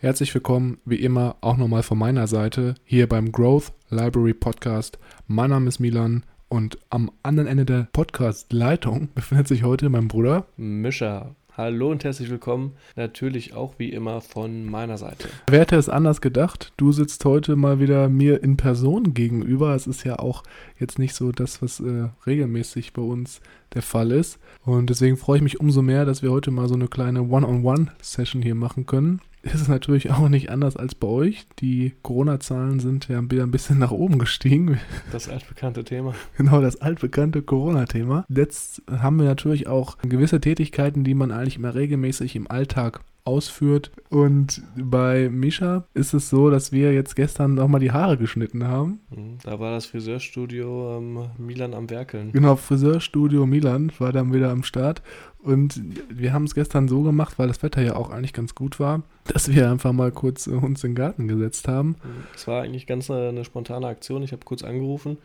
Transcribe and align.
Herzlich 0.00 0.32
willkommen, 0.32 0.78
wie 0.84 1.00
immer, 1.02 1.34
auch 1.40 1.56
nochmal 1.56 1.82
von 1.82 1.98
meiner 1.98 2.28
Seite 2.28 2.76
hier 2.84 3.08
beim 3.08 3.32
Growth 3.32 3.72
Library 3.90 4.32
Podcast. 4.32 4.96
Mein 5.26 5.50
Name 5.50 5.66
ist 5.66 5.80
Milan 5.80 6.22
und 6.48 6.78
am 6.88 7.10
anderen 7.24 7.48
Ende 7.48 7.64
der 7.64 7.88
Podcast-Leitung 7.92 9.08
befindet 9.16 9.48
sich 9.48 9.64
heute 9.64 9.88
mein 9.88 10.06
Bruder 10.06 10.46
Mischa. 10.56 11.34
Hallo 11.56 11.90
und 11.90 12.04
herzlich 12.04 12.30
willkommen. 12.30 12.74
Natürlich 12.94 13.54
auch 13.54 13.74
wie 13.78 13.88
immer 13.88 14.20
von 14.20 14.66
meiner 14.66 14.98
Seite. 14.98 15.28
Wer 15.48 15.58
hätte 15.58 15.74
es 15.74 15.88
anders 15.88 16.20
gedacht? 16.20 16.72
Du 16.76 16.92
sitzt 16.92 17.24
heute 17.24 17.56
mal 17.56 17.80
wieder 17.80 18.08
mir 18.08 18.44
in 18.44 18.56
Person 18.56 19.14
gegenüber. 19.14 19.74
Es 19.74 19.88
ist 19.88 20.04
ja 20.04 20.20
auch 20.20 20.44
jetzt 20.78 21.00
nicht 21.00 21.16
so 21.16 21.32
das, 21.32 21.60
was 21.60 21.80
äh, 21.80 22.10
regelmäßig 22.24 22.92
bei 22.92 23.02
uns 23.02 23.40
der 23.74 23.82
Fall 23.82 24.12
ist. 24.12 24.38
Und 24.64 24.90
deswegen 24.90 25.16
freue 25.16 25.38
ich 25.38 25.42
mich 25.42 25.58
umso 25.58 25.82
mehr, 25.82 26.04
dass 26.04 26.22
wir 26.22 26.30
heute 26.30 26.52
mal 26.52 26.68
so 26.68 26.74
eine 26.74 26.86
kleine 26.86 27.22
One-on-One-Session 27.22 28.42
hier 28.42 28.54
machen 28.54 28.86
können 28.86 29.20
ist 29.54 29.62
es 29.62 29.68
natürlich 29.68 30.10
auch 30.10 30.28
nicht 30.28 30.50
anders 30.50 30.76
als 30.76 30.94
bei 30.94 31.08
euch. 31.08 31.46
Die 31.60 31.94
Corona-Zahlen 32.02 32.80
sind 32.80 33.08
ja 33.08 33.22
wieder 33.30 33.42
ein 33.42 33.50
bisschen 33.50 33.78
nach 33.78 33.90
oben 33.90 34.18
gestiegen. 34.18 34.78
Das 35.12 35.28
altbekannte 35.28 35.84
Thema. 35.84 36.14
Genau, 36.36 36.60
das 36.60 36.80
altbekannte 36.80 37.42
Corona-Thema. 37.42 38.24
Jetzt 38.28 38.82
haben 38.90 39.18
wir 39.18 39.26
natürlich 39.26 39.66
auch 39.66 39.98
gewisse 39.98 40.40
Tätigkeiten, 40.40 41.02
die 41.02 41.14
man 41.14 41.32
eigentlich 41.32 41.56
immer 41.56 41.74
regelmäßig 41.74 42.36
im 42.36 42.50
Alltag 42.50 43.00
ausführt. 43.24 43.90
Und 44.08 44.62
bei 44.76 45.28
Misha 45.28 45.84
ist 45.94 46.14
es 46.14 46.30
so, 46.30 46.50
dass 46.50 46.72
wir 46.72 46.92
jetzt 46.92 47.14
gestern 47.14 47.54
nochmal 47.54 47.80
die 47.80 47.92
Haare 47.92 48.16
geschnitten 48.16 48.64
haben. 48.66 49.00
Mhm, 49.10 49.38
da 49.44 49.60
war 49.60 49.72
das 49.72 49.86
Friseurstudio 49.86 50.98
ähm, 50.98 51.30
Milan 51.36 51.74
am 51.74 51.90
Werkeln. 51.90 52.32
Genau, 52.32 52.56
Friseurstudio 52.56 53.46
Milan 53.46 53.92
war 53.98 54.12
dann 54.12 54.32
wieder 54.32 54.50
am 54.50 54.62
Start. 54.62 55.02
Und 55.40 55.80
wir 56.08 56.32
haben 56.32 56.44
es 56.44 56.54
gestern 56.54 56.88
so 56.88 57.02
gemacht, 57.02 57.38
weil 57.38 57.48
das 57.48 57.62
Wetter 57.62 57.82
ja 57.82 57.96
auch 57.96 58.10
eigentlich 58.10 58.32
ganz 58.32 58.54
gut 58.54 58.80
war, 58.80 59.02
dass 59.24 59.52
wir 59.52 59.70
einfach 59.70 59.92
mal 59.92 60.10
kurz 60.10 60.46
äh, 60.46 60.50
uns 60.50 60.82
in 60.84 60.90
den 60.90 60.96
Garten 60.96 61.28
gesetzt 61.28 61.68
haben. 61.68 61.96
Es 62.34 62.46
war 62.46 62.62
eigentlich 62.62 62.86
ganz 62.86 63.10
eine, 63.10 63.28
eine 63.28 63.44
spontane 63.44 63.86
Aktion. 63.86 64.22
Ich 64.22 64.32
habe 64.32 64.44
kurz 64.44 64.64
angerufen 64.64 65.18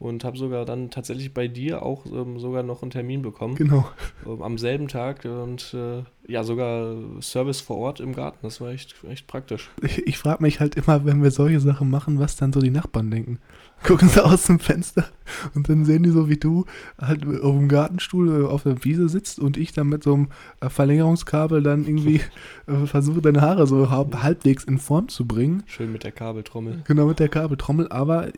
und 0.00 0.24
habe 0.24 0.38
sogar 0.38 0.64
dann 0.64 0.90
tatsächlich 0.90 1.34
bei 1.34 1.46
dir 1.46 1.82
auch 1.82 2.06
ähm, 2.06 2.38
sogar 2.38 2.62
noch 2.62 2.80
einen 2.80 2.90
Termin 2.90 3.20
bekommen. 3.20 3.54
Genau. 3.54 3.86
Ähm, 4.26 4.40
am 4.40 4.56
selben 4.56 4.88
Tag 4.88 5.26
und 5.26 5.74
äh, 5.74 6.02
ja, 6.26 6.42
sogar 6.42 6.96
Service 7.20 7.60
vor 7.60 7.76
Ort 7.76 8.00
im 8.00 8.14
Garten. 8.14 8.38
Das 8.42 8.62
war 8.62 8.70
echt, 8.70 8.94
echt 9.08 9.26
praktisch. 9.26 9.68
Ich, 9.82 10.06
ich 10.06 10.16
frage 10.16 10.42
mich 10.42 10.58
halt 10.58 10.74
immer, 10.76 11.04
wenn 11.04 11.22
wir 11.22 11.30
solche 11.30 11.60
Sachen 11.60 11.90
machen, 11.90 12.18
was 12.18 12.36
dann 12.36 12.52
so 12.52 12.60
die 12.60 12.70
Nachbarn 12.70 13.10
denken. 13.10 13.40
Gucken 13.82 14.08
sie 14.08 14.24
aus 14.24 14.44
dem 14.44 14.58
Fenster 14.58 15.06
und 15.54 15.68
dann 15.68 15.84
sehen 15.84 16.02
die 16.02 16.10
so, 16.10 16.28
wie 16.28 16.36
du 16.36 16.64
halt 16.98 17.24
auf 17.26 17.56
dem 17.56 17.68
Gartenstuhl 17.68 18.42
äh, 18.42 18.46
auf 18.46 18.62
der 18.62 18.82
Wiese 18.84 19.08
sitzt 19.08 19.38
und 19.38 19.58
ich 19.58 19.72
dann 19.72 19.88
mit 19.88 20.02
so 20.02 20.14
einem 20.14 20.28
äh, 20.60 20.70
Verlängerungskabel 20.70 21.62
dann 21.62 21.84
irgendwie 21.84 22.20
äh, 22.66 22.86
versuche, 22.86 23.20
deine 23.20 23.42
Haare 23.42 23.66
so 23.66 23.90
halbwegs 23.90 24.64
in 24.64 24.78
Form 24.78 25.08
zu 25.08 25.26
bringen. 25.26 25.62
Schön 25.66 25.92
mit 25.92 26.04
der 26.04 26.12
Kabeltrommel. 26.12 26.82
Genau, 26.86 27.06
mit 27.06 27.18
der 27.20 27.28
Kabeltrommel, 27.28 27.88
aber 27.88 28.28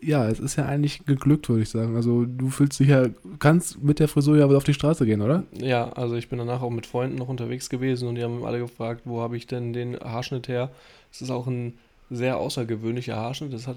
ja, 0.00 0.28
es 0.28 0.40
ist 0.40 0.56
ja 0.56 0.66
eigentlich 0.66 1.04
geglückt, 1.04 1.48
würde 1.48 1.62
ich 1.62 1.68
sagen. 1.68 1.96
Also 1.96 2.24
du 2.24 2.50
fühlst 2.50 2.78
dich 2.80 2.88
ja, 2.88 3.06
kannst 3.38 3.82
mit 3.82 3.98
der 3.98 4.08
Frisur 4.08 4.36
ja 4.36 4.46
auf 4.46 4.64
die 4.64 4.74
Straße 4.74 5.06
gehen, 5.06 5.20
oder? 5.20 5.44
Ja, 5.58 5.90
also 5.92 6.16
ich 6.16 6.28
bin 6.28 6.38
danach 6.38 6.62
auch 6.62 6.70
mit 6.70 6.86
Freunden 6.86 7.16
noch 7.16 7.28
unterwegs 7.28 7.68
gewesen 7.68 8.08
und 8.08 8.14
die 8.16 8.22
haben 8.22 8.44
alle 8.44 8.58
gefragt, 8.58 9.02
wo 9.04 9.20
habe 9.20 9.36
ich 9.36 9.46
denn 9.46 9.72
den 9.72 9.98
Haarschnitt 9.98 10.48
her? 10.48 10.70
Es 11.10 11.22
ist 11.22 11.30
auch 11.30 11.46
ein 11.46 11.74
sehr 12.10 12.36
außergewöhnlicher 12.38 13.16
Haarschnitt. 13.16 13.52
Das 13.52 13.66
hat 13.66 13.76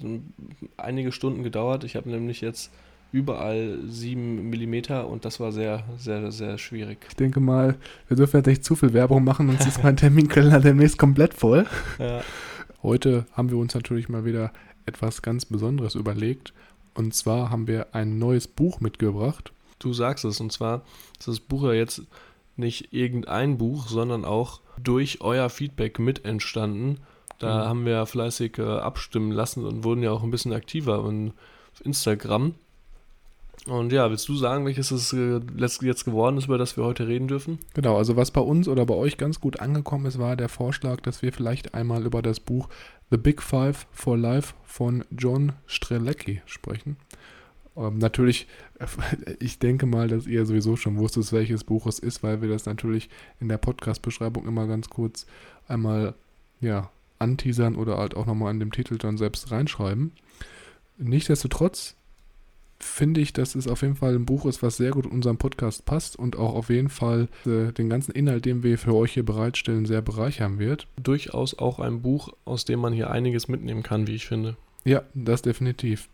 einige 0.78 1.12
Stunden 1.12 1.44
gedauert. 1.44 1.84
Ich 1.84 1.96
habe 1.96 2.10
nämlich 2.10 2.42
jetzt 2.42 2.72
überall 3.12 3.80
7 3.88 4.50
mm 4.50 5.06
und 5.10 5.24
das 5.24 5.40
war 5.40 5.52
sehr, 5.52 5.84
sehr, 5.98 6.32
sehr 6.32 6.58
schwierig. 6.58 6.98
Ich 7.08 7.16
denke 7.16 7.40
mal, 7.40 7.76
wir 8.08 8.18
dürfen 8.18 8.38
jetzt 8.38 8.48
nicht 8.48 8.66
zu 8.66 8.76
viel 8.76 8.94
Werbung 8.94 9.24
machen, 9.24 9.48
sonst 9.48 9.68
ist 9.68 9.84
mein 9.84 9.96
Terminkalender 9.98 10.60
demnächst 10.60 10.98
komplett 10.98 11.34
voll. 11.34 11.66
Ja. 11.98 12.22
Heute 12.84 13.26
haben 13.32 13.50
wir 13.50 13.58
uns 13.58 13.74
natürlich 13.74 14.10
mal 14.10 14.26
wieder 14.26 14.52
etwas 14.86 15.22
ganz 15.22 15.46
Besonderes 15.46 15.96
überlegt. 15.96 16.54
Und 16.94 17.14
zwar 17.14 17.50
haben 17.50 17.68
wir 17.68 17.94
ein 17.94 18.18
neues 18.20 18.48
Buch 18.48 18.80
mitgebracht. 18.80 19.52
Du 19.80 19.94
sagst 19.94 20.26
es, 20.26 20.40
und 20.40 20.52
zwar 20.52 20.84
ist 21.20 21.28
das 21.28 21.40
Buch 21.40 21.64
ja 21.64 21.74
jetzt 21.74 22.04
nicht 22.56 22.94
irgendein 22.94 23.58
Buch, 23.58 23.88
sondern 23.88 24.24
auch 24.24 24.62
durch 24.82 25.22
euer 25.22 25.50
Feedback 25.50 26.00
mit 26.00 26.26
entstanden. 26.26 27.00
Da 27.40 27.66
mhm. 27.66 27.70
haben 27.70 27.86
wir 27.86 28.06
fleißig 28.06 28.58
äh, 28.60 28.64
abstimmen 28.64 29.32
lassen 29.32 29.66
und 29.66 29.84
wurden 29.84 30.04
ja 30.04 30.12
auch 30.12 30.24
ein 30.24 30.32
bisschen 30.32 30.54
aktiver 30.54 31.00
auf 31.00 31.84
Instagram. 31.84 32.56
Und 33.68 33.92
ja, 33.92 34.10
willst 34.12 34.30
du 34.30 34.36
sagen, 34.36 34.66
welches 34.66 34.92
es 34.92 35.12
äh, 35.12 35.42
jetzt 35.82 36.06
geworden 36.06 36.38
ist, 36.38 36.46
über 36.46 36.58
das 36.58 36.78
wir 36.78 36.84
heute 36.84 37.08
reden 37.08 37.28
dürfen? 37.28 37.60
Genau, 37.74 37.98
also 37.98 38.16
was 38.16 38.30
bei 38.30 38.42
uns 38.42 38.68
oder 38.68 38.86
bei 38.86 38.94
euch 38.94 39.18
ganz 39.18 39.42
gut 39.42 39.60
angekommen 39.60 40.06
ist, 40.06 40.20
war 40.20 40.36
der 40.36 40.50
Vorschlag, 40.50 41.02
dass 41.02 41.24
wir 41.24 41.34
vielleicht 41.34 41.74
einmal 41.74 42.06
über 42.06 42.22
das 42.22 42.40
Buch 42.40 42.70
The 43.12 43.18
Big 43.18 43.42
Five 43.42 43.88
for 43.92 44.18
Life 44.18 44.54
von 44.64 45.04
John 45.12 45.54
Strelecki 45.68 46.42
sprechen. 46.46 46.98
Ähm, 47.78 47.98
natürlich, 47.98 48.48
ich 49.40 49.60
denke 49.60 49.86
mal, 49.86 50.08
dass 50.08 50.28
ihr 50.28 50.46
sowieso 50.46 50.76
schon 50.76 50.98
wusstet, 50.98 51.32
welches 51.32 51.64
Buch 51.64 51.86
es 51.88 52.00
ist, 52.00 52.24
weil 52.24 52.42
wir 52.42 52.50
das 52.50 52.66
natürlich 52.66 53.10
in 53.40 53.50
der 53.50 53.58
Podcast-Beschreibung 53.58 54.48
immer 54.48 54.68
ganz 54.68 54.90
kurz 54.90 55.26
einmal 55.68 56.16
ja, 56.62 56.90
anteasern 57.20 57.76
oder 57.76 57.98
halt 57.98 58.16
auch 58.16 58.26
nochmal 58.26 58.50
an 58.50 58.60
dem 58.60 58.72
Titel 58.72 58.98
dann 58.98 59.18
selbst 59.18 59.52
reinschreiben. 59.52 60.12
Nichtsdestotrotz 60.98 61.96
finde 62.86 63.22
ich, 63.22 63.34
dass 63.34 63.56
es 63.56 63.68
auf 63.68 63.82
jeden 63.82 63.96
Fall 63.96 64.16
ein 64.16 64.26
Buch 64.26 64.46
ist, 64.46 64.64
was 64.64 64.78
sehr 64.78 64.92
gut 64.92 65.06
in 65.06 65.12
unserem 65.12 65.38
Podcast 65.38 65.86
passt 65.86 66.18
und 66.18 66.38
auch 66.38 66.56
auf 66.56 66.70
jeden 66.70 66.90
Fall 66.90 67.28
äh, 67.46 67.72
den 67.72 67.90
ganzen 67.90 68.12
Inhalt, 68.12 68.46
den 68.46 68.64
wir 68.64 68.78
für 68.78 68.94
euch 68.94 69.14
hier 69.14 69.26
bereitstellen, 69.26 69.86
sehr 69.86 70.02
bereichern 70.02 70.60
wird. 70.60 70.88
Durchaus 71.02 71.58
auch 71.58 71.80
ein 71.80 72.02
Buch, 72.02 72.30
aus 72.46 72.66
dem 72.66 72.80
man 72.80 72.94
hier 72.94 73.10
einiges 73.10 73.48
mitnehmen 73.48 73.84
kann, 73.84 74.08
wie 74.08 74.16
ich 74.16 74.28
finde. 74.28 74.56
Ja, 74.86 75.02
das 75.16 75.42
definitiv. 75.42 76.10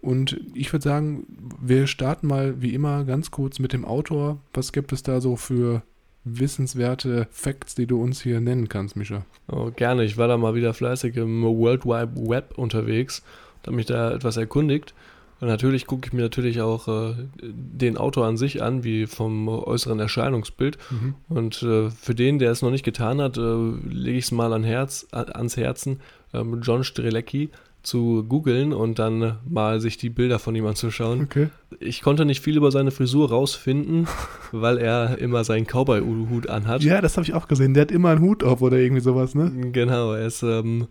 Und 0.00 0.40
ich 0.52 0.72
würde 0.72 0.82
sagen, 0.82 1.26
wir 1.60 1.86
starten 1.86 2.26
mal 2.26 2.60
wie 2.60 2.74
immer 2.74 3.04
ganz 3.04 3.30
kurz 3.30 3.60
mit 3.60 3.72
dem 3.72 3.84
Autor. 3.84 4.38
Was 4.52 4.72
gibt 4.72 4.92
es 4.92 5.04
da 5.04 5.20
so 5.20 5.36
für 5.36 5.82
wissenswerte 6.24 7.28
Facts, 7.30 7.76
die 7.76 7.86
du 7.86 8.02
uns 8.02 8.20
hier 8.20 8.40
nennen 8.40 8.68
kannst, 8.68 8.96
Mischa? 8.96 9.24
Oh, 9.46 9.70
gerne. 9.70 10.04
Ich 10.04 10.18
war 10.18 10.26
da 10.26 10.36
mal 10.36 10.56
wieder 10.56 10.74
fleißig 10.74 11.16
im 11.16 11.42
World 11.44 11.84
Wide 11.84 12.28
Web 12.28 12.58
unterwegs 12.58 13.22
und 13.58 13.68
habe 13.68 13.76
mich 13.76 13.86
da 13.86 14.12
etwas 14.12 14.36
erkundigt. 14.36 14.92
Und 15.40 15.48
natürlich 15.48 15.86
gucke 15.86 16.06
ich 16.06 16.12
mir 16.12 16.22
natürlich 16.22 16.62
auch 16.62 16.88
äh, 16.88 17.14
den 17.42 17.98
Autor 17.98 18.26
an 18.26 18.36
sich 18.36 18.62
an, 18.62 18.84
wie 18.84 19.06
vom 19.06 19.48
äußeren 19.48 20.00
Erscheinungsbild. 20.00 20.78
Mhm. 20.90 21.14
Und 21.28 21.62
äh, 21.62 21.90
für 21.90 22.14
den, 22.14 22.38
der 22.38 22.52
es 22.52 22.62
noch 22.62 22.70
nicht 22.70 22.84
getan 22.84 23.20
hat, 23.20 23.36
äh, 23.36 23.40
lege 23.40 24.18
ich 24.18 24.24
es 24.26 24.32
mal 24.32 24.52
an 24.52 24.64
Herz, 24.64 25.06
ans 25.10 25.56
Herzen, 25.56 26.00
ähm, 26.32 26.60
John 26.62 26.84
Strelecki 26.84 27.50
zu 27.82 28.24
googeln 28.28 28.72
und 28.72 28.98
dann 28.98 29.38
mal 29.48 29.80
sich 29.80 29.96
die 29.96 30.10
Bilder 30.10 30.38
von 30.38 30.54
ihm 30.56 30.66
anzuschauen. 30.66 31.22
Okay. 31.22 31.48
Ich 31.78 32.02
konnte 32.02 32.24
nicht 32.24 32.42
viel 32.42 32.56
über 32.56 32.72
seine 32.72 32.90
Frisur 32.90 33.28
rausfinden, 33.28 34.08
weil 34.52 34.78
er 34.78 35.18
immer 35.18 35.44
seinen 35.44 35.66
Cowboy-Hut 35.66 36.48
anhat. 36.48 36.82
Ja, 36.82 37.00
das 37.00 37.16
habe 37.16 37.24
ich 37.24 37.34
auch 37.34 37.46
gesehen. 37.46 37.74
Der 37.74 37.82
hat 37.82 37.92
immer 37.92 38.10
einen 38.10 38.22
Hut 38.22 38.42
auf 38.42 38.60
oder 38.60 38.78
irgendwie 38.78 39.02
sowas, 39.02 39.34
ne? 39.34 39.52
Genau, 39.70 40.12
er 40.14 40.26
ist 40.26 40.42
ähm, 40.42 40.88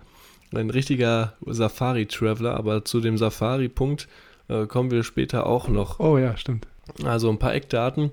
ein 0.53 0.69
richtiger 0.69 1.33
Safari-Traveler, 1.45 2.55
aber 2.55 2.85
zu 2.85 3.01
dem 3.01 3.17
Safari-Punkt 3.17 4.07
äh, 4.47 4.65
kommen 4.65 4.91
wir 4.91 5.03
später 5.03 5.45
auch 5.45 5.67
noch. 5.67 5.99
Oh 5.99 6.17
ja, 6.17 6.37
stimmt. 6.37 6.67
Also 7.03 7.29
ein 7.29 7.39
paar 7.39 7.53
Eckdaten. 7.53 8.11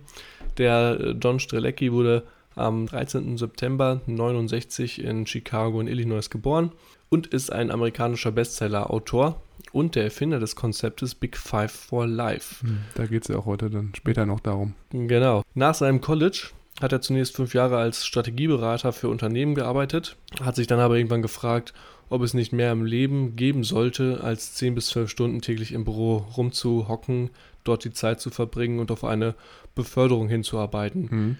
Der 0.58 0.98
äh, 1.00 1.10
John 1.20 1.40
Strelecki 1.40 1.92
wurde 1.92 2.24
am 2.54 2.86
13. 2.86 3.38
September 3.38 4.00
1969 4.06 5.02
in 5.02 5.26
Chicago 5.26 5.80
in 5.80 5.86
Illinois 5.86 6.28
geboren 6.28 6.72
und 7.08 7.26
ist 7.26 7.52
ein 7.52 7.70
amerikanischer 7.70 8.32
Bestseller-Autor 8.32 9.40
und 9.72 9.94
der 9.94 10.04
Erfinder 10.04 10.38
des 10.38 10.56
Konzeptes 10.56 11.14
Big 11.14 11.36
Five 11.36 11.72
for 11.72 12.06
Life. 12.06 12.64
Hm, 12.64 12.78
da 12.94 13.06
geht 13.06 13.22
es 13.22 13.28
ja 13.28 13.36
auch 13.36 13.46
heute 13.46 13.70
dann 13.70 13.92
später 13.94 14.26
noch 14.26 14.40
darum. 14.40 14.74
Genau. 14.90 15.42
Nach 15.54 15.74
seinem 15.74 16.00
College 16.00 16.48
hat 16.80 16.92
er 16.92 17.00
zunächst 17.00 17.36
fünf 17.36 17.54
Jahre 17.54 17.76
als 17.76 18.06
Strategieberater 18.06 18.92
für 18.92 19.08
Unternehmen 19.08 19.54
gearbeitet, 19.54 20.16
hat 20.40 20.56
sich 20.56 20.66
dann 20.66 20.80
aber 20.80 20.96
irgendwann 20.96 21.22
gefragt, 21.22 21.74
ob 22.08 22.22
es 22.22 22.34
nicht 22.34 22.52
mehr 22.52 22.72
im 22.72 22.84
Leben 22.84 23.36
geben 23.36 23.64
sollte, 23.64 24.20
als 24.22 24.54
10 24.54 24.74
bis 24.74 24.88
12 24.88 25.10
Stunden 25.10 25.40
täglich 25.40 25.72
im 25.72 25.84
Büro 25.84 26.18
rumzuhocken, 26.36 27.30
dort 27.64 27.84
die 27.84 27.92
Zeit 27.92 28.20
zu 28.20 28.30
verbringen 28.30 28.78
und 28.80 28.90
auf 28.90 29.04
eine 29.04 29.34
Beförderung 29.74 30.28
hinzuarbeiten. 30.28 31.08
Mhm. 31.10 31.36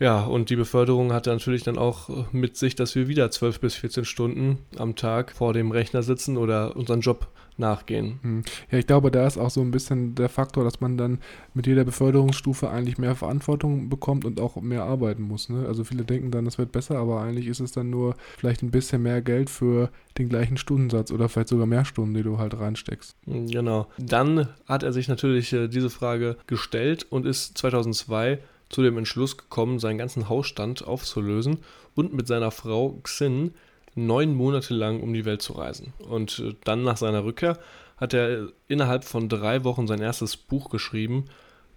Ja, 0.00 0.22
und 0.24 0.50
die 0.50 0.56
Beförderung 0.56 1.12
hatte 1.12 1.30
natürlich 1.30 1.64
dann 1.64 1.78
auch 1.78 2.08
mit 2.32 2.56
sich, 2.56 2.74
dass 2.74 2.94
wir 2.94 3.08
wieder 3.08 3.30
12 3.30 3.60
bis 3.60 3.74
14 3.74 4.04
Stunden 4.04 4.58
am 4.76 4.94
Tag 4.94 5.32
vor 5.32 5.52
dem 5.52 5.70
Rechner 5.72 6.02
sitzen 6.02 6.36
oder 6.36 6.76
unseren 6.76 7.00
Job 7.00 7.28
nachgehen. 7.58 8.18
Hm. 8.22 8.42
Ja, 8.70 8.78
ich 8.78 8.86
glaube, 8.86 9.10
da 9.10 9.26
ist 9.26 9.36
auch 9.36 9.50
so 9.50 9.60
ein 9.60 9.70
bisschen 9.70 10.14
der 10.14 10.28
Faktor, 10.28 10.64
dass 10.64 10.80
man 10.80 10.96
dann 10.96 11.18
mit 11.54 11.66
jeder 11.66 11.84
Beförderungsstufe 11.84 12.70
eigentlich 12.70 12.98
mehr 12.98 13.16
Verantwortung 13.16 13.88
bekommt 13.88 14.24
und 14.24 14.40
auch 14.40 14.56
mehr 14.56 14.84
arbeiten 14.84 15.22
muss. 15.22 15.48
Ne? 15.48 15.66
Also 15.66 15.84
viele 15.84 16.04
denken 16.04 16.30
dann, 16.30 16.46
es 16.46 16.58
wird 16.58 16.72
besser, 16.72 16.98
aber 16.98 17.20
eigentlich 17.20 17.48
ist 17.48 17.60
es 17.60 17.72
dann 17.72 17.90
nur 17.90 18.14
vielleicht 18.38 18.62
ein 18.62 18.70
bisschen 18.70 19.02
mehr 19.02 19.22
Geld 19.22 19.50
für 19.50 19.90
den 20.16 20.28
gleichen 20.28 20.56
Stundensatz 20.56 21.10
oder 21.10 21.28
vielleicht 21.28 21.48
sogar 21.48 21.66
mehr 21.66 21.84
Stunden, 21.84 22.14
die 22.14 22.22
du 22.22 22.38
halt 22.38 22.58
reinsteckst. 22.58 23.16
Hm, 23.24 23.48
genau. 23.48 23.88
Dann 23.98 24.48
hat 24.66 24.82
er 24.82 24.92
sich 24.92 25.08
natürlich 25.08 25.52
äh, 25.52 25.68
diese 25.68 25.90
Frage 25.90 26.36
gestellt 26.46 27.06
und 27.10 27.26
ist 27.26 27.58
2002 27.58 28.38
zu 28.68 28.82
dem 28.82 28.98
Entschluss 28.98 29.36
gekommen, 29.36 29.78
seinen 29.78 29.98
ganzen 29.98 30.28
Hausstand 30.28 30.86
aufzulösen 30.86 31.58
und 31.94 32.12
mit 32.12 32.26
seiner 32.26 32.50
Frau 32.50 33.00
Xin 33.02 33.54
neun 33.94 34.34
Monate 34.34 34.74
lang 34.74 35.00
um 35.00 35.12
die 35.12 35.24
Welt 35.24 35.42
zu 35.42 35.54
reisen. 35.54 35.92
Und 36.08 36.38
äh, 36.38 36.54
dann 36.64 36.84
nach 36.84 36.96
seiner 36.96 37.24
Rückkehr 37.24 37.58
hat 37.96 38.14
er 38.14 38.48
innerhalb 38.68 39.04
von 39.04 39.28
drei 39.28 39.64
Wochen 39.64 39.86
sein 39.86 40.00
erstes 40.00 40.36
Buch 40.36 40.70
geschrieben, 40.70 41.24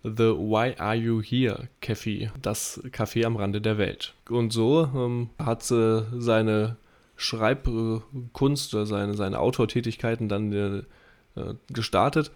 The 0.04 0.34
Why 0.36 0.76
Are 0.78 0.96
You 0.96 1.22
Here 1.22 1.68
Café, 1.82 2.32
das 2.42 2.82
Café 2.92 3.26
am 3.26 3.36
Rande 3.36 3.62
der 3.62 3.78
Welt. 3.78 4.14
Und 4.30 4.52
so 4.52 4.90
ähm, 4.96 5.30
hat 5.38 5.70
äh, 5.72 6.02
seine 6.18 6.78
Schreibkunst 7.16 8.74
oder 8.74 8.86
seine, 8.86 9.14
seine 9.14 9.40
Autortätigkeiten 9.40 10.28
dann 10.28 10.52
äh, 10.52 11.54
gestartet. 11.72 12.32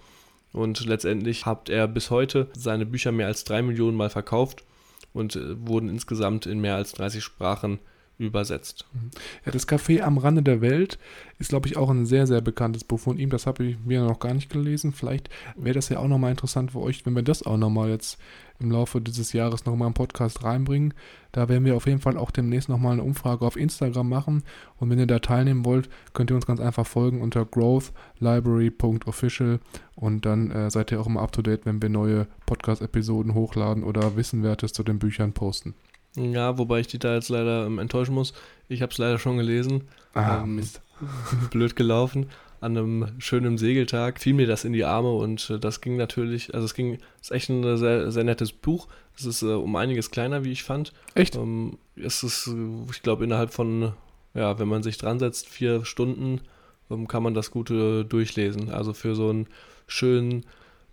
Und 0.55 0.85
letztendlich 0.85 1.45
hat 1.45 1.67
er 1.67 1.85
bis 1.85 2.09
heute 2.11 2.47
seine 2.55 2.85
Bücher 2.85 3.11
mehr 3.11 3.27
als 3.27 3.43
drei 3.43 3.61
Millionen 3.61 3.97
Mal 3.97 4.09
verkauft 4.09 4.63
und 5.11 5.35
äh, 5.35 5.67
wurden 5.67 5.89
insgesamt 5.89 6.45
in 6.45 6.59
mehr 6.59 6.75
als 6.75 6.93
30 6.93 7.21
Sprachen 7.21 7.79
übersetzt. 8.17 8.85
Ja, 9.45 9.51
das 9.51 9.67
Café 9.67 10.01
am 10.01 10.17
Rande 10.17 10.43
der 10.43 10.61
Welt 10.61 10.97
ist, 11.37 11.49
glaube 11.49 11.67
ich, 11.67 11.77
auch 11.77 11.89
ein 11.89 12.05
sehr, 12.05 12.27
sehr 12.27 12.41
bekanntes 12.41 12.83
Buch 12.83 12.99
von 12.99 13.17
ihm. 13.17 13.29
Das 13.29 13.45
habe 13.45 13.65
ich 13.65 13.77
mir 13.83 14.03
noch 14.03 14.19
gar 14.19 14.33
nicht 14.33 14.49
gelesen. 14.49 14.93
Vielleicht 14.93 15.29
wäre 15.55 15.75
das 15.75 15.89
ja 15.89 15.99
auch 15.99 16.07
nochmal 16.07 16.31
interessant 16.31 16.71
für 16.71 16.79
euch, 16.79 17.05
wenn 17.05 17.15
wir 17.15 17.23
das 17.23 17.43
auch 17.43 17.57
nochmal 17.57 17.89
jetzt 17.89 18.17
im 18.59 18.71
Laufe 18.71 19.01
dieses 19.01 19.33
Jahres 19.33 19.65
nochmal 19.65 19.89
im 19.89 19.93
Podcast 19.93 20.43
reinbringen. 20.43 20.93
Da 21.33 21.49
werden 21.49 21.65
wir 21.65 21.75
auf 21.75 21.87
jeden 21.87 21.99
Fall 21.99 22.17
auch 22.17 22.31
demnächst 22.31 22.69
nochmal 22.69 22.93
eine 22.93 23.03
Umfrage 23.03 23.45
auf 23.45 23.57
Instagram 23.57 24.07
machen. 24.07 24.43
Und 24.77 24.89
wenn 24.89 24.99
ihr 24.99 25.07
da 25.07 25.19
teilnehmen 25.19 25.65
wollt, 25.65 25.89
könnt 26.13 26.31
ihr 26.31 26.35
uns 26.35 26.45
ganz 26.45 26.61
einfach 26.61 26.87
folgen 26.87 27.21
unter 27.21 27.43
growthlibrary.official 27.43 29.59
und 29.95 30.25
dann 30.25 30.51
äh, 30.51 30.71
seid 30.71 30.91
ihr 30.91 31.01
auch 31.01 31.07
immer 31.07 31.21
up 31.21 31.33
to 31.33 31.41
date, 31.41 31.65
wenn 31.65 31.81
wir 31.81 31.89
neue 31.89 32.27
Podcast-Episoden 32.45 33.33
hochladen 33.33 33.83
oder 33.83 34.15
Wissenwertes 34.15 34.71
zu 34.71 34.83
den 34.83 34.99
Büchern 34.99 35.33
posten. 35.33 35.73
Ja, 36.15 36.57
wobei 36.57 36.79
ich 36.79 36.87
die 36.87 36.99
da 36.99 37.15
jetzt 37.15 37.29
leider 37.29 37.65
ähm, 37.65 37.79
enttäuschen 37.79 38.15
muss. 38.15 38.33
Ich 38.67 38.81
habe 38.81 38.91
es 38.91 38.97
leider 38.97 39.19
schon 39.19 39.37
gelesen. 39.37 39.83
Ah, 40.13 40.43
ähm, 40.43 40.55
Mist. 40.55 40.81
blöd 41.51 41.75
gelaufen. 41.75 42.29
An 42.61 42.77
einem 42.77 43.19
schönen 43.19 43.57
Segeltag 43.57 44.19
fiel 44.19 44.33
mir 44.33 44.47
das 44.47 44.63
in 44.63 44.73
die 44.73 44.85
Arme 44.85 45.11
und 45.11 45.49
äh, 45.49 45.59
das 45.59 45.81
ging 45.81 45.97
natürlich, 45.97 46.53
also 46.53 46.65
es 46.65 46.73
ging, 46.73 46.97
ist 47.21 47.31
echt 47.31 47.49
ein 47.49 47.77
sehr, 47.77 48.11
sehr 48.11 48.23
nettes 48.23 48.51
Buch. 48.51 48.87
Es 49.17 49.25
ist 49.25 49.41
äh, 49.41 49.47
um 49.47 49.75
einiges 49.75 50.09
kleiner, 50.09 50.43
wie 50.43 50.51
ich 50.51 50.63
fand. 50.63 50.93
Echt? 51.13 51.35
Ähm, 51.35 51.77
es 51.95 52.23
ist, 52.23 52.47
äh, 52.47 52.91
ich 52.91 53.01
glaube, 53.01 53.25
innerhalb 53.25 53.53
von, 53.53 53.93
ja, 54.33 54.57
wenn 54.57 54.67
man 54.67 54.83
sich 54.83 54.97
dran 54.97 55.19
setzt, 55.19 55.47
vier 55.47 55.85
Stunden, 55.85 56.41
ähm, 56.89 57.07
kann 57.07 57.23
man 57.23 57.33
das 57.33 57.51
Gute 57.51 58.05
durchlesen. 58.05 58.69
Also 58.69 58.93
für 58.93 59.15
so 59.15 59.29
einen 59.29 59.47
schönen 59.87 60.45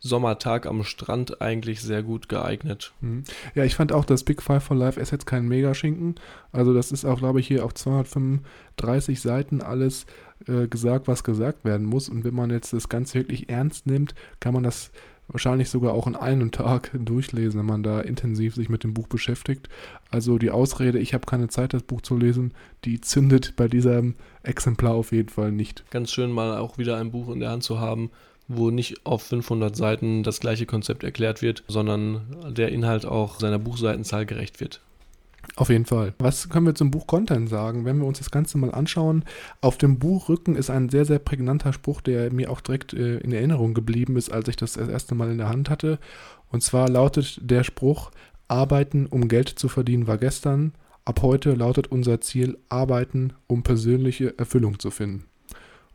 Sommertag 0.04 0.66
am 0.66 0.82
Strand 0.82 1.40
eigentlich 1.40 1.80
sehr 1.80 2.02
gut 2.02 2.28
geeignet. 2.28 2.92
Mhm. 3.00 3.22
Ja, 3.54 3.64
ich 3.64 3.76
fand 3.76 3.92
auch, 3.92 4.04
das 4.04 4.24
Big 4.24 4.42
Five 4.42 4.64
for 4.64 4.76
Life 4.76 5.00
ist 5.00 5.12
jetzt 5.12 5.26
kein 5.26 5.46
Megaschinken. 5.46 6.16
Also 6.50 6.74
das 6.74 6.90
ist 6.90 7.04
auch, 7.04 7.18
glaube 7.18 7.38
ich, 7.38 7.46
hier 7.46 7.64
auf 7.64 7.72
235 7.74 9.20
Seiten 9.20 9.62
alles 9.62 10.06
äh, 10.48 10.66
gesagt, 10.66 11.06
was 11.06 11.22
gesagt 11.22 11.64
werden 11.64 11.86
muss. 11.86 12.08
Und 12.08 12.24
wenn 12.24 12.34
man 12.34 12.50
jetzt 12.50 12.72
das 12.72 12.88
Ganze 12.88 13.14
wirklich 13.14 13.48
ernst 13.48 13.86
nimmt, 13.86 14.16
kann 14.40 14.54
man 14.54 14.64
das 14.64 14.90
wahrscheinlich 15.28 15.70
sogar 15.70 15.94
auch 15.94 16.08
in 16.08 16.16
einem 16.16 16.50
Tag 16.50 16.90
durchlesen, 16.98 17.60
wenn 17.60 17.66
man 17.66 17.84
da 17.84 18.00
intensiv 18.00 18.56
sich 18.56 18.68
mit 18.68 18.82
dem 18.82 18.94
Buch 18.94 19.06
beschäftigt. 19.06 19.68
Also 20.10 20.36
die 20.36 20.50
Ausrede, 20.50 20.98
ich 20.98 21.14
habe 21.14 21.26
keine 21.26 21.46
Zeit, 21.46 21.74
das 21.74 21.84
Buch 21.84 22.00
zu 22.00 22.16
lesen, 22.16 22.54
die 22.84 23.00
zündet 23.00 23.54
bei 23.54 23.68
diesem 23.68 24.16
Exemplar 24.42 24.94
auf 24.94 25.12
jeden 25.12 25.28
Fall 25.28 25.52
nicht. 25.52 25.88
Ganz 25.90 26.10
schön 26.10 26.32
mal 26.32 26.56
auch 26.58 26.76
wieder 26.76 26.96
ein 26.96 27.12
Buch 27.12 27.32
in 27.32 27.38
der 27.38 27.50
Hand 27.50 27.62
zu 27.62 27.78
haben, 27.78 28.10
wo 28.56 28.70
nicht 28.70 29.06
auf 29.06 29.22
500 29.22 29.74
Seiten 29.76 30.22
das 30.22 30.40
gleiche 30.40 30.66
Konzept 30.66 31.04
erklärt 31.04 31.42
wird, 31.42 31.64
sondern 31.68 32.22
der 32.50 32.70
Inhalt 32.70 33.06
auch 33.06 33.40
seiner 33.40 33.58
Buchseitenzahl 33.58 34.26
gerecht 34.26 34.60
wird. 34.60 34.80
Auf 35.56 35.68
jeden 35.68 35.84
Fall. 35.86 36.14
Was 36.18 36.48
können 36.48 36.66
wir 36.66 36.74
zum 36.74 36.90
Buch 36.90 37.06
Content 37.06 37.48
sagen? 37.48 37.84
Wenn 37.84 37.98
wir 37.98 38.06
uns 38.06 38.18
das 38.18 38.30
Ganze 38.30 38.58
mal 38.58 38.72
anschauen, 38.72 39.24
auf 39.60 39.76
dem 39.76 39.98
Buchrücken 39.98 40.56
ist 40.56 40.70
ein 40.70 40.88
sehr, 40.88 41.04
sehr 41.04 41.18
prägnanter 41.18 41.72
Spruch, 41.72 42.00
der 42.00 42.32
mir 42.32 42.50
auch 42.50 42.60
direkt 42.60 42.94
äh, 42.94 43.18
in 43.18 43.32
Erinnerung 43.32 43.74
geblieben 43.74 44.16
ist, 44.16 44.30
als 44.30 44.48
ich 44.48 44.56
das 44.56 44.74
das 44.74 44.88
erste 44.88 45.14
Mal 45.14 45.30
in 45.30 45.38
der 45.38 45.48
Hand 45.48 45.68
hatte. 45.68 45.98
Und 46.50 46.62
zwar 46.62 46.88
lautet 46.88 47.38
der 47.42 47.64
Spruch, 47.64 48.12
Arbeiten, 48.48 49.06
um 49.06 49.28
Geld 49.28 49.48
zu 49.48 49.68
verdienen, 49.68 50.06
war 50.06 50.18
gestern. 50.18 50.72
Ab 51.04 51.22
heute 51.22 51.54
lautet 51.54 51.88
unser 51.88 52.20
Ziel, 52.20 52.58
Arbeiten, 52.68 53.32
um 53.46 53.62
persönliche 53.62 54.38
Erfüllung 54.38 54.78
zu 54.78 54.90
finden. 54.90 55.24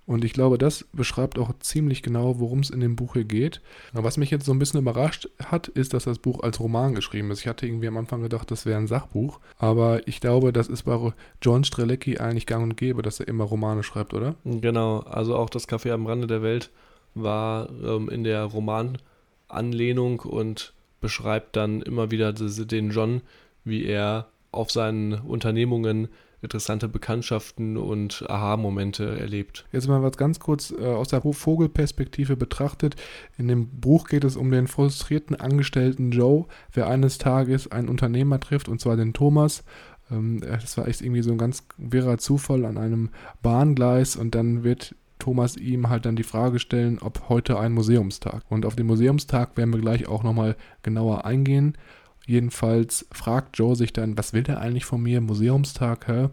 Und 0.07 0.23
ich 0.23 0.31
glaube, 0.31 0.57
das 0.57 0.85
beschreibt 0.93 1.37
auch 1.37 1.51
ziemlich 1.59 2.01
genau, 2.01 2.39
worum 2.39 2.59
es 2.59 2.69
in 2.69 2.79
dem 2.79 2.95
Buch 2.95 3.13
hier 3.13 3.25
geht. 3.25 3.61
Was 3.91 4.15
mich 4.15 4.31
jetzt 4.31 4.45
so 4.45 4.53
ein 4.53 4.59
bisschen 4.59 4.79
überrascht 4.79 5.27
hat, 5.43 5.67
ist, 5.67 5.93
dass 5.93 6.05
das 6.05 6.19
Buch 6.19 6.39
als 6.39 6.61
Roman 6.61 6.95
geschrieben 6.95 7.29
ist. 7.29 7.41
Ich 7.41 7.47
hatte 7.47 7.67
irgendwie 7.67 7.89
am 7.89 7.97
Anfang 7.97 8.21
gedacht, 8.21 8.49
das 8.49 8.65
wäre 8.65 8.79
ein 8.79 8.87
Sachbuch. 8.87 9.41
Aber 9.57 10.07
ich 10.07 10.21
glaube, 10.21 10.53
das 10.53 10.69
ist 10.69 10.83
bei 10.83 11.11
John 11.41 11.65
Strelecki 11.65 12.19
eigentlich 12.19 12.45
gang 12.45 12.63
und 12.63 12.77
gäbe, 12.77 13.01
dass 13.01 13.19
er 13.19 13.27
immer 13.27 13.43
Romane 13.43 13.83
schreibt, 13.83 14.13
oder? 14.13 14.35
Genau, 14.45 14.99
also 14.99 15.35
auch 15.35 15.49
das 15.49 15.67
Café 15.67 15.91
am 15.91 16.07
Rande 16.07 16.27
der 16.27 16.41
Welt 16.41 16.69
war 17.13 17.69
ähm, 17.83 18.07
in 18.07 18.23
der 18.23 18.45
Romananlehnung 18.45 20.21
und 20.21 20.73
beschreibt 21.01 21.57
dann 21.57 21.81
immer 21.81 22.11
wieder 22.11 22.31
den 22.31 22.91
John, 22.91 23.21
wie 23.65 23.85
er 23.85 24.27
auf 24.51 24.71
seinen 24.71 25.15
Unternehmungen 25.15 26.07
interessante 26.41 26.87
Bekanntschaften 26.87 27.77
und 27.77 28.23
Aha-Momente 28.29 29.17
erlebt. 29.19 29.65
Jetzt 29.71 29.87
mal 29.87 30.03
was 30.03 30.17
ganz 30.17 30.39
kurz 30.39 30.71
äh, 30.71 30.85
aus 30.85 31.07
der 31.07 31.21
Vogelperspektive 31.21 32.37
betrachtet. 32.37 32.95
In 33.37 33.47
dem 33.47 33.67
Buch 33.67 34.07
geht 34.07 34.23
es 34.23 34.37
um 34.37 34.51
den 34.51 34.67
frustrierten 34.67 35.35
Angestellten 35.35 36.11
Joe, 36.11 36.45
der 36.75 36.87
eines 36.87 37.17
Tages 37.17 37.71
einen 37.71 37.89
Unternehmer 37.89 38.39
trifft, 38.39 38.69
und 38.69 38.79
zwar 38.79 38.97
den 38.97 39.13
Thomas. 39.13 39.63
Ähm, 40.11 40.41
das 40.41 40.77
war 40.77 40.87
echt 40.87 41.01
irgendwie 41.01 41.23
so 41.23 41.31
ein 41.31 41.39
ganz 41.39 41.63
wirrer 41.77 42.17
Zufall 42.17 42.65
an 42.65 42.77
einem 42.77 43.09
Bahngleis 43.41 44.15
und 44.15 44.35
dann 44.35 44.63
wird 44.63 44.95
Thomas 45.19 45.57
ihm 45.57 45.89
halt 45.89 46.05
dann 46.05 46.15
die 46.15 46.23
Frage 46.23 46.59
stellen, 46.59 46.99
ob 46.99 47.29
heute 47.29 47.59
ein 47.59 47.73
Museumstag. 47.73 48.43
Und 48.49 48.65
auf 48.65 48.75
den 48.75 48.85
Museumstag 48.85 49.57
werden 49.57 49.73
wir 49.73 49.81
gleich 49.81 50.07
auch 50.07 50.23
nochmal 50.23 50.55
genauer 50.83 51.25
eingehen. 51.25 51.75
Jedenfalls 52.27 53.07
fragt 53.11 53.57
Joe 53.57 53.75
sich 53.75 53.93
dann, 53.93 54.17
was 54.17 54.33
will 54.33 54.43
der 54.43 54.59
eigentlich 54.59 54.83
von 54.83 55.01
mir? 55.01 55.21
Museumstag, 55.21 56.07
hä? 56.09 56.27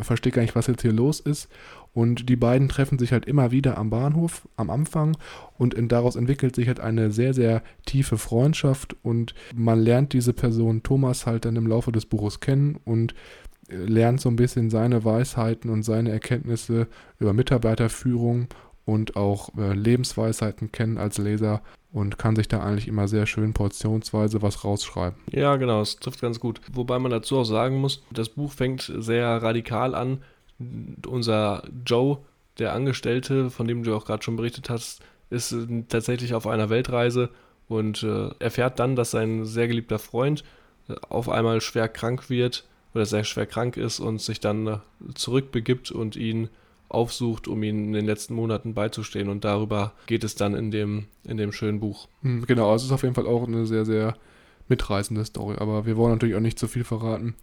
Versteht 0.00 0.32
gar 0.32 0.42
nicht, 0.42 0.56
was 0.56 0.66
jetzt 0.66 0.82
hier 0.82 0.92
los 0.92 1.20
ist. 1.20 1.48
Und 1.92 2.30
die 2.30 2.36
beiden 2.36 2.68
treffen 2.70 2.98
sich 2.98 3.12
halt 3.12 3.26
immer 3.26 3.52
wieder 3.52 3.76
am 3.76 3.90
Bahnhof 3.90 4.48
am 4.56 4.70
Anfang 4.70 5.16
und 5.58 5.76
daraus 5.92 6.16
entwickelt 6.16 6.56
sich 6.56 6.66
halt 6.66 6.80
eine 6.80 7.12
sehr, 7.12 7.34
sehr 7.34 7.62
tiefe 7.86 8.18
Freundschaft 8.18 8.96
und 9.02 9.34
man 9.54 9.78
lernt 9.78 10.12
diese 10.12 10.32
Person 10.32 10.82
Thomas 10.82 11.26
halt 11.26 11.44
dann 11.44 11.54
im 11.54 11.68
Laufe 11.68 11.92
des 11.92 12.06
Buches 12.06 12.40
kennen 12.40 12.80
und 12.84 13.14
äh, 13.68 13.76
lernt 13.76 14.20
so 14.20 14.28
ein 14.28 14.34
bisschen 14.34 14.70
seine 14.70 15.04
Weisheiten 15.04 15.70
und 15.70 15.84
seine 15.84 16.10
Erkenntnisse 16.10 16.88
über 17.20 17.32
Mitarbeiterführung 17.32 18.48
und 18.84 19.16
auch 19.16 19.50
äh, 19.56 19.72
Lebensweisheiten 19.72 20.72
kennen 20.72 20.98
als 20.98 21.18
Leser 21.18 21.62
und 21.92 22.18
kann 22.18 22.36
sich 22.36 22.48
da 22.48 22.62
eigentlich 22.62 22.88
immer 22.88 23.08
sehr 23.08 23.26
schön 23.26 23.52
portionsweise 23.52 24.42
was 24.42 24.64
rausschreiben. 24.64 25.18
Ja, 25.30 25.56
genau, 25.56 25.80
es 25.80 25.96
trifft 25.96 26.20
ganz 26.20 26.40
gut. 26.40 26.60
Wobei 26.72 26.98
man 26.98 27.10
dazu 27.10 27.38
auch 27.38 27.44
sagen 27.44 27.76
muss, 27.80 28.02
das 28.10 28.28
Buch 28.28 28.52
fängt 28.52 28.92
sehr 28.96 29.42
radikal 29.42 29.94
an. 29.94 30.22
Unser 31.06 31.62
Joe, 31.86 32.18
der 32.58 32.72
Angestellte, 32.72 33.50
von 33.50 33.66
dem 33.66 33.84
du 33.84 33.94
auch 33.94 34.04
gerade 34.04 34.22
schon 34.22 34.36
berichtet 34.36 34.70
hast, 34.70 35.02
ist 35.30 35.52
äh, 35.52 35.84
tatsächlich 35.88 36.34
auf 36.34 36.46
einer 36.46 36.70
Weltreise 36.70 37.30
und 37.68 38.02
äh, 38.02 38.28
erfährt 38.38 38.78
dann, 38.78 38.96
dass 38.96 39.10
sein 39.10 39.44
sehr 39.44 39.68
geliebter 39.68 39.98
Freund 39.98 40.44
äh, 40.88 40.94
auf 41.08 41.28
einmal 41.28 41.60
schwer 41.60 41.88
krank 41.88 42.28
wird 42.28 42.66
oder 42.94 43.06
sehr 43.06 43.24
schwer 43.24 43.46
krank 43.46 43.76
ist 43.76 44.00
und 44.00 44.20
sich 44.20 44.40
dann 44.40 44.66
äh, 44.66 44.78
zurückbegibt 45.14 45.90
und 45.90 46.16
ihn 46.16 46.48
aufsucht, 46.94 47.48
um 47.48 47.62
ihnen 47.62 47.86
in 47.86 47.92
den 47.92 48.06
letzten 48.06 48.34
Monaten 48.34 48.74
beizustehen. 48.74 49.28
Und 49.28 49.44
darüber 49.44 49.92
geht 50.06 50.24
es 50.24 50.34
dann 50.34 50.54
in 50.54 50.70
dem, 50.70 51.06
in 51.24 51.36
dem 51.36 51.52
schönen 51.52 51.80
Buch. 51.80 52.08
Hm, 52.22 52.46
genau, 52.46 52.70
also 52.70 52.84
es 52.84 52.90
ist 52.90 52.94
auf 52.94 53.02
jeden 53.02 53.14
Fall 53.14 53.26
auch 53.26 53.46
eine 53.46 53.66
sehr, 53.66 53.84
sehr 53.84 54.16
mitreißende 54.68 55.24
Story. 55.24 55.56
Aber 55.58 55.86
wir 55.86 55.96
wollen 55.96 56.12
natürlich 56.12 56.36
auch 56.36 56.40
nicht 56.40 56.58
zu 56.58 56.68
viel 56.68 56.84
verraten, 56.84 57.34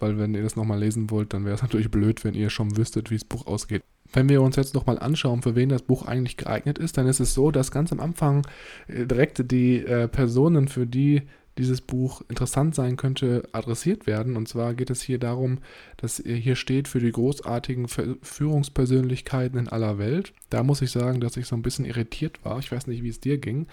weil 0.00 0.18
wenn 0.18 0.34
ihr 0.34 0.42
das 0.42 0.56
nochmal 0.56 0.78
lesen 0.78 1.10
wollt, 1.10 1.32
dann 1.32 1.44
wäre 1.44 1.54
es 1.54 1.62
natürlich 1.62 1.90
blöd, 1.90 2.24
wenn 2.24 2.34
ihr 2.34 2.50
schon 2.50 2.76
wüsstet, 2.76 3.10
wie 3.10 3.16
das 3.16 3.24
Buch 3.24 3.46
ausgeht. 3.46 3.82
Wenn 4.12 4.28
wir 4.28 4.42
uns 4.42 4.56
jetzt 4.56 4.74
nochmal 4.74 4.98
anschauen, 4.98 5.42
für 5.42 5.56
wen 5.56 5.68
das 5.68 5.82
Buch 5.82 6.06
eigentlich 6.06 6.36
geeignet 6.36 6.78
ist, 6.78 6.96
dann 6.96 7.06
ist 7.06 7.20
es 7.20 7.34
so, 7.34 7.50
dass 7.50 7.70
ganz 7.70 7.92
am 7.92 8.00
Anfang 8.00 8.46
äh, 8.88 9.06
direkt 9.06 9.50
die 9.50 9.78
äh, 9.78 10.08
Personen, 10.08 10.68
für 10.68 10.86
die 10.86 11.22
dieses 11.58 11.80
Buch 11.80 12.22
interessant 12.28 12.74
sein 12.74 12.96
könnte, 12.96 13.48
adressiert 13.52 14.06
werden. 14.06 14.36
Und 14.36 14.48
zwar 14.48 14.74
geht 14.74 14.90
es 14.90 15.02
hier 15.02 15.18
darum, 15.18 15.58
dass 15.96 16.22
hier 16.24 16.56
steht 16.56 16.88
für 16.88 17.00
die 17.00 17.12
großartigen 17.12 17.88
Führungspersönlichkeiten 17.88 19.58
in 19.58 19.68
aller 19.68 19.98
Welt. 19.98 20.32
Da 20.50 20.62
muss 20.62 20.82
ich 20.82 20.90
sagen, 20.90 21.20
dass 21.20 21.36
ich 21.36 21.46
so 21.46 21.56
ein 21.56 21.62
bisschen 21.62 21.84
irritiert 21.84 22.44
war. 22.44 22.58
Ich 22.58 22.70
weiß 22.72 22.86
nicht, 22.86 23.02
wie 23.02 23.08
es 23.08 23.20
dir 23.20 23.38
ging. 23.38 23.66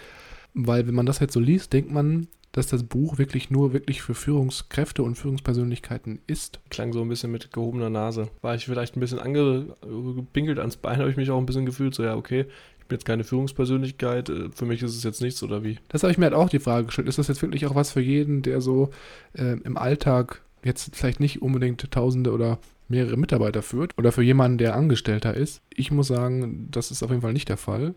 Weil 0.53 0.87
wenn 0.87 0.95
man 0.95 1.05
das 1.05 1.19
jetzt 1.19 1.33
so 1.33 1.39
liest, 1.39 1.73
denkt 1.73 1.91
man, 1.91 2.27
dass 2.53 2.67
das 2.67 2.83
Buch 2.83 3.17
wirklich 3.17 3.49
nur 3.49 3.73
wirklich 3.73 4.01
für 4.03 4.13
Führungskräfte 4.13 5.01
und 5.01 5.15
Führungspersönlichkeiten 5.15 6.21
ist. 6.27 6.59
Klang 6.69 6.93
so 6.93 7.01
ein 7.01 7.09
bisschen 7.09 7.31
mit 7.31 7.51
gehobener 7.51 7.89
Nase. 7.89 8.29
War 8.41 8.53
ich 8.53 8.65
vielleicht 8.65 8.95
ein 8.95 8.99
bisschen 8.99 9.19
angepinkelt 9.19 10.59
ans 10.59 10.77
Bein, 10.77 10.99
habe 10.99 11.09
ich 11.09 11.17
mich 11.17 11.31
auch 11.31 11.39
ein 11.39 11.47
bisschen 11.47 11.65
gefühlt, 11.65 11.95
so 11.95 12.03
ja, 12.03 12.15
okay, 12.15 12.45
ich 12.83 12.87
bin 12.87 12.97
jetzt 12.97 13.05
keine 13.05 13.23
Führungspersönlichkeit, 13.23 14.29
äh, 14.29 14.49
für 14.53 14.65
mich 14.65 14.83
ist 14.83 14.95
es 14.95 15.03
jetzt 15.03 15.21
nichts 15.21 15.41
oder 15.41 15.63
wie? 15.63 15.79
Das 15.89 16.03
habe 16.03 16.11
ich 16.11 16.17
mir 16.17 16.25
halt 16.25 16.35
auch 16.35 16.49
die 16.49 16.59
Frage 16.59 16.85
gestellt. 16.85 17.07
Ist 17.07 17.17
das 17.17 17.27
jetzt 17.27 17.41
wirklich 17.41 17.65
auch 17.65 17.75
was 17.75 17.91
für 17.91 18.01
jeden, 18.01 18.41
der 18.41 18.61
so 18.61 18.91
äh, 19.33 19.57
im 19.63 19.77
Alltag 19.77 20.41
jetzt 20.63 20.95
vielleicht 20.95 21.19
nicht 21.19 21.41
unbedingt 21.41 21.89
Tausende 21.91 22.31
oder 22.31 22.59
mehrere 22.87 23.17
Mitarbeiter 23.17 23.61
führt 23.61 23.97
oder 23.97 24.11
für 24.11 24.23
jemanden, 24.23 24.57
der 24.57 24.75
Angestellter 24.75 25.33
ist? 25.33 25.61
Ich 25.73 25.91
muss 25.91 26.07
sagen, 26.07 26.67
das 26.71 26.91
ist 26.91 27.03
auf 27.03 27.09
jeden 27.09 27.21
Fall 27.21 27.33
nicht 27.33 27.49
der 27.49 27.57
Fall 27.57 27.95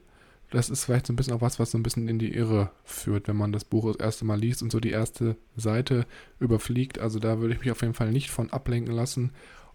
das 0.50 0.71
ist 0.71 0.85
vielleicht 0.85 1.07
so 1.07 1.12
ein 1.12 1.16
bisschen 1.16 1.35
auch 1.35 1.40
was, 1.40 1.59
was 1.59 1.71
so 1.71 1.78
ein 1.78 1.83
bisschen 1.83 2.09
in 2.09 2.19
die 2.19 2.35
Irre 2.35 2.71
führt, 2.85 3.28
wenn 3.28 3.37
man 3.37 3.52
das 3.52 3.64
Buch 3.64 3.87
das 3.93 3.97
erste 3.97 4.25
Mal 4.25 4.38
liest 4.38 4.62
und 4.62 4.71
so 4.71 4.81
die 4.81 4.90
erste 4.90 5.37
Seite 5.57 6.07
überfliegt. 6.38 6.99
Also 6.99 7.19
da 7.19 7.40
würde 7.40 7.55
ich 7.55 7.61
mich 7.61 7.71
auf 7.71 7.83
jeden 7.83 7.95
Fall 7.95 8.12
nicht 8.12 8.31
von 8.31 8.50
ablenken 8.50 8.95
lassen 8.95 9.33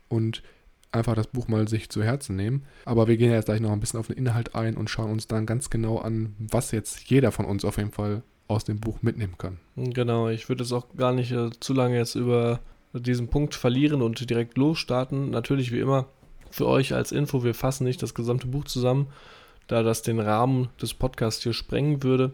und 0.07 0.43
einfach 0.91 1.15
das 1.15 1.27
Buch 1.27 1.47
mal 1.47 1.67
sich 1.67 1.89
zu 1.89 2.03
Herzen 2.03 2.35
nehmen. 2.35 2.65
Aber 2.85 3.07
wir 3.07 3.17
gehen 3.17 3.31
jetzt 3.31 3.45
gleich 3.45 3.61
noch 3.61 3.71
ein 3.71 3.79
bisschen 3.79 3.99
auf 3.99 4.07
den 4.07 4.17
Inhalt 4.17 4.55
ein 4.55 4.75
und 4.75 4.89
schauen 4.89 5.11
uns 5.11 5.27
dann 5.27 5.45
ganz 5.45 5.69
genau 5.69 5.99
an, 5.99 6.35
was 6.39 6.71
jetzt 6.71 7.09
jeder 7.09 7.31
von 7.31 7.45
uns 7.45 7.65
auf 7.65 7.77
jeden 7.77 7.91
Fall 7.91 8.23
aus 8.47 8.65
dem 8.65 8.79
Buch 8.79 9.01
mitnehmen 9.01 9.37
kann. 9.37 9.57
Genau, 9.75 10.27
ich 10.27 10.49
würde 10.49 10.63
es 10.63 10.73
auch 10.73 10.87
gar 10.97 11.13
nicht 11.13 11.31
äh, 11.31 11.49
zu 11.59 11.73
lange 11.73 11.97
jetzt 11.97 12.15
über 12.15 12.59
diesen 12.93 13.29
Punkt 13.29 13.55
verlieren 13.55 14.01
und 14.01 14.29
direkt 14.29 14.57
losstarten. 14.57 15.29
Natürlich 15.29 15.71
wie 15.71 15.79
immer 15.79 16.07
für 16.49 16.67
euch 16.67 16.93
als 16.93 17.13
Info, 17.13 17.45
wir 17.45 17.53
fassen 17.53 17.85
nicht 17.85 18.03
das 18.03 18.13
gesamte 18.13 18.47
Buch 18.47 18.65
zusammen, 18.65 19.07
da 19.67 19.83
das 19.83 20.01
den 20.01 20.19
Rahmen 20.19 20.67
des 20.81 20.93
Podcasts 20.93 21.41
hier 21.41 21.53
sprengen 21.53 22.03
würde. 22.03 22.33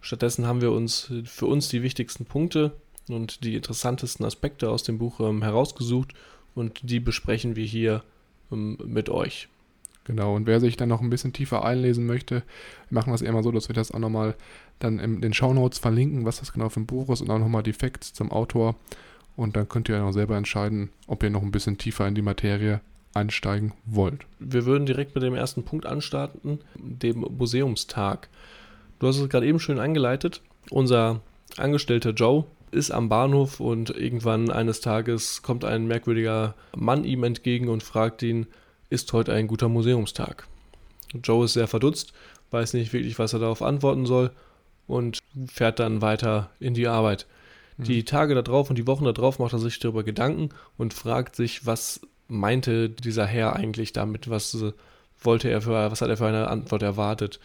Stattdessen 0.00 0.46
haben 0.46 0.60
wir 0.60 0.70
uns 0.70 1.12
für 1.24 1.46
uns 1.46 1.68
die 1.68 1.82
wichtigsten 1.82 2.26
Punkte 2.26 2.70
und 3.08 3.42
die 3.42 3.56
interessantesten 3.56 4.24
Aspekte 4.24 4.70
aus 4.70 4.84
dem 4.84 4.98
Buch 4.98 5.18
ähm, 5.18 5.42
herausgesucht 5.42 6.12
und 6.56 6.80
die 6.82 6.98
besprechen 6.98 7.54
wir 7.54 7.64
hier 7.64 8.02
ähm, 8.50 8.76
mit 8.84 9.08
euch. 9.08 9.48
Genau, 10.04 10.34
und 10.34 10.46
wer 10.46 10.60
sich 10.60 10.76
dann 10.76 10.88
noch 10.88 11.00
ein 11.00 11.10
bisschen 11.10 11.32
tiefer 11.32 11.64
einlesen 11.64 12.06
möchte, 12.06 12.42
machen 12.90 13.10
wir 13.10 13.14
es 13.14 13.22
immer 13.22 13.42
so, 13.42 13.50
dass 13.50 13.68
wir 13.68 13.74
das 13.74 13.90
auch 13.90 13.98
nochmal 13.98 14.34
dann 14.78 14.98
in 14.98 15.20
den 15.20 15.34
Shownotes 15.34 15.78
verlinken, 15.78 16.24
was 16.24 16.38
das 16.38 16.52
genau 16.52 16.68
für 16.68 16.80
ein 16.80 16.86
Buch 16.86 17.08
ist 17.10 17.22
und 17.22 17.30
auch 17.30 17.38
nochmal 17.38 17.62
die 17.62 17.72
Facts 17.72 18.12
zum 18.12 18.30
Autor. 18.30 18.76
Und 19.36 19.56
dann 19.56 19.68
könnt 19.68 19.88
ihr 19.88 19.96
ja 19.96 20.04
auch 20.04 20.12
selber 20.12 20.36
entscheiden, 20.36 20.90
ob 21.06 21.22
ihr 21.22 21.30
noch 21.30 21.42
ein 21.42 21.50
bisschen 21.50 21.76
tiefer 21.76 22.06
in 22.06 22.14
die 22.14 22.22
Materie 22.22 22.80
einsteigen 23.14 23.72
wollt. 23.84 24.26
Wir 24.38 24.64
würden 24.64 24.86
direkt 24.86 25.14
mit 25.14 25.24
dem 25.24 25.34
ersten 25.34 25.64
Punkt 25.64 25.86
anstarten, 25.86 26.60
dem 26.76 27.26
Museumstag. 27.36 28.28
Du 28.98 29.08
hast 29.08 29.18
es 29.18 29.28
gerade 29.28 29.46
eben 29.46 29.58
schön 29.58 29.78
eingeleitet. 29.78 30.40
Unser 30.70 31.20
Angestellter 31.56 32.10
Joe 32.10 32.44
ist 32.76 32.90
am 32.90 33.08
Bahnhof 33.08 33.58
und 33.58 33.90
irgendwann 33.90 34.50
eines 34.50 34.80
Tages 34.80 35.42
kommt 35.42 35.64
ein 35.64 35.86
merkwürdiger 35.86 36.54
Mann 36.76 37.04
ihm 37.04 37.24
entgegen 37.24 37.68
und 37.68 37.82
fragt 37.82 38.22
ihn, 38.22 38.46
ist 38.90 39.12
heute 39.12 39.32
ein 39.32 39.46
guter 39.48 39.68
Museumstag? 39.68 40.46
Joe 41.22 41.46
ist 41.46 41.54
sehr 41.54 41.66
verdutzt, 41.66 42.12
weiß 42.50 42.74
nicht 42.74 42.92
wirklich, 42.92 43.18
was 43.18 43.32
er 43.32 43.38
darauf 43.40 43.62
antworten 43.62 44.06
soll 44.06 44.30
und 44.86 45.18
fährt 45.46 45.78
dann 45.78 46.02
weiter 46.02 46.50
in 46.60 46.74
die 46.74 46.86
Arbeit. 46.86 47.26
Die 47.78 48.00
mhm. 48.00 48.06
Tage 48.06 48.40
darauf 48.40 48.70
und 48.70 48.76
die 48.76 48.86
Wochen 48.86 49.04
darauf 49.04 49.38
macht 49.38 49.52
er 49.52 49.58
sich 49.58 49.78
darüber 49.78 50.04
Gedanken 50.04 50.50
und 50.78 50.94
fragt 50.94 51.36
sich, 51.36 51.66
was 51.66 52.00
meinte 52.28 52.88
dieser 52.90 53.26
Herr 53.26 53.56
eigentlich 53.56 53.92
damit? 53.92 54.30
Was 54.30 54.56
wollte 55.20 55.48
er 55.48 55.62
für, 55.62 55.90
was 55.90 56.00
hat 56.00 56.08
er 56.08 56.16
für 56.16 56.26
eine 56.26 56.48
Antwort 56.48 56.82
erwartet? 56.82 57.40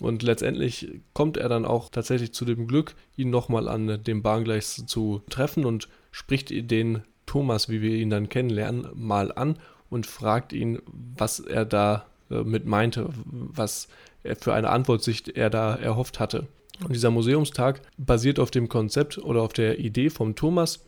Und 0.00 0.22
letztendlich 0.22 1.00
kommt 1.14 1.36
er 1.36 1.48
dann 1.48 1.64
auch 1.64 1.88
tatsächlich 1.88 2.32
zu 2.32 2.44
dem 2.44 2.66
Glück, 2.66 2.94
ihn 3.16 3.30
nochmal 3.30 3.68
an 3.68 4.02
dem 4.02 4.22
Bahngleis 4.22 4.84
zu 4.86 5.22
treffen 5.30 5.64
und 5.64 5.88
spricht 6.10 6.50
den 6.50 7.02
Thomas, 7.24 7.68
wie 7.68 7.80
wir 7.82 7.94
ihn 7.96 8.10
dann 8.10 8.28
kennenlernen, 8.28 8.88
mal 8.94 9.32
an 9.32 9.58
und 9.90 10.06
fragt 10.06 10.52
ihn, 10.52 10.80
was 10.86 11.40
er 11.40 11.64
da 11.64 12.06
äh, 12.30 12.42
mit 12.42 12.66
meinte, 12.66 13.08
was 13.24 13.88
er 14.22 14.36
für 14.36 14.54
eine 14.54 14.70
Antwort 14.70 15.02
sich 15.02 15.36
er 15.36 15.50
da 15.50 15.74
erhofft 15.74 16.20
hatte. 16.20 16.46
Und 16.82 16.94
dieser 16.94 17.10
Museumstag 17.10 17.80
basiert 17.96 18.38
auf 18.38 18.50
dem 18.50 18.68
Konzept 18.68 19.18
oder 19.18 19.42
auf 19.42 19.52
der 19.52 19.78
Idee 19.78 20.10
vom 20.10 20.34
Thomas, 20.34 20.84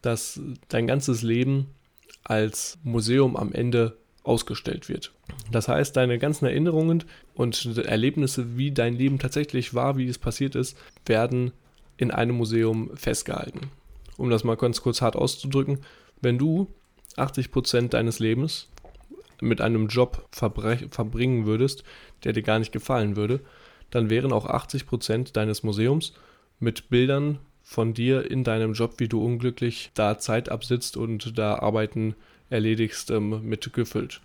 dass 0.00 0.40
dein 0.68 0.86
ganzes 0.86 1.22
Leben 1.22 1.70
als 2.22 2.78
Museum 2.82 3.36
am 3.36 3.52
Ende 3.52 3.96
ausgestellt 4.24 4.88
wird. 4.88 5.12
Das 5.52 5.68
heißt, 5.68 5.96
deine 5.96 6.18
ganzen 6.18 6.46
Erinnerungen 6.46 7.04
und 7.34 7.78
Erlebnisse, 7.78 8.56
wie 8.56 8.72
dein 8.72 8.94
Leben 8.94 9.18
tatsächlich 9.18 9.74
war, 9.74 9.96
wie 9.96 10.08
es 10.08 10.18
passiert 10.18 10.54
ist, 10.54 10.76
werden 11.06 11.52
in 11.96 12.10
einem 12.10 12.36
Museum 12.36 12.90
festgehalten. 12.96 13.70
Um 14.16 14.30
das 14.30 14.44
mal 14.44 14.56
ganz 14.56 14.80
kurz 14.80 15.02
hart 15.02 15.16
auszudrücken, 15.16 15.80
wenn 16.20 16.38
du 16.38 16.68
80% 17.16 17.88
deines 17.88 18.18
Lebens 18.18 18.68
mit 19.40 19.60
einem 19.60 19.88
Job 19.88 20.26
verbringen 20.32 21.46
würdest, 21.46 21.84
der 22.24 22.32
dir 22.32 22.42
gar 22.42 22.58
nicht 22.58 22.72
gefallen 22.72 23.16
würde, 23.16 23.40
dann 23.90 24.10
wären 24.10 24.32
auch 24.32 24.46
80% 24.46 25.32
deines 25.32 25.62
Museums 25.62 26.14
mit 26.58 26.88
Bildern 26.88 27.38
von 27.62 27.94
dir 27.94 28.30
in 28.30 28.44
deinem 28.44 28.72
Job, 28.72 28.94
wie 28.98 29.08
du 29.08 29.24
unglücklich 29.24 29.90
da 29.94 30.18
Zeit 30.18 30.48
absitzt 30.48 30.96
und 30.96 31.38
da 31.38 31.56
Arbeiten 31.56 32.14
erledigst, 32.50 33.10
ähm, 33.10 33.40
mit 33.48 33.72
gefüllt. 33.72 34.20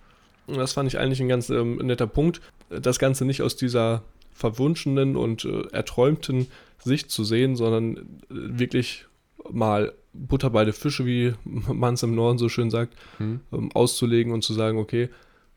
Und 0.47 0.57
das 0.57 0.73
fand 0.73 0.87
ich 0.87 0.97
eigentlich 0.97 1.21
ein 1.21 1.27
ganz 1.27 1.49
ähm, 1.49 1.77
netter 1.77 2.07
Punkt, 2.07 2.41
das 2.69 2.99
Ganze 2.99 3.25
nicht 3.25 3.41
aus 3.41 3.55
dieser 3.55 4.03
verwunschenen 4.33 5.15
und 5.15 5.45
äh, 5.45 5.67
erträumten 5.71 6.47
Sicht 6.79 7.11
zu 7.11 7.23
sehen, 7.23 7.55
sondern 7.55 7.97
äh, 7.97 7.99
wirklich 8.29 9.05
mal 9.51 9.93
Butter 10.13 10.49
bei 10.49 10.65
der 10.65 10.73
Fische, 10.73 11.05
wie 11.05 11.33
man 11.43 11.93
es 11.93 12.03
im 12.03 12.15
Norden 12.15 12.37
so 12.37 12.49
schön 12.49 12.69
sagt, 12.69 12.95
hm. 13.17 13.41
ähm, 13.51 13.71
auszulegen 13.73 14.33
und 14.33 14.43
zu 14.43 14.53
sagen, 14.53 14.77
okay, 14.77 15.09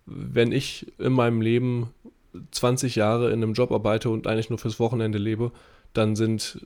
wenn 0.04 0.52
ich 0.52 0.92
in 0.98 1.12
meinem 1.12 1.40
Leben 1.40 1.90
20 2.50 2.96
Jahre 2.96 3.28
in 3.30 3.42
einem 3.42 3.52
Job 3.52 3.70
arbeite 3.72 4.10
und 4.10 4.26
eigentlich 4.26 4.50
nur 4.50 4.58
fürs 4.58 4.80
Wochenende 4.80 5.18
lebe, 5.18 5.52
dann 5.92 6.16
sind 6.16 6.58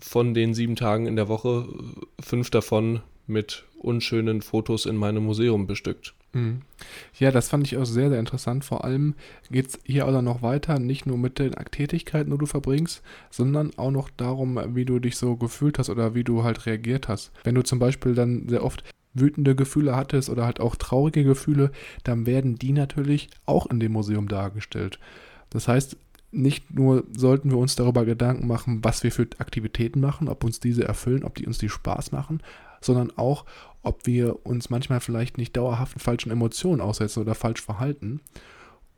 von 0.00 0.34
den 0.34 0.54
sieben 0.54 0.76
Tagen 0.76 1.06
in 1.06 1.16
der 1.16 1.28
Woche 1.28 1.66
fünf 2.20 2.50
davon 2.50 3.00
mit 3.26 3.64
unschönen 3.84 4.42
Fotos 4.42 4.86
in 4.86 4.96
meinem 4.96 5.24
Museum 5.24 5.66
bestückt. 5.66 6.14
Mhm. 6.32 6.62
Ja, 7.18 7.30
das 7.30 7.48
fand 7.48 7.66
ich 7.66 7.76
auch 7.76 7.84
sehr, 7.84 8.10
sehr 8.10 8.18
interessant. 8.18 8.64
Vor 8.64 8.84
allem 8.84 9.14
geht 9.50 9.68
es 9.68 9.78
hier 9.84 10.06
auch 10.06 10.22
noch 10.22 10.42
weiter, 10.42 10.78
nicht 10.78 11.06
nur 11.06 11.18
mit 11.18 11.38
den 11.38 11.52
Tätigkeiten, 11.70 12.30
die 12.30 12.38
du 12.38 12.46
verbringst, 12.46 13.02
sondern 13.30 13.70
auch 13.76 13.90
noch 13.90 14.10
darum, 14.10 14.58
wie 14.74 14.84
du 14.84 14.98
dich 14.98 15.16
so 15.16 15.36
gefühlt 15.36 15.78
hast 15.78 15.90
oder 15.90 16.14
wie 16.14 16.24
du 16.24 16.42
halt 16.42 16.66
reagiert 16.66 17.08
hast. 17.08 17.30
Wenn 17.44 17.54
du 17.54 17.62
zum 17.62 17.78
Beispiel 17.78 18.14
dann 18.14 18.48
sehr 18.48 18.64
oft 18.64 18.84
wütende 19.14 19.54
Gefühle 19.54 19.94
hattest 19.94 20.28
oder 20.28 20.44
halt 20.44 20.60
auch 20.60 20.74
traurige 20.76 21.24
Gefühle, 21.24 21.70
dann 22.02 22.26
werden 22.26 22.56
die 22.56 22.72
natürlich 22.72 23.30
auch 23.46 23.66
in 23.66 23.78
dem 23.78 23.92
Museum 23.92 24.28
dargestellt. 24.28 24.98
Das 25.50 25.68
heißt, 25.68 25.96
nicht 26.32 26.74
nur 26.74 27.04
sollten 27.16 27.50
wir 27.50 27.58
uns 27.58 27.76
darüber 27.76 28.04
Gedanken 28.04 28.48
machen, 28.48 28.80
was 28.82 29.04
wir 29.04 29.12
für 29.12 29.28
Aktivitäten 29.38 30.00
machen, 30.00 30.28
ob 30.28 30.42
uns 30.42 30.58
diese 30.58 30.84
erfüllen, 30.84 31.22
ob 31.22 31.36
die 31.36 31.46
uns 31.46 31.58
die 31.58 31.68
Spaß 31.68 32.10
machen, 32.10 32.40
sondern 32.84 33.12
auch, 33.16 33.44
ob 33.82 34.06
wir 34.06 34.46
uns 34.46 34.70
manchmal 34.70 35.00
vielleicht 35.00 35.38
nicht 35.38 35.56
dauerhaft 35.56 36.00
falschen 36.00 36.30
Emotionen 36.30 36.80
aussetzen 36.80 37.20
oder 37.20 37.34
falsch 37.34 37.60
verhalten. 37.62 38.20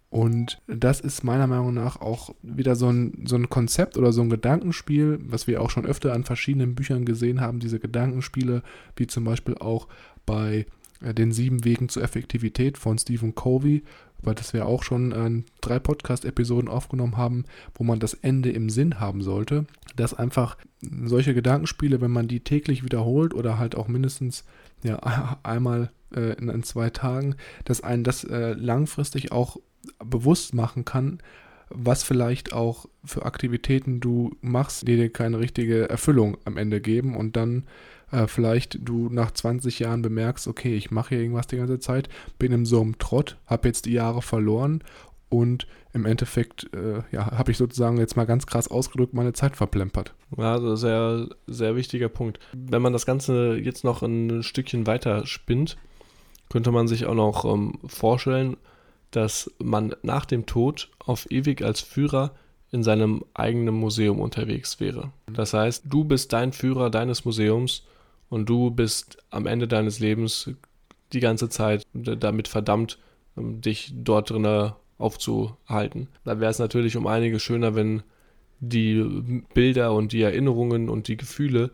Und 0.08 0.62
das 0.68 1.00
ist 1.00 1.24
meiner 1.24 1.46
Meinung 1.46 1.74
nach 1.74 2.00
auch 2.00 2.34
wieder 2.42 2.76
so 2.76 2.88
ein, 2.88 3.24
so 3.26 3.36
ein 3.36 3.50
Konzept 3.50 3.98
oder 3.98 4.12
so 4.12 4.22
ein 4.22 4.30
Gedankenspiel, 4.30 5.18
was 5.22 5.46
wir 5.46 5.60
auch 5.60 5.70
schon 5.70 5.84
öfter 5.84 6.12
an 6.12 6.24
verschiedenen 6.24 6.74
Büchern 6.74 7.04
gesehen 7.04 7.40
haben, 7.40 7.58
diese 7.58 7.80
Gedankenspiele, 7.80 8.62
wie 8.94 9.06
zum 9.08 9.24
Beispiel 9.24 9.56
auch 9.58 9.88
bei 10.24 10.66
äh, 11.02 11.12
den 11.12 11.32
sieben 11.32 11.64
Wegen 11.64 11.88
zur 11.88 12.02
Effektivität 12.02 12.78
von 12.78 12.98
Stephen 12.98 13.34
Covey, 13.34 13.82
weil 14.26 14.34
das 14.34 14.52
wir 14.52 14.66
auch 14.66 14.82
schon 14.82 15.12
äh, 15.12 15.42
drei 15.60 15.78
Podcast-Episoden 15.78 16.68
aufgenommen 16.68 17.16
haben, 17.16 17.44
wo 17.74 17.84
man 17.84 18.00
das 18.00 18.14
Ende 18.14 18.50
im 18.50 18.68
Sinn 18.68 19.00
haben 19.00 19.22
sollte, 19.22 19.66
dass 19.94 20.14
einfach 20.14 20.56
solche 21.04 21.34
Gedankenspiele, 21.34 22.00
wenn 22.00 22.10
man 22.10 22.28
die 22.28 22.40
täglich 22.40 22.84
wiederholt 22.84 23.32
oder 23.34 23.58
halt 23.58 23.76
auch 23.76 23.88
mindestens 23.88 24.44
ja, 24.82 25.38
einmal 25.42 25.90
äh, 26.14 26.34
in, 26.34 26.48
in, 26.48 26.62
zwei 26.62 26.90
Tagen, 26.90 27.36
dass 27.64 27.82
einen 27.82 28.04
das 28.04 28.24
äh, 28.24 28.52
langfristig 28.52 29.32
auch 29.32 29.58
bewusst 30.04 30.54
machen 30.54 30.84
kann, 30.84 31.20
was 31.68 32.02
vielleicht 32.02 32.52
auch 32.52 32.86
für 33.04 33.24
Aktivitäten 33.24 34.00
du 34.00 34.36
machst, 34.40 34.86
die 34.86 34.96
dir 34.96 35.12
keine 35.12 35.38
richtige 35.38 35.88
Erfüllung 35.88 36.36
am 36.44 36.56
Ende 36.56 36.80
geben 36.80 37.16
und 37.16 37.36
dann 37.36 37.64
äh, 38.12 38.26
vielleicht 38.26 38.78
du 38.82 39.08
nach 39.10 39.30
20 39.30 39.78
Jahren 39.78 40.02
bemerkst, 40.02 40.48
okay, 40.48 40.76
ich 40.76 40.90
mache 40.90 41.10
hier 41.10 41.20
irgendwas 41.20 41.46
die 41.46 41.56
ganze 41.56 41.78
Zeit, 41.78 42.08
bin 42.38 42.52
in 42.52 42.64
so 42.64 42.80
einem 42.80 42.98
Trott, 42.98 43.36
habe 43.46 43.68
jetzt 43.68 43.86
die 43.86 43.92
Jahre 43.92 44.22
verloren 44.22 44.82
und 45.28 45.66
im 45.92 46.06
Endeffekt 46.06 46.72
äh, 46.74 47.02
ja, 47.10 47.32
habe 47.32 47.50
ich 47.50 47.56
sozusagen 47.56 47.98
jetzt 47.98 48.16
mal 48.16 48.26
ganz 48.26 48.46
krass 48.46 48.68
ausgedrückt 48.68 49.14
meine 49.14 49.32
Zeit 49.32 49.56
verplempert. 49.56 50.14
Also 50.36 50.76
sehr, 50.76 51.28
sehr 51.46 51.74
wichtiger 51.74 52.08
Punkt. 52.08 52.38
Wenn 52.52 52.82
man 52.82 52.92
das 52.92 53.06
Ganze 53.06 53.56
jetzt 53.56 53.82
noch 53.82 54.02
ein 54.02 54.42
Stückchen 54.42 54.86
weiter 54.86 55.26
spinnt, 55.26 55.76
könnte 56.48 56.70
man 56.70 56.86
sich 56.86 57.06
auch 57.06 57.14
noch 57.14 57.44
ähm, 57.44 57.78
vorstellen, 57.86 58.56
dass 59.10 59.50
man 59.58 59.94
nach 60.02 60.26
dem 60.26 60.46
Tod 60.46 60.90
auf 60.98 61.30
ewig 61.30 61.62
als 61.62 61.80
Führer 61.80 62.32
in 62.70 62.82
seinem 62.82 63.24
eigenen 63.34 63.74
Museum 63.74 64.20
unterwegs 64.20 64.80
wäre. 64.80 65.12
Das 65.32 65.54
heißt, 65.54 65.84
du 65.86 66.04
bist 66.04 66.32
dein 66.32 66.52
Führer 66.52 66.90
deines 66.90 67.24
Museums 67.24 67.84
und 68.28 68.48
du 68.48 68.70
bist 68.70 69.18
am 69.30 69.46
Ende 69.46 69.68
deines 69.68 69.98
Lebens 70.00 70.50
die 71.12 71.20
ganze 71.20 71.48
Zeit 71.48 71.84
damit 71.92 72.48
verdammt, 72.48 72.98
ähm, 73.36 73.60
dich 73.60 73.92
dort 73.94 74.30
drin 74.30 74.72
aufzuhalten. 74.98 76.08
Da 76.24 76.40
wäre 76.40 76.50
es 76.50 76.58
natürlich 76.58 76.96
um 76.96 77.06
einiges 77.06 77.42
schöner, 77.42 77.74
wenn 77.74 78.02
die 78.60 79.42
Bilder 79.54 79.92
und 79.92 80.12
die 80.12 80.22
Erinnerungen 80.22 80.88
und 80.88 81.08
die 81.08 81.16
Gefühle 81.16 81.70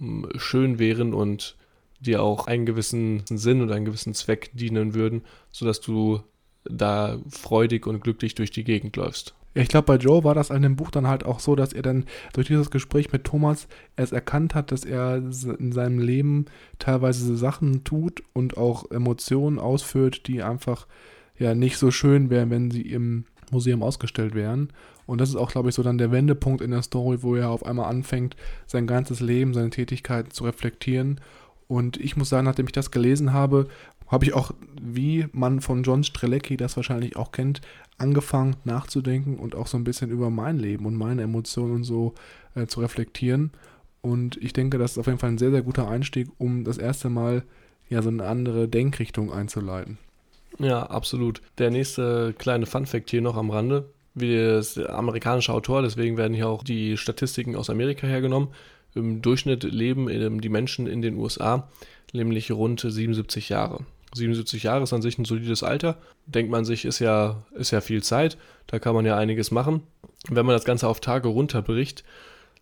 ähm, 0.00 0.28
schön 0.36 0.78
wären 0.78 1.14
und 1.14 1.56
dir 2.00 2.22
auch 2.22 2.46
einen 2.46 2.66
gewissen 2.66 3.22
Sinn 3.26 3.62
und 3.62 3.72
einen 3.72 3.84
gewissen 3.84 4.14
Zweck 4.14 4.50
dienen 4.52 4.94
würden, 4.94 5.22
sodass 5.52 5.80
du 5.80 6.20
da 6.64 7.18
freudig 7.28 7.86
und 7.86 8.00
glücklich 8.00 8.34
durch 8.34 8.50
die 8.50 8.64
Gegend 8.64 8.96
läufst. 8.96 9.34
Ich 9.56 9.68
glaube, 9.68 9.86
bei 9.86 9.96
Joe 9.96 10.24
war 10.24 10.34
das 10.34 10.50
an 10.50 10.62
dem 10.62 10.74
Buch 10.74 10.90
dann 10.90 11.06
halt 11.06 11.24
auch 11.24 11.38
so, 11.38 11.54
dass 11.54 11.72
er 11.72 11.82
dann 11.82 12.06
durch 12.32 12.48
dieses 12.48 12.70
Gespräch 12.70 13.12
mit 13.12 13.22
Thomas 13.22 13.68
es 13.94 14.10
erkannt 14.10 14.54
hat, 14.54 14.72
dass 14.72 14.84
er 14.84 15.16
in 15.16 15.70
seinem 15.70 16.00
Leben 16.00 16.46
teilweise 16.80 17.36
Sachen 17.36 17.84
tut 17.84 18.22
und 18.32 18.56
auch 18.56 18.90
Emotionen 18.90 19.60
ausführt, 19.60 20.26
die 20.26 20.42
einfach 20.42 20.86
ja 21.38 21.54
nicht 21.54 21.78
so 21.78 21.92
schön 21.92 22.30
wären, 22.30 22.50
wenn 22.50 22.72
sie 22.72 22.82
im 22.82 23.26
Museum 23.52 23.82
ausgestellt 23.82 24.34
wären. 24.34 24.72
Und 25.06 25.20
das 25.20 25.28
ist 25.28 25.36
auch, 25.36 25.52
glaube 25.52 25.68
ich, 25.68 25.74
so 25.74 25.82
dann 25.82 25.98
der 25.98 26.10
Wendepunkt 26.10 26.60
in 26.60 26.70
der 26.72 26.82
Story, 26.82 27.22
wo 27.22 27.36
er 27.36 27.50
auf 27.50 27.64
einmal 27.64 27.90
anfängt, 27.90 28.36
sein 28.66 28.86
ganzes 28.86 29.20
Leben, 29.20 29.54
seine 29.54 29.70
Tätigkeiten 29.70 30.30
zu 30.30 30.44
reflektieren. 30.44 31.20
Und 31.66 31.96
ich 31.96 32.16
muss 32.16 32.28
sagen, 32.28 32.44
nachdem 32.44 32.66
ich 32.66 32.72
das 32.72 32.90
gelesen 32.90 33.32
habe, 33.32 33.68
habe 34.08 34.24
ich 34.24 34.34
auch, 34.34 34.52
wie 34.80 35.26
man 35.32 35.60
von 35.60 35.82
John 35.82 36.04
Strelecki 36.04 36.56
das 36.56 36.76
wahrscheinlich 36.76 37.16
auch 37.16 37.32
kennt, 37.32 37.60
angefangen 37.98 38.56
nachzudenken 38.64 39.36
und 39.36 39.54
auch 39.54 39.66
so 39.66 39.76
ein 39.76 39.84
bisschen 39.84 40.10
über 40.10 40.30
mein 40.30 40.58
Leben 40.58 40.86
und 40.86 40.96
meine 40.96 41.22
Emotionen 41.22 41.74
und 41.76 41.84
so 41.84 42.14
äh, 42.54 42.66
zu 42.66 42.80
reflektieren. 42.80 43.52
Und 44.02 44.36
ich 44.36 44.52
denke, 44.52 44.78
das 44.78 44.92
ist 44.92 44.98
auf 44.98 45.06
jeden 45.06 45.18
Fall 45.18 45.30
ein 45.30 45.38
sehr, 45.38 45.50
sehr 45.50 45.62
guter 45.62 45.88
Einstieg, 45.88 46.28
um 46.38 46.64
das 46.64 46.78
erste 46.78 47.08
Mal 47.08 47.44
ja 47.88 48.02
so 48.02 48.08
eine 48.08 48.24
andere 48.26 48.68
Denkrichtung 48.68 49.32
einzuleiten. 49.32 49.98
Ja, 50.58 50.84
absolut. 50.84 51.40
Der 51.58 51.70
nächste 51.70 52.34
kleine 52.36 52.66
Funfact 52.66 53.10
hier 53.10 53.22
noch 53.22 53.36
am 53.36 53.50
Rande. 53.50 53.88
Wie 54.14 54.36
das 54.36 54.78
amerikanische 54.78 55.52
Autor, 55.52 55.82
deswegen 55.82 56.16
werden 56.16 56.34
hier 56.34 56.48
auch 56.48 56.62
die 56.62 56.96
Statistiken 56.96 57.56
aus 57.56 57.70
Amerika 57.70 58.06
hergenommen. 58.06 58.50
Im 58.94 59.22
Durchschnitt 59.22 59.64
leben 59.64 60.40
die 60.40 60.48
Menschen 60.48 60.86
in 60.86 61.02
den 61.02 61.16
USA 61.16 61.68
nämlich 62.14 62.50
rund 62.52 62.80
77 62.80 63.50
Jahre. 63.50 63.80
77 64.14 64.62
Jahre 64.62 64.84
ist 64.84 64.92
an 64.92 65.02
sich 65.02 65.18
ein 65.18 65.24
solides 65.24 65.62
Alter. 65.62 65.98
Denkt 66.26 66.50
man 66.50 66.64
sich, 66.64 66.84
ist 66.84 67.00
ja, 67.00 67.44
ist 67.54 67.70
ja 67.70 67.80
viel 67.80 68.02
Zeit. 68.02 68.38
Da 68.66 68.78
kann 68.78 68.94
man 68.94 69.04
ja 69.04 69.16
einiges 69.16 69.50
machen. 69.50 69.82
Wenn 70.28 70.46
man 70.46 70.54
das 70.54 70.64
Ganze 70.64 70.88
auf 70.88 71.00
Tage 71.00 71.28
runterbricht, 71.28 72.04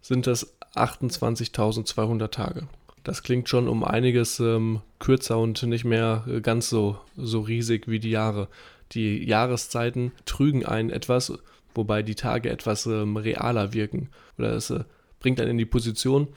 sind 0.00 0.26
das 0.26 0.56
28.200 0.74 2.28
Tage. 2.28 2.66
Das 3.04 3.22
klingt 3.22 3.48
schon 3.48 3.68
um 3.68 3.84
einiges 3.84 4.40
ähm, 4.40 4.80
kürzer 4.98 5.38
und 5.38 5.62
nicht 5.64 5.84
mehr 5.84 6.24
äh, 6.28 6.40
ganz 6.40 6.68
so, 6.68 6.98
so 7.16 7.40
riesig 7.40 7.88
wie 7.88 7.98
die 7.98 8.10
Jahre. 8.10 8.48
Die 8.92 9.24
Jahreszeiten 9.24 10.12
trügen 10.24 10.64
einen 10.64 10.90
etwas, 10.90 11.32
wobei 11.74 12.02
die 12.02 12.14
Tage 12.14 12.50
etwas 12.50 12.86
ähm, 12.86 13.16
realer 13.16 13.72
wirken. 13.72 14.10
Oder 14.38 14.52
es 14.52 14.70
äh, 14.70 14.84
bringt 15.20 15.40
einen 15.40 15.52
in 15.52 15.58
die 15.58 15.64
Position, 15.64 16.28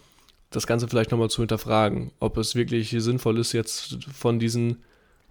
das 0.50 0.68
Ganze 0.68 0.88
vielleicht 0.88 1.12
nochmal 1.12 1.30
zu 1.30 1.42
hinterfragen, 1.42 2.12
ob 2.20 2.38
es 2.38 2.56
wirklich 2.56 2.90
sinnvoll 2.98 3.40
ist, 3.40 3.52
jetzt 3.52 4.06
von 4.14 4.40
diesen 4.40 4.78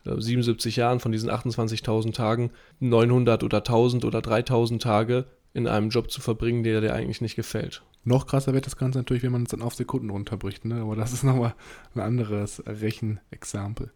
77 0.05 0.77
äh, 0.77 0.81
Jahren, 0.81 1.01
von 1.01 1.13
diesen 1.13 1.31
28.000 1.31 2.15
Tagen 2.15 2.51
900 2.81 3.43
oder 3.43 3.59
1000 3.59 4.05
oder 4.05 4.21
3000 4.21 4.83
Tage 4.83 5.27
in 5.53 5.69
einem 5.69 5.89
Job 5.89 6.11
zu 6.11 6.21
verbringen, 6.21 6.65
der 6.65 6.81
dir 6.81 6.95
eigentlich 6.95 7.21
nicht 7.21 7.37
gefällt. 7.37 7.83
Noch 8.05 8.27
krasser 8.27 8.53
wird 8.53 8.67
das 8.67 8.77
Ganze 8.77 8.99
natürlich, 8.99 9.23
wenn 9.23 9.33
man 9.33 9.45
es 9.45 9.51
dann 9.51 9.63
auf 9.63 9.75
Sekunden 9.75 10.11
runterbricht, 10.11 10.65
ne? 10.65 10.83
aber 10.83 10.97
das 10.97 11.13
ist 11.13 11.25
nochmal 11.25 11.55
ein 11.95 12.01
anderes 12.01 12.63
Rechenexempel. 12.67 13.91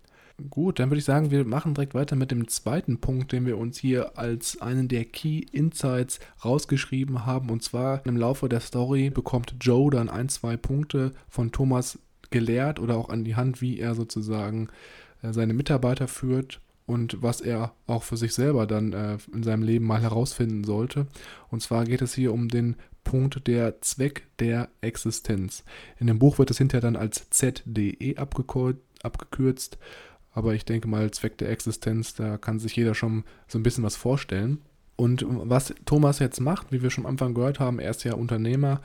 Gut, 0.50 0.78
dann 0.78 0.88
würde 0.88 1.00
ich 1.00 1.04
sagen, 1.04 1.32
wir 1.32 1.44
machen 1.44 1.74
direkt 1.74 1.94
weiter 1.94 2.14
mit 2.14 2.30
dem 2.30 2.46
zweiten 2.46 3.00
Punkt, 3.00 3.32
den 3.32 3.44
wir 3.44 3.58
uns 3.58 3.76
hier 3.76 4.16
als 4.16 4.60
einen 4.60 4.86
der 4.86 5.04
Key 5.04 5.40
Insights 5.50 6.20
rausgeschrieben 6.44 7.26
haben. 7.26 7.50
Und 7.50 7.64
zwar 7.64 8.06
im 8.06 8.16
Laufe 8.16 8.48
der 8.48 8.60
Story 8.60 9.10
bekommt 9.10 9.56
Joe 9.60 9.90
dann 9.90 10.08
ein, 10.08 10.28
zwei 10.28 10.56
Punkte 10.56 11.10
von 11.28 11.50
Thomas 11.50 11.98
gelehrt 12.30 12.78
oder 12.78 12.96
auch 12.96 13.08
an 13.08 13.24
die 13.24 13.34
Hand, 13.34 13.60
wie 13.60 13.80
er 13.80 13.96
sozusagen 13.96 14.68
seine 15.22 15.54
Mitarbeiter 15.54 16.08
führt 16.08 16.60
und 16.86 17.22
was 17.22 17.40
er 17.40 17.74
auch 17.86 18.02
für 18.02 18.16
sich 18.16 18.34
selber 18.34 18.66
dann 18.66 18.92
äh, 18.92 19.18
in 19.32 19.42
seinem 19.42 19.62
Leben 19.62 19.86
mal 19.86 20.00
herausfinden 20.00 20.64
sollte. 20.64 21.06
Und 21.50 21.60
zwar 21.60 21.84
geht 21.84 22.02
es 22.02 22.14
hier 22.14 22.32
um 22.32 22.48
den 22.48 22.76
Punkt 23.04 23.46
der 23.46 23.80
Zweck 23.82 24.26
der 24.38 24.68
Existenz. 24.80 25.64
In 25.98 26.06
dem 26.06 26.18
Buch 26.18 26.38
wird 26.38 26.50
es 26.50 26.58
hinterher 26.58 26.80
dann 26.80 26.96
als 26.96 27.28
ZDE 27.30 28.16
abgekürzt, 28.16 29.78
aber 30.32 30.54
ich 30.54 30.64
denke 30.64 30.88
mal, 30.88 31.10
Zweck 31.10 31.36
der 31.38 31.50
Existenz, 31.50 32.14
da 32.14 32.38
kann 32.38 32.58
sich 32.58 32.76
jeder 32.76 32.94
schon 32.94 33.24
so 33.46 33.58
ein 33.58 33.62
bisschen 33.62 33.84
was 33.84 33.96
vorstellen. 33.96 34.62
Und 34.96 35.24
was 35.28 35.74
Thomas 35.84 36.18
jetzt 36.18 36.40
macht, 36.40 36.72
wie 36.72 36.82
wir 36.82 36.90
schon 36.90 37.04
am 37.04 37.10
Anfang 37.10 37.34
gehört 37.34 37.60
haben, 37.60 37.78
er 37.78 37.90
ist 37.90 38.04
ja 38.04 38.14
Unternehmer 38.14 38.80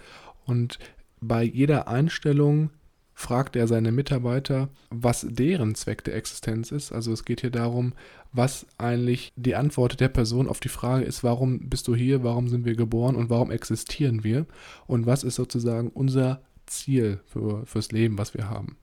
und 0.46 0.78
bei 1.22 1.44
jeder 1.44 1.88
Einstellung 1.88 2.70
fragt 3.14 3.56
er 3.56 3.68
seine 3.68 3.92
Mitarbeiter, 3.92 4.70
was 4.90 5.26
deren 5.30 5.76
Zweck 5.76 6.04
der 6.04 6.16
Existenz 6.16 6.72
ist. 6.72 6.92
Also 6.92 7.12
es 7.12 7.26
geht 7.26 7.42
hier 7.42 7.52
darum, 7.52 7.94
was 8.32 8.66
eigentlich 8.78 9.32
die 9.36 9.56
Antwort 9.56 10.00
der 10.00 10.10
Person 10.10 10.48
auf 10.48 10.60
die 10.60 10.70
Frage 10.70 11.06
ist, 11.06 11.24
warum 11.24 11.70
bist 11.70 11.88
du 11.88 11.96
hier, 11.96 12.24
warum 12.24 12.50
sind 12.50 12.66
wir 12.66 12.76
geboren 12.76 13.16
und 13.16 13.30
warum 13.30 13.52
existieren 13.52 14.24
wir 14.24 14.46
und 14.88 15.06
was 15.06 15.24
ist 15.24 15.36
sozusagen 15.36 15.90
unser 15.90 16.42
Ziel 16.66 17.20
für, 17.26 17.66
fürs 17.66 17.92
Leben, 17.92 18.18
was 18.18 18.34
wir 18.34 18.50
haben. 18.50 18.78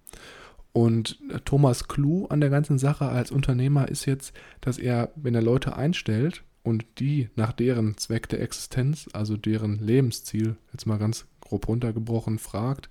Und 0.73 1.19
Thomas 1.45 1.89
Clou 1.89 2.27
an 2.27 2.41
der 2.41 2.51
ganzen 2.51 2.79
Sache 2.79 3.09
als 3.09 3.33
Unternehmer 3.33 3.89
ist 3.89 4.07
jetzt, 4.07 4.33
dass 4.61 4.79
er, 4.79 5.11
wenn 5.17 5.35
er 5.35 5.43
Leute 5.43 5.77
einstellt 5.77 6.45
und 6.63 6.85
die 7.01 7.29
nach 7.35 7.53
deren 7.53 7.97
Zweck 7.97 8.29
der 8.29 8.41
Existenz, 8.41 9.09
also 9.13 9.37
deren 9.37 9.79
Lebensziel, 9.79 10.57
jetzt 10.73 10.87
mal 10.87 10.99
ganz 10.99 11.27
grob 11.41 11.67
runtergebrochen, 11.67 12.39
fragt, 12.39 12.89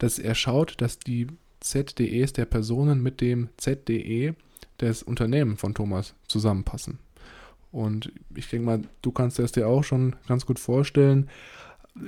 dass 0.00 0.18
er 0.18 0.34
schaut, 0.34 0.80
dass 0.80 0.98
die 0.98 1.28
ZDEs 1.60 2.32
der 2.32 2.46
Personen 2.46 3.02
mit 3.02 3.20
dem 3.20 3.50
ZDE 3.56 4.34
des 4.80 5.02
Unternehmens 5.02 5.60
von 5.60 5.74
Thomas 5.74 6.14
zusammenpassen. 6.26 6.98
Und 7.70 8.12
ich 8.34 8.48
denke 8.48 8.66
mal, 8.66 8.82
du 9.02 9.12
kannst 9.12 9.38
das 9.38 9.52
dir 9.52 9.68
auch 9.68 9.84
schon 9.84 10.16
ganz 10.26 10.46
gut 10.46 10.58
vorstellen. 10.58 11.28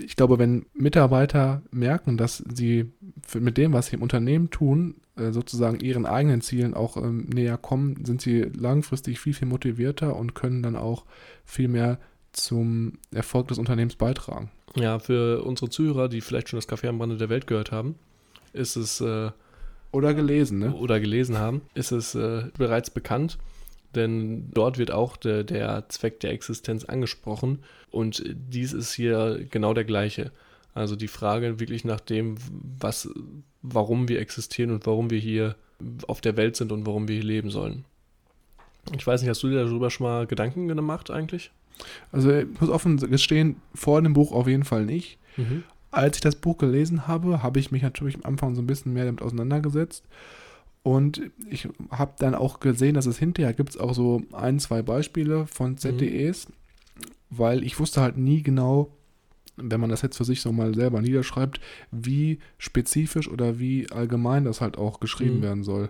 Ich 0.00 0.16
glaube, 0.16 0.38
wenn 0.38 0.66
Mitarbeiter 0.74 1.62
merken, 1.70 2.16
dass 2.16 2.42
sie 2.52 2.90
mit 3.38 3.58
dem, 3.58 3.72
was 3.72 3.86
sie 3.86 3.96
im 3.96 4.02
Unternehmen 4.02 4.50
tun, 4.50 4.96
äh, 5.16 5.32
sozusagen 5.32 5.80
ihren 5.80 6.06
eigenen 6.06 6.40
Zielen 6.40 6.74
auch 6.74 6.96
ähm, 6.96 7.28
näher 7.32 7.58
kommen, 7.58 8.04
sind 8.04 8.22
sie 8.22 8.42
langfristig 8.42 9.20
viel, 9.20 9.34
viel 9.34 9.48
motivierter 9.48 10.16
und 10.16 10.34
können 10.34 10.62
dann 10.62 10.76
auch 10.76 11.04
viel 11.44 11.68
mehr 11.68 11.98
zum 12.32 12.98
Erfolg 13.12 13.48
des 13.48 13.58
Unternehmens 13.58 13.96
beitragen. 13.96 14.50
Ja, 14.74 14.98
für 14.98 15.42
unsere 15.44 15.70
Zuhörer, 15.70 16.08
die 16.08 16.20
vielleicht 16.20 16.48
schon 16.48 16.58
das 16.58 16.68
Café 16.68 16.88
am 16.88 17.00
Rande 17.00 17.16
der 17.16 17.28
Welt 17.28 17.46
gehört 17.46 17.72
haben, 17.72 17.96
ist 18.52 18.76
es. 18.76 19.00
Äh, 19.00 19.30
oder 19.92 20.14
gelesen, 20.14 20.58
ne? 20.58 20.74
Oder 20.74 21.00
gelesen 21.00 21.38
haben, 21.38 21.60
ist 21.74 21.92
es 21.92 22.14
äh, 22.14 22.44
bereits 22.56 22.88
bekannt, 22.88 23.36
denn 23.94 24.50
dort 24.52 24.78
wird 24.78 24.90
auch 24.90 25.18
de, 25.18 25.44
der 25.44 25.86
Zweck 25.90 26.18
der 26.20 26.30
Existenz 26.32 26.86
angesprochen 26.86 27.58
und 27.90 28.24
dies 28.26 28.72
ist 28.72 28.94
hier 28.94 29.46
genau 29.50 29.74
der 29.74 29.84
gleiche. 29.84 30.32
Also 30.72 30.96
die 30.96 31.08
Frage 31.08 31.60
wirklich 31.60 31.84
nach 31.84 32.00
dem, 32.00 32.36
was, 32.80 33.10
warum 33.60 34.08
wir 34.08 34.18
existieren 34.18 34.70
und 34.70 34.86
warum 34.86 35.10
wir 35.10 35.18
hier 35.18 35.56
auf 36.08 36.22
der 36.22 36.38
Welt 36.38 36.56
sind 36.56 36.72
und 36.72 36.86
warum 36.86 37.06
wir 37.08 37.16
hier 37.16 37.24
leben 37.24 37.50
sollen. 37.50 37.84
Ich 38.96 39.06
weiß 39.06 39.20
nicht, 39.20 39.28
hast 39.28 39.42
du 39.42 39.48
dir 39.48 39.64
darüber 39.64 39.90
schon 39.90 40.06
mal 40.06 40.26
Gedanken 40.26 40.68
gemacht 40.68 41.10
eigentlich? 41.10 41.50
Also 42.10 42.32
ich 42.32 42.46
muss 42.60 42.70
offen 42.70 42.96
gestehen, 42.96 43.56
vor 43.74 44.00
dem 44.02 44.12
Buch 44.12 44.32
auf 44.32 44.46
jeden 44.46 44.64
Fall 44.64 44.84
nicht. 44.84 45.18
Mhm. 45.36 45.64
Als 45.90 46.16
ich 46.16 46.22
das 46.22 46.36
Buch 46.36 46.58
gelesen 46.58 47.06
habe, 47.06 47.42
habe 47.42 47.60
ich 47.60 47.70
mich 47.70 47.82
natürlich 47.82 48.16
am 48.16 48.24
Anfang 48.24 48.54
so 48.54 48.62
ein 48.62 48.66
bisschen 48.66 48.92
mehr 48.92 49.04
damit 49.04 49.22
auseinandergesetzt. 49.22 50.04
Und 50.82 51.30
ich 51.48 51.68
habe 51.90 52.14
dann 52.18 52.34
auch 52.34 52.60
gesehen, 52.60 52.94
dass 52.94 53.06
es 53.06 53.18
hinterher 53.18 53.52
gibt 53.52 53.70
es 53.70 53.76
auch 53.76 53.94
so 53.94 54.22
ein, 54.32 54.58
zwei 54.58 54.82
Beispiele 54.82 55.46
von 55.46 55.76
ZDEs, 55.76 56.48
mhm. 56.48 56.52
weil 57.30 57.62
ich 57.62 57.78
wusste 57.78 58.00
halt 58.00 58.16
nie 58.16 58.42
genau, 58.42 58.90
wenn 59.56 59.80
man 59.80 59.90
das 59.90 60.02
jetzt 60.02 60.16
für 60.16 60.24
sich 60.24 60.40
so 60.40 60.50
mal 60.50 60.74
selber 60.74 61.00
niederschreibt, 61.00 61.60
wie 61.92 62.40
spezifisch 62.58 63.28
oder 63.28 63.58
wie 63.60 63.90
allgemein 63.90 64.44
das 64.44 64.60
halt 64.60 64.76
auch 64.76 64.98
geschrieben 64.98 65.38
mhm. 65.38 65.42
werden 65.42 65.62
soll. 65.62 65.88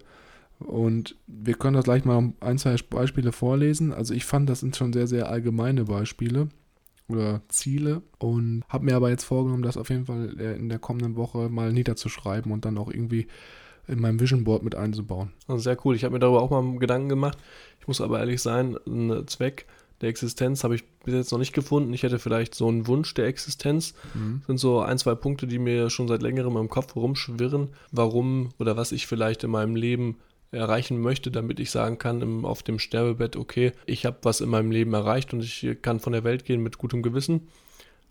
Und 0.62 1.16
wir 1.26 1.54
können 1.54 1.74
das 1.74 1.84
gleich 1.84 2.04
mal 2.04 2.32
ein, 2.40 2.58
zwei 2.58 2.76
Beispiele 2.90 3.32
vorlesen. 3.32 3.92
Also 3.92 4.14
ich 4.14 4.24
fand, 4.24 4.48
das 4.48 4.60
sind 4.60 4.76
schon 4.76 4.92
sehr, 4.92 5.06
sehr 5.06 5.28
allgemeine 5.28 5.84
Beispiele 5.84 6.48
oder 7.08 7.42
Ziele 7.48 8.02
und 8.18 8.64
habe 8.68 8.86
mir 8.86 8.96
aber 8.96 9.10
jetzt 9.10 9.24
vorgenommen, 9.24 9.62
das 9.62 9.76
auf 9.76 9.90
jeden 9.90 10.06
Fall 10.06 10.38
äh, 10.40 10.56
in 10.56 10.68
der 10.68 10.78
kommenden 10.78 11.16
Woche 11.16 11.48
mal 11.48 11.72
niederzuschreiben 11.72 12.52
und 12.52 12.64
dann 12.64 12.78
auch 12.78 12.90
irgendwie 12.90 13.26
in 13.88 14.00
meinem 14.00 14.20
Vision 14.20 14.44
Board 14.44 14.62
mit 14.62 14.74
einzubauen. 14.74 15.32
Also 15.48 15.62
sehr 15.62 15.76
cool. 15.84 15.96
Ich 15.96 16.04
habe 16.04 16.14
mir 16.14 16.20
darüber 16.20 16.40
auch 16.40 16.50
mal 16.50 16.78
Gedanken 16.78 17.08
gemacht. 17.08 17.38
Ich 17.80 17.88
muss 17.88 18.00
aber 18.00 18.20
ehrlich 18.20 18.40
sein, 18.40 18.76
einen 18.86 19.26
Zweck 19.26 19.66
der 20.02 20.08
Existenz 20.08 20.64
habe 20.64 20.74
ich 20.74 20.84
bis 21.04 21.14
jetzt 21.14 21.30
noch 21.30 21.38
nicht 21.38 21.52
gefunden. 21.52 21.94
Ich 21.94 22.02
hätte 22.02 22.18
vielleicht 22.18 22.54
so 22.54 22.68
einen 22.68 22.88
Wunsch 22.88 23.14
der 23.14 23.26
Existenz. 23.26 23.94
Mhm. 24.14 24.42
sind 24.46 24.58
so 24.58 24.80
ein, 24.80 24.98
zwei 24.98 25.14
Punkte, 25.14 25.46
die 25.46 25.60
mir 25.60 25.90
schon 25.90 26.08
seit 26.08 26.22
längerem 26.22 26.56
im 26.56 26.68
Kopf 26.68 26.96
rumschwirren, 26.96 27.68
warum 27.92 28.50
oder 28.58 28.76
was 28.76 28.92
ich 28.92 29.06
vielleicht 29.06 29.44
in 29.44 29.50
meinem 29.50 29.76
Leben 29.76 30.16
erreichen 30.52 31.00
möchte, 31.00 31.30
damit 31.30 31.58
ich 31.60 31.70
sagen 31.70 31.98
kann 31.98 32.20
im, 32.20 32.44
auf 32.44 32.62
dem 32.62 32.78
Sterbebett, 32.78 33.36
okay, 33.36 33.72
ich 33.86 34.06
habe 34.06 34.18
was 34.22 34.40
in 34.40 34.50
meinem 34.50 34.70
Leben 34.70 34.94
erreicht 34.94 35.32
und 35.32 35.42
ich 35.42 35.66
kann 35.82 36.00
von 36.00 36.12
der 36.12 36.24
Welt 36.24 36.44
gehen 36.44 36.62
mit 36.62 36.78
gutem 36.78 37.02
Gewissen. 37.02 37.48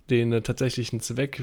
Den 0.10 0.34
äh, 0.34 0.42
tatsächlichen 0.42 1.00
Zweck, 1.00 1.42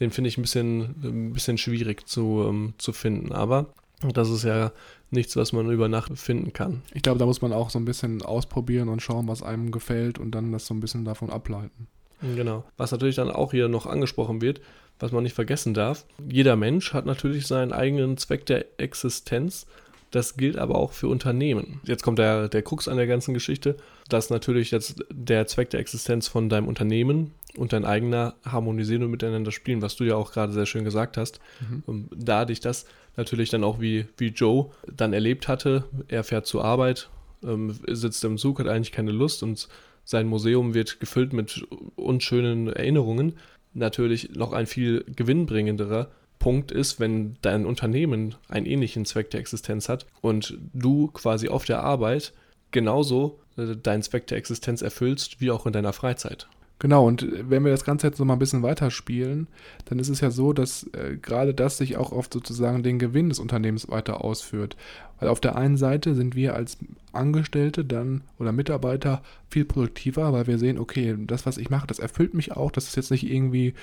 den 0.00 0.10
finde 0.10 0.28
ich 0.28 0.36
ein 0.36 0.42
bisschen, 0.42 0.94
ein 1.02 1.32
bisschen 1.32 1.58
schwierig 1.58 2.06
zu, 2.06 2.44
ähm, 2.46 2.74
zu 2.76 2.92
finden. 2.92 3.32
Aber 3.32 3.72
das 4.12 4.28
ist 4.28 4.42
ja 4.42 4.72
nichts, 5.10 5.36
was 5.36 5.52
man 5.52 5.70
über 5.70 5.88
Nacht 5.88 6.18
finden 6.18 6.52
kann. 6.52 6.82
Ich 6.92 7.02
glaube, 7.02 7.18
da 7.18 7.26
muss 7.26 7.40
man 7.40 7.52
auch 7.52 7.70
so 7.70 7.78
ein 7.78 7.84
bisschen 7.84 8.22
ausprobieren 8.22 8.88
und 8.88 9.00
schauen, 9.00 9.28
was 9.28 9.42
einem 9.42 9.70
gefällt 9.70 10.18
und 10.18 10.32
dann 10.32 10.52
das 10.52 10.66
so 10.66 10.74
ein 10.74 10.80
bisschen 10.80 11.04
davon 11.04 11.30
ableiten. 11.30 11.86
Genau. 12.20 12.64
Was 12.76 12.92
natürlich 12.92 13.16
dann 13.16 13.30
auch 13.30 13.52
hier 13.52 13.68
noch 13.68 13.86
angesprochen 13.86 14.40
wird, 14.40 14.60
was 14.98 15.12
man 15.12 15.22
nicht 15.22 15.34
vergessen 15.34 15.74
darf. 15.74 16.06
Jeder 16.28 16.56
Mensch 16.56 16.92
hat 16.92 17.06
natürlich 17.06 17.46
seinen 17.46 17.72
eigenen 17.72 18.16
Zweck 18.16 18.46
der 18.46 18.80
Existenz. 18.80 19.66
Das 20.12 20.36
gilt 20.36 20.58
aber 20.58 20.76
auch 20.76 20.92
für 20.92 21.08
Unternehmen. 21.08 21.80
Jetzt 21.84 22.02
kommt 22.02 22.18
der, 22.18 22.48
der 22.48 22.62
Krux 22.62 22.86
an 22.86 22.98
der 22.98 23.06
ganzen 23.06 23.32
Geschichte, 23.32 23.76
dass 24.08 24.28
natürlich 24.28 24.70
jetzt 24.70 25.02
der 25.10 25.46
Zweck 25.46 25.70
der 25.70 25.80
Existenz 25.80 26.28
von 26.28 26.50
deinem 26.50 26.68
Unternehmen 26.68 27.32
und 27.56 27.72
dein 27.72 27.86
eigener 27.86 28.34
harmonisieren 28.44 29.02
und 29.04 29.10
miteinander 29.10 29.50
spielen, 29.50 29.80
was 29.80 29.96
du 29.96 30.04
ja 30.04 30.14
auch 30.14 30.32
gerade 30.32 30.52
sehr 30.52 30.66
schön 30.66 30.84
gesagt 30.84 31.16
hast. 31.16 31.40
Mhm. 31.86 32.08
Da 32.14 32.44
dich 32.44 32.60
das 32.60 32.84
natürlich 33.16 33.48
dann 33.48 33.64
auch 33.64 33.80
wie, 33.80 34.06
wie 34.18 34.28
Joe 34.28 34.70
dann 34.86 35.14
erlebt 35.14 35.48
hatte, 35.48 35.84
er 36.08 36.24
fährt 36.24 36.46
zur 36.46 36.62
Arbeit, 36.62 37.08
ähm, 37.42 37.74
sitzt 37.88 38.22
im 38.24 38.36
Zug, 38.36 38.60
hat 38.60 38.68
eigentlich 38.68 38.92
keine 38.92 39.12
Lust 39.12 39.42
und 39.42 39.68
sein 40.04 40.26
Museum 40.26 40.74
wird 40.74 41.00
gefüllt 41.00 41.32
mit 41.32 41.66
unschönen 41.96 42.68
Erinnerungen. 42.68 43.38
Natürlich 43.72 44.30
noch 44.34 44.52
ein 44.52 44.66
viel 44.66 45.04
gewinnbringenderer 45.04 46.10
Punkt 46.42 46.72
ist, 46.72 46.98
wenn 46.98 47.36
dein 47.40 47.64
Unternehmen 47.64 48.34
einen 48.48 48.66
ähnlichen 48.66 49.04
Zweck 49.04 49.30
der 49.30 49.38
Existenz 49.38 49.88
hat 49.88 50.06
und 50.22 50.58
du 50.72 51.06
quasi 51.06 51.48
auf 51.48 51.64
der 51.64 51.84
Arbeit 51.84 52.32
genauso 52.72 53.38
äh, 53.56 53.76
deinen 53.76 54.02
Zweck 54.02 54.26
der 54.26 54.38
Existenz 54.38 54.82
erfüllst, 54.82 55.40
wie 55.40 55.52
auch 55.52 55.66
in 55.66 55.72
deiner 55.72 55.92
Freizeit. 55.92 56.48
Genau, 56.82 57.06
und 57.06 57.24
wenn 57.48 57.64
wir 57.64 57.70
das 57.70 57.84
Ganze 57.84 58.08
jetzt 58.08 58.18
nochmal 58.18 58.34
ein 58.34 58.40
bisschen 58.40 58.64
weiterspielen, 58.64 59.46
dann 59.84 60.00
ist 60.00 60.08
es 60.08 60.20
ja 60.20 60.32
so, 60.32 60.52
dass 60.52 60.82
äh, 60.94 61.16
gerade 61.16 61.54
das 61.54 61.76
sich 61.76 61.96
auch 61.96 62.10
auf 62.10 62.28
sozusagen 62.32 62.82
den 62.82 62.98
Gewinn 62.98 63.28
des 63.28 63.38
Unternehmens 63.38 63.88
weiter 63.88 64.24
ausführt. 64.24 64.76
Weil 65.20 65.28
auf 65.28 65.38
der 65.38 65.54
einen 65.54 65.76
Seite 65.76 66.16
sind 66.16 66.34
wir 66.34 66.56
als 66.56 66.78
Angestellte 67.12 67.84
dann 67.84 68.22
oder 68.40 68.50
Mitarbeiter 68.50 69.22
viel 69.48 69.64
produktiver, 69.64 70.32
weil 70.32 70.48
wir 70.48 70.58
sehen, 70.58 70.76
okay, 70.76 71.16
das, 71.24 71.46
was 71.46 71.56
ich 71.56 71.70
mache, 71.70 71.86
das 71.86 72.00
erfüllt 72.00 72.34
mich 72.34 72.50
auch. 72.50 72.72
Das 72.72 72.88
ist 72.88 72.96
jetzt 72.96 73.12
nicht 73.12 73.30
irgendwie 73.30 73.74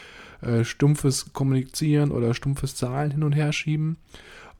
äh, 0.41 0.65
stumpfes 0.65 1.31
Kommunizieren 1.31 2.11
oder 2.11 2.33
stumpfes 2.33 2.75
Zahlen 2.75 3.11
hin 3.11 3.23
und 3.23 3.31
her 3.31 3.53
schieben. 3.53 3.95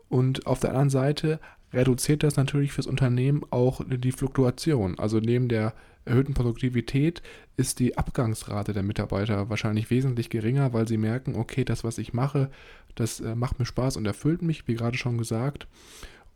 Und 0.08 0.48
auf 0.48 0.62
der 0.62 0.70
anderen 0.70 0.90
Seite 0.90 1.42
reduziert 1.74 2.24
das 2.24 2.38
natürlich 2.38 2.72
fürs 2.72 2.88
Unternehmen 2.88 3.42
auch 3.50 3.82
die 3.86 4.14
Fluktuation. 4.14 4.98
Also 4.98 5.20
neben 5.20 5.50
der 5.50 5.74
erhöhten 6.06 6.34
Produktivität 6.34 7.22
ist 7.58 7.80
die 7.80 7.98
Abgangsrate 7.98 8.74
der 8.74 8.84
Mitarbeiter 8.84 9.50
wahrscheinlich 9.50 9.90
wesentlich 9.90 10.30
geringer, 10.30 10.74
weil 10.74 10.88
sie 10.88 10.98
merken, 10.98 11.36
okay, 11.36 11.66
das, 11.66 11.84
was 11.84 11.98
ich 11.98 12.14
mache, 12.14 12.50
das 12.96 13.20
äh, 13.20 13.36
macht 13.36 13.60
mir 13.60 13.66
Spaß 13.66 13.98
und 13.98 14.06
erfüllt 14.06 14.42
mich, 14.42 14.68
wie 14.68 14.76
gerade 14.76 14.98
schon 14.98 15.18
gesagt. 15.18 15.68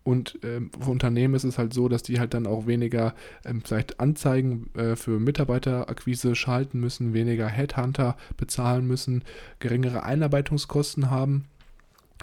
Und 0.04 0.38
ähm, 0.44 0.70
für 0.78 0.92
Unternehmen 0.92 1.34
ist 1.34 1.46
es 1.46 1.58
halt 1.58 1.74
so, 1.74 1.88
dass 1.88 2.04
die 2.04 2.20
halt 2.20 2.34
dann 2.34 2.46
auch 2.46 2.68
weniger 2.68 3.16
ähm, 3.46 3.62
vielleicht 3.62 4.00
Anzeigen 4.02 4.70
äh, 4.76 4.96
für 4.96 5.20
Mitarbeiterakquise 5.20 6.36
schalten 6.36 6.80
müssen, 6.80 7.14
weniger 7.14 7.48
Headhunter 7.48 8.18
bezahlen 8.36 8.86
müssen, 8.86 9.24
geringere 9.60 10.04
Einarbeitungskosten 10.04 11.10
haben. 11.10 11.46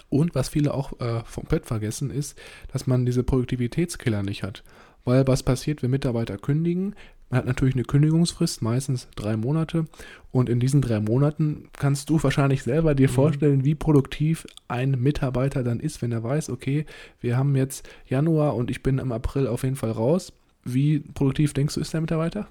Und 0.09 0.35
was 0.35 0.49
viele 0.49 0.73
auch 0.73 0.99
äh, 0.99 1.23
komplett 1.33 1.65
vergessen 1.65 2.11
ist, 2.11 2.39
dass 2.71 2.85
man 2.85 3.05
diese 3.05 3.23
Produktivitätskiller 3.23 4.23
nicht 4.23 4.43
hat. 4.43 4.63
Weil 5.03 5.25
was 5.27 5.41
passiert, 5.41 5.81
wenn 5.81 5.91
Mitarbeiter 5.91 6.37
kündigen? 6.37 6.95
Man 7.31 7.39
hat 7.39 7.45
natürlich 7.45 7.75
eine 7.75 7.85
Kündigungsfrist, 7.85 8.61
meistens 8.61 9.07
drei 9.15 9.37
Monate. 9.37 9.85
Und 10.31 10.49
in 10.49 10.59
diesen 10.59 10.81
drei 10.81 10.99
Monaten 10.99 11.69
kannst 11.73 12.09
du 12.09 12.21
wahrscheinlich 12.23 12.63
selber 12.63 12.93
dir 12.93 13.07
mhm. 13.07 13.13
vorstellen, 13.13 13.65
wie 13.65 13.73
produktiv 13.73 14.45
ein 14.67 15.01
Mitarbeiter 15.01 15.63
dann 15.63 15.79
ist, 15.79 16.01
wenn 16.01 16.11
er 16.11 16.23
weiß, 16.23 16.49
okay, 16.49 16.85
wir 17.21 17.37
haben 17.37 17.55
jetzt 17.55 17.89
Januar 18.05 18.55
und 18.55 18.69
ich 18.69 18.83
bin 18.83 18.99
im 18.99 19.13
April 19.13 19.47
auf 19.47 19.63
jeden 19.63 19.77
Fall 19.77 19.91
raus. 19.91 20.33
Wie 20.65 20.99
produktiv 20.99 21.53
denkst 21.53 21.75
du, 21.75 21.81
ist 21.81 21.93
der 21.93 22.01
Mitarbeiter? 22.01 22.47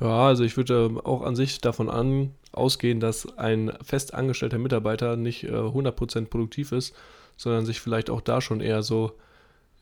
Ja, 0.00 0.28
also 0.28 0.44
ich 0.44 0.56
würde 0.56 1.00
auch 1.04 1.22
an 1.22 1.34
sich 1.34 1.60
davon 1.60 1.90
an, 1.90 2.30
ausgehen, 2.52 3.00
dass 3.00 3.36
ein 3.36 3.72
fest 3.82 4.14
angestellter 4.14 4.58
Mitarbeiter 4.58 5.16
nicht 5.16 5.44
äh, 5.44 5.50
100% 5.50 6.26
produktiv 6.26 6.72
ist, 6.72 6.94
sondern 7.36 7.66
sich 7.66 7.80
vielleicht 7.80 8.10
auch 8.10 8.20
da 8.20 8.40
schon 8.40 8.60
eher 8.60 8.82
so 8.82 9.12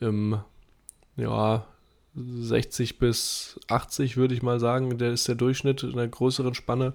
im 0.01 0.39
ja, 1.17 1.67
60 2.40 2.98
bis 2.98 3.59
80 3.68 4.16
würde 4.16 4.35
ich 4.35 4.42
mal 4.42 4.61
sagen, 4.61 4.98
der 4.98 5.12
ist 5.12 5.28
der 5.28 5.35
Durchschnitt 5.35 5.83
in 5.83 5.92
einer 5.92 6.09
größeren 6.09 6.54
Spanne. 6.54 6.92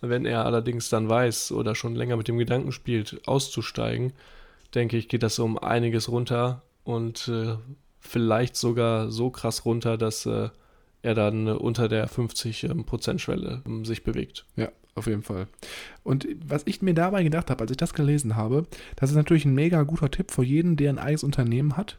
Wenn 0.00 0.24
er 0.24 0.46
allerdings 0.46 0.88
dann 0.88 1.08
weiß 1.08 1.52
oder 1.52 1.74
schon 1.74 1.94
länger 1.94 2.16
mit 2.16 2.28
dem 2.28 2.38
Gedanken 2.38 2.72
spielt, 2.72 3.20
auszusteigen, 3.26 4.12
denke 4.74 4.96
ich, 4.96 5.08
geht 5.08 5.22
das 5.22 5.38
um 5.38 5.58
einiges 5.58 6.08
runter 6.08 6.62
und 6.84 7.28
äh, 7.28 7.56
vielleicht 8.00 8.56
sogar 8.56 9.10
so 9.10 9.30
krass 9.30 9.64
runter, 9.64 9.98
dass 9.98 10.24
äh, 10.26 10.48
er 11.02 11.14
dann 11.14 11.48
unter 11.48 11.88
der 11.88 12.08
50%-Schwelle 12.08 13.62
ähm, 13.66 13.84
sich 13.84 14.04
bewegt. 14.04 14.46
Ja, 14.56 14.70
auf 14.94 15.06
jeden 15.06 15.22
Fall. 15.22 15.46
Und 16.02 16.26
was 16.44 16.62
ich 16.66 16.82
mir 16.82 16.94
dabei 16.94 17.22
gedacht 17.22 17.50
habe, 17.50 17.62
als 17.62 17.70
ich 17.70 17.76
das 17.76 17.94
gelesen 17.94 18.36
habe, 18.36 18.66
das 18.96 19.10
ist 19.10 19.16
natürlich 19.16 19.44
ein 19.44 19.54
mega 19.54 19.82
guter 19.82 20.10
Tipp 20.10 20.30
für 20.30 20.44
jeden, 20.44 20.76
der 20.76 20.90
ein 20.90 20.98
eigenes 20.98 21.24
Unternehmen 21.24 21.76
hat. 21.76 21.98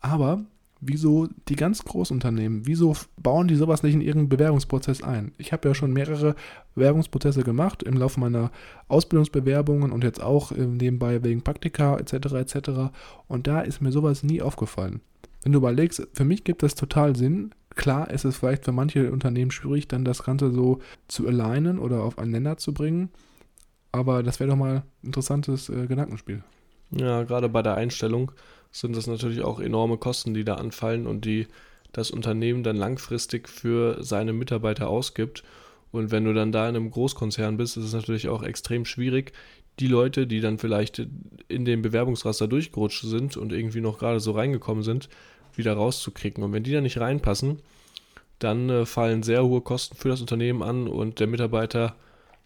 Aber 0.00 0.44
wieso 0.86 1.28
die 1.48 1.56
ganz 1.56 1.84
Großunternehmen, 1.84 2.66
wieso 2.66 2.94
bauen 3.20 3.48
die 3.48 3.56
sowas 3.56 3.82
nicht 3.82 3.94
in 3.94 4.00
ihren 4.00 4.28
Bewerbungsprozess 4.28 5.02
ein? 5.02 5.32
Ich 5.38 5.52
habe 5.52 5.68
ja 5.68 5.74
schon 5.74 5.92
mehrere 5.92 6.34
Bewerbungsprozesse 6.74 7.42
gemacht 7.42 7.82
im 7.82 7.96
Laufe 7.96 8.20
meiner 8.20 8.50
Ausbildungsbewerbungen 8.88 9.92
und 9.92 10.04
jetzt 10.04 10.22
auch 10.22 10.52
äh, 10.52 10.66
nebenbei 10.66 11.22
wegen 11.22 11.42
Praktika 11.42 11.96
etc. 11.96 12.14
etc. 12.34 12.70
Und 13.28 13.46
da 13.46 13.60
ist 13.60 13.80
mir 13.80 13.92
sowas 13.92 14.22
nie 14.22 14.42
aufgefallen. 14.42 15.00
Wenn 15.42 15.52
du 15.52 15.58
überlegst, 15.58 16.06
für 16.12 16.24
mich 16.24 16.44
gibt 16.44 16.62
das 16.62 16.74
total 16.74 17.16
Sinn. 17.16 17.50
Klar 17.70 18.10
ist 18.10 18.24
es 18.24 18.36
vielleicht 18.36 18.64
für 18.64 18.72
manche 18.72 19.10
Unternehmen 19.10 19.50
schwierig, 19.50 19.88
dann 19.88 20.04
das 20.04 20.22
Ganze 20.22 20.52
so 20.52 20.78
zu 21.08 21.26
alignen 21.26 21.78
oder 21.78 22.02
auf 22.02 22.18
einen 22.18 22.30
Nenner 22.30 22.56
zu 22.56 22.72
bringen. 22.72 23.10
Aber 23.92 24.22
das 24.22 24.40
wäre 24.40 24.50
doch 24.50 24.56
mal 24.56 24.76
ein 24.76 24.82
interessantes 25.02 25.68
äh, 25.68 25.86
Gedankenspiel. 25.86 26.42
Ja, 26.90 27.24
gerade 27.24 27.48
bei 27.48 27.62
der 27.62 27.74
Einstellung 27.74 28.32
sind 28.74 28.96
das 28.96 29.06
natürlich 29.06 29.42
auch 29.42 29.60
enorme 29.60 29.98
Kosten, 29.98 30.34
die 30.34 30.44
da 30.44 30.56
anfallen 30.56 31.06
und 31.06 31.24
die 31.24 31.46
das 31.92 32.10
Unternehmen 32.10 32.64
dann 32.64 32.74
langfristig 32.74 33.48
für 33.48 34.02
seine 34.02 34.32
Mitarbeiter 34.32 34.88
ausgibt. 34.88 35.44
Und 35.92 36.10
wenn 36.10 36.24
du 36.24 36.34
dann 36.34 36.50
da 36.50 36.68
in 36.68 36.74
einem 36.74 36.90
Großkonzern 36.90 37.56
bist, 37.56 37.76
ist 37.76 37.84
es 37.84 37.92
natürlich 37.92 38.28
auch 38.28 38.42
extrem 38.42 38.84
schwierig, 38.84 39.32
die 39.78 39.86
Leute, 39.86 40.26
die 40.26 40.40
dann 40.40 40.58
vielleicht 40.58 41.06
in 41.46 41.64
den 41.64 41.82
Bewerbungsraster 41.82 42.48
durchgerutscht 42.48 43.04
sind 43.04 43.36
und 43.36 43.52
irgendwie 43.52 43.80
noch 43.80 43.98
gerade 43.98 44.18
so 44.18 44.32
reingekommen 44.32 44.82
sind, 44.82 45.08
wieder 45.54 45.74
rauszukriegen. 45.74 46.42
Und 46.42 46.52
wenn 46.52 46.64
die 46.64 46.72
da 46.72 46.80
nicht 46.80 46.98
reinpassen, 46.98 47.60
dann 48.40 48.68
äh, 48.70 48.86
fallen 48.86 49.22
sehr 49.22 49.44
hohe 49.44 49.60
Kosten 49.60 49.96
für 49.96 50.08
das 50.08 50.20
Unternehmen 50.20 50.64
an 50.64 50.88
und 50.88 51.20
der 51.20 51.28
Mitarbeiter 51.28 51.94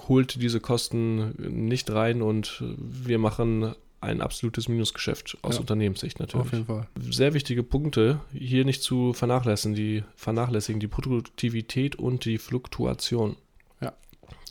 holt 0.06 0.42
diese 0.42 0.60
Kosten 0.60 1.30
nicht 1.66 1.90
rein 1.90 2.20
und 2.20 2.62
wir 2.76 3.18
machen 3.18 3.74
ein 4.00 4.20
absolutes 4.20 4.68
Minusgeschäft 4.68 5.37
aus 5.42 5.56
ja, 5.56 5.61
Unternehmenssicht 5.61 6.20
natürlich. 6.20 6.46
Auf 6.46 6.52
jeden 6.52 6.66
Fall. 6.66 6.87
Sehr 7.11 7.34
wichtige 7.34 7.62
Punkte 7.62 8.20
hier 8.32 8.64
nicht 8.64 8.82
zu 8.82 9.12
vernachlässigen, 9.12 9.74
die 9.74 10.04
vernachlässigen 10.14 10.80
die 10.80 10.87
Produktivität 10.87 11.96
und 11.96 12.24
die 12.24 12.38
Fluktuation. 12.38 13.37
Ja. 13.80 13.92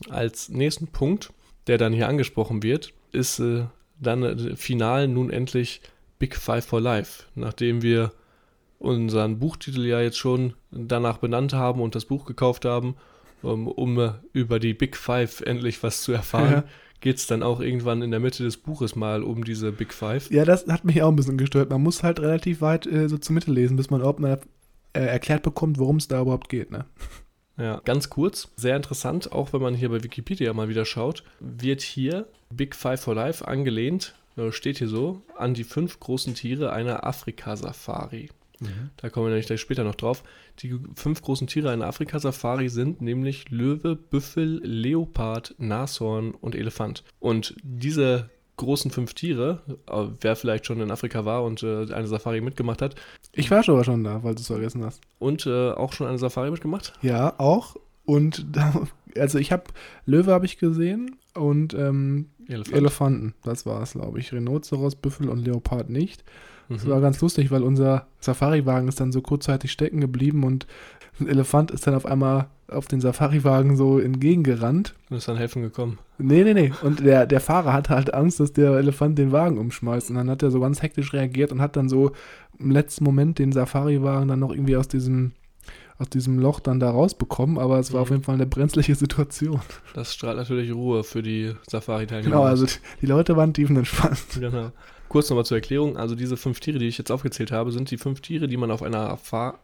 Als 0.09 0.49
nächsten 0.49 0.87
Punkt, 0.87 1.31
der 1.67 1.77
dann 1.77 1.93
hier 1.93 2.09
angesprochen 2.09 2.61
wird, 2.61 2.93
ist 3.11 3.39
äh, 3.39 3.65
dann 3.99 4.23
äh, 4.23 4.55
final 4.55 5.07
nun 5.07 5.29
endlich 5.29 5.81
Big 6.19 6.35
Five 6.35 6.65
for 6.65 6.81
Life, 6.81 7.23
nachdem 7.35 7.81
wir 7.81 8.11
unseren 8.79 9.39
Buchtitel 9.39 9.85
ja 9.85 10.01
jetzt 10.01 10.17
schon 10.17 10.53
danach 10.71 11.17
benannt 11.17 11.53
haben 11.53 11.81
und 11.81 11.95
das 11.95 12.05
Buch 12.05 12.25
gekauft 12.25 12.65
haben, 12.65 12.95
um, 13.41 13.67
um 13.67 14.13
über 14.33 14.59
die 14.59 14.73
Big 14.73 14.97
Five 14.97 15.41
endlich 15.41 15.81
was 15.83 16.03
zu 16.03 16.11
erfahren. 16.11 16.51
Ja 16.51 16.63
geht 16.99 17.17
es 17.17 17.27
dann 17.27 17.43
auch 17.43 17.59
irgendwann 17.59 18.01
in 18.01 18.11
der 18.11 18.19
Mitte 18.19 18.43
des 18.43 18.57
Buches 18.57 18.95
mal 18.95 19.23
um 19.23 19.43
diese 19.43 19.71
Big 19.71 19.93
Five. 19.93 20.31
Ja, 20.31 20.45
das 20.45 20.67
hat 20.67 20.85
mich 20.85 21.01
auch 21.01 21.09
ein 21.09 21.15
bisschen 21.15 21.37
gestört. 21.37 21.69
Man 21.69 21.83
muss 21.83 22.03
halt 22.03 22.19
relativ 22.19 22.61
weit 22.61 22.85
äh, 22.87 23.07
so 23.07 23.17
zur 23.17 23.33
Mitte 23.33 23.51
lesen, 23.51 23.77
bis 23.77 23.89
man 23.89 23.99
überhaupt 23.99 24.19
mal 24.19 24.39
äh, 24.93 25.01
erklärt 25.01 25.43
bekommt, 25.43 25.77
worum 25.77 25.97
es 25.97 26.07
da 26.07 26.21
überhaupt 26.21 26.49
geht. 26.49 26.71
Ne? 26.71 26.85
Ja, 27.57 27.81
ganz 27.85 28.09
kurz, 28.09 28.51
sehr 28.55 28.75
interessant, 28.75 29.31
auch 29.31 29.51
wenn 29.51 29.61
man 29.61 29.73
hier 29.73 29.89
bei 29.89 30.03
Wikipedia 30.03 30.53
mal 30.53 30.69
wieder 30.69 30.85
schaut, 30.85 31.23
wird 31.39 31.81
hier 31.81 32.27
Big 32.53 32.75
Five 32.75 33.01
for 33.01 33.15
Life 33.15 33.47
angelehnt, 33.47 34.13
äh, 34.37 34.51
steht 34.51 34.77
hier 34.77 34.87
so, 34.87 35.21
an 35.35 35.53
die 35.53 35.63
fünf 35.63 35.99
großen 35.99 36.35
Tiere 36.35 36.71
einer 36.71 37.05
Afrika-Safari. 37.05 38.29
Mhm. 38.59 38.89
Da 38.97 39.09
kommen 39.09 39.27
wir 39.27 39.29
nämlich 39.29 39.47
gleich 39.47 39.61
später 39.61 39.83
noch 39.83 39.95
drauf. 39.95 40.23
Die 40.59 40.79
fünf 40.95 41.21
großen 41.21 41.47
Tiere 41.47 41.69
einer 41.69 41.87
Afrika-Safari 41.87 42.69
sind 42.69 43.01
nämlich 43.01 43.49
Löwe, 43.49 43.95
Büffel, 43.95 44.61
Leopard, 44.63 45.55
Nashorn 45.57 46.31
und 46.31 46.55
Elefant. 46.55 47.03
Und 47.19 47.55
diese 47.63 48.29
großen 48.57 48.91
fünf 48.91 49.13
Tiere, 49.13 49.61
äh, 49.87 50.07
wer 50.21 50.35
vielleicht 50.35 50.65
schon 50.65 50.81
in 50.81 50.91
Afrika 50.91 51.25
war 51.25 51.43
und 51.43 51.63
äh, 51.63 51.93
eine 51.93 52.07
Safari 52.07 52.41
mitgemacht 52.41 52.81
hat. 52.81 52.95
Ich 53.31 53.49
war 53.51 53.63
schon, 53.63 53.83
schon 53.83 54.03
da, 54.03 54.23
weil 54.23 54.35
du 54.35 54.41
es 54.41 54.47
vergessen 54.47 54.83
hast. 54.83 55.01
Und 55.19 55.45
äh, 55.45 55.71
auch 55.71 55.93
schon 55.93 56.07
eine 56.07 56.17
Safari 56.17 56.51
mitgemacht? 56.51 56.93
Ja, 57.01 57.39
auch. 57.39 57.75
Und 58.05 58.45
da, 58.51 58.87
also 59.15 59.37
ich 59.37 59.51
habe 59.51 59.65
Löwe 60.05 60.31
habe 60.31 60.45
ich 60.45 60.57
gesehen 60.57 61.15
und 61.35 61.73
ähm, 61.75 62.31
Elefant. 62.47 62.75
Elefanten, 62.75 63.33
das 63.43 63.65
war 63.65 63.81
es, 63.83 63.93
glaube 63.93 64.19
ich. 64.19 64.33
Rhinoceros, 64.33 64.95
Büffel 64.95 65.29
und 65.29 65.39
Leopard 65.45 65.89
nicht. 65.89 66.23
Das 66.69 66.85
mhm. 66.85 66.89
war 66.89 67.01
ganz 67.01 67.21
lustig, 67.21 67.51
weil 67.51 67.63
unser 67.63 68.07
Safari-Wagen 68.19 68.87
ist 68.87 68.99
dann 68.99 69.11
so 69.11 69.21
kurzzeitig 69.21 69.71
stecken 69.71 70.01
geblieben 70.01 70.43
und 70.43 70.67
ein 71.19 71.27
Elefant 71.27 71.71
ist 71.71 71.87
dann 71.87 71.95
auf 71.95 72.05
einmal 72.05 72.47
auf 72.67 72.87
den 72.87 72.99
Safari-Wagen 72.99 73.77
so 73.77 73.99
entgegengerannt. 73.99 74.93
Und 75.09 75.17
ist 75.17 75.27
dann 75.27 75.37
helfen 75.37 75.61
gekommen. 75.61 75.97
Nee, 76.17 76.43
nee, 76.43 76.53
nee. 76.53 76.73
Und 76.83 76.99
der, 76.99 77.25
der 77.25 77.39
Fahrer 77.39 77.73
hatte 77.73 77.95
halt 77.95 78.13
Angst, 78.13 78.39
dass 78.39 78.53
der 78.53 78.71
Elefant 78.71 79.17
den 79.17 79.31
Wagen 79.31 79.57
umschmeißt. 79.57 80.09
Und 80.09 80.17
dann 80.17 80.29
hat 80.29 80.43
er 80.43 80.51
so 80.51 80.59
ganz 80.59 80.81
hektisch 80.81 81.13
reagiert 81.13 81.51
und 81.51 81.61
hat 81.61 81.75
dann 81.75 81.89
so 81.89 82.11
im 82.59 82.71
letzten 82.71 83.03
Moment 83.03 83.39
den 83.39 83.51
Safari-Wagen 83.51 84.27
dann 84.27 84.39
noch 84.39 84.51
irgendwie 84.51 84.77
aus 84.77 84.87
diesem 84.87 85.31
aus 85.99 86.09
diesem 86.09 86.37
Loch 86.37 86.59
dann 86.59 86.79
da 86.79 86.91
rausbekommen, 86.91 87.57
aber 87.57 87.79
es 87.79 87.91
war 87.91 87.99
mhm. 87.99 88.03
auf 88.03 88.09
jeden 88.11 88.23
Fall 88.23 88.35
eine 88.35 88.45
brenzliche 88.45 88.93
Situation. 88.93 89.61
Das 89.95 90.13
strahlt 90.13 90.37
natürlich 90.37 90.71
Ruhe 90.71 91.03
für 91.03 91.23
die 91.23 91.53
Safari-Teilnehmer. 91.67 92.35
Genau, 92.35 92.43
also 92.43 92.67
die, 92.67 92.73
die 93.01 93.07
Leute 93.07 93.35
waren 93.35 93.53
tiefenentspannt. 93.53 94.39
Genau. 94.39 94.71
Kurz 95.09 95.29
nochmal 95.29 95.45
zur 95.45 95.57
Erklärung, 95.57 95.97
also 95.97 96.15
diese 96.15 96.37
fünf 96.37 96.59
Tiere, 96.59 96.79
die 96.79 96.87
ich 96.87 96.97
jetzt 96.97 97.11
aufgezählt 97.11 97.51
habe, 97.51 97.71
sind 97.71 97.91
die 97.91 97.97
fünf 97.97 98.21
Tiere, 98.21 98.47
die 98.47 98.57
man 98.57 98.71
auf 98.71 98.83
einer 98.83 99.17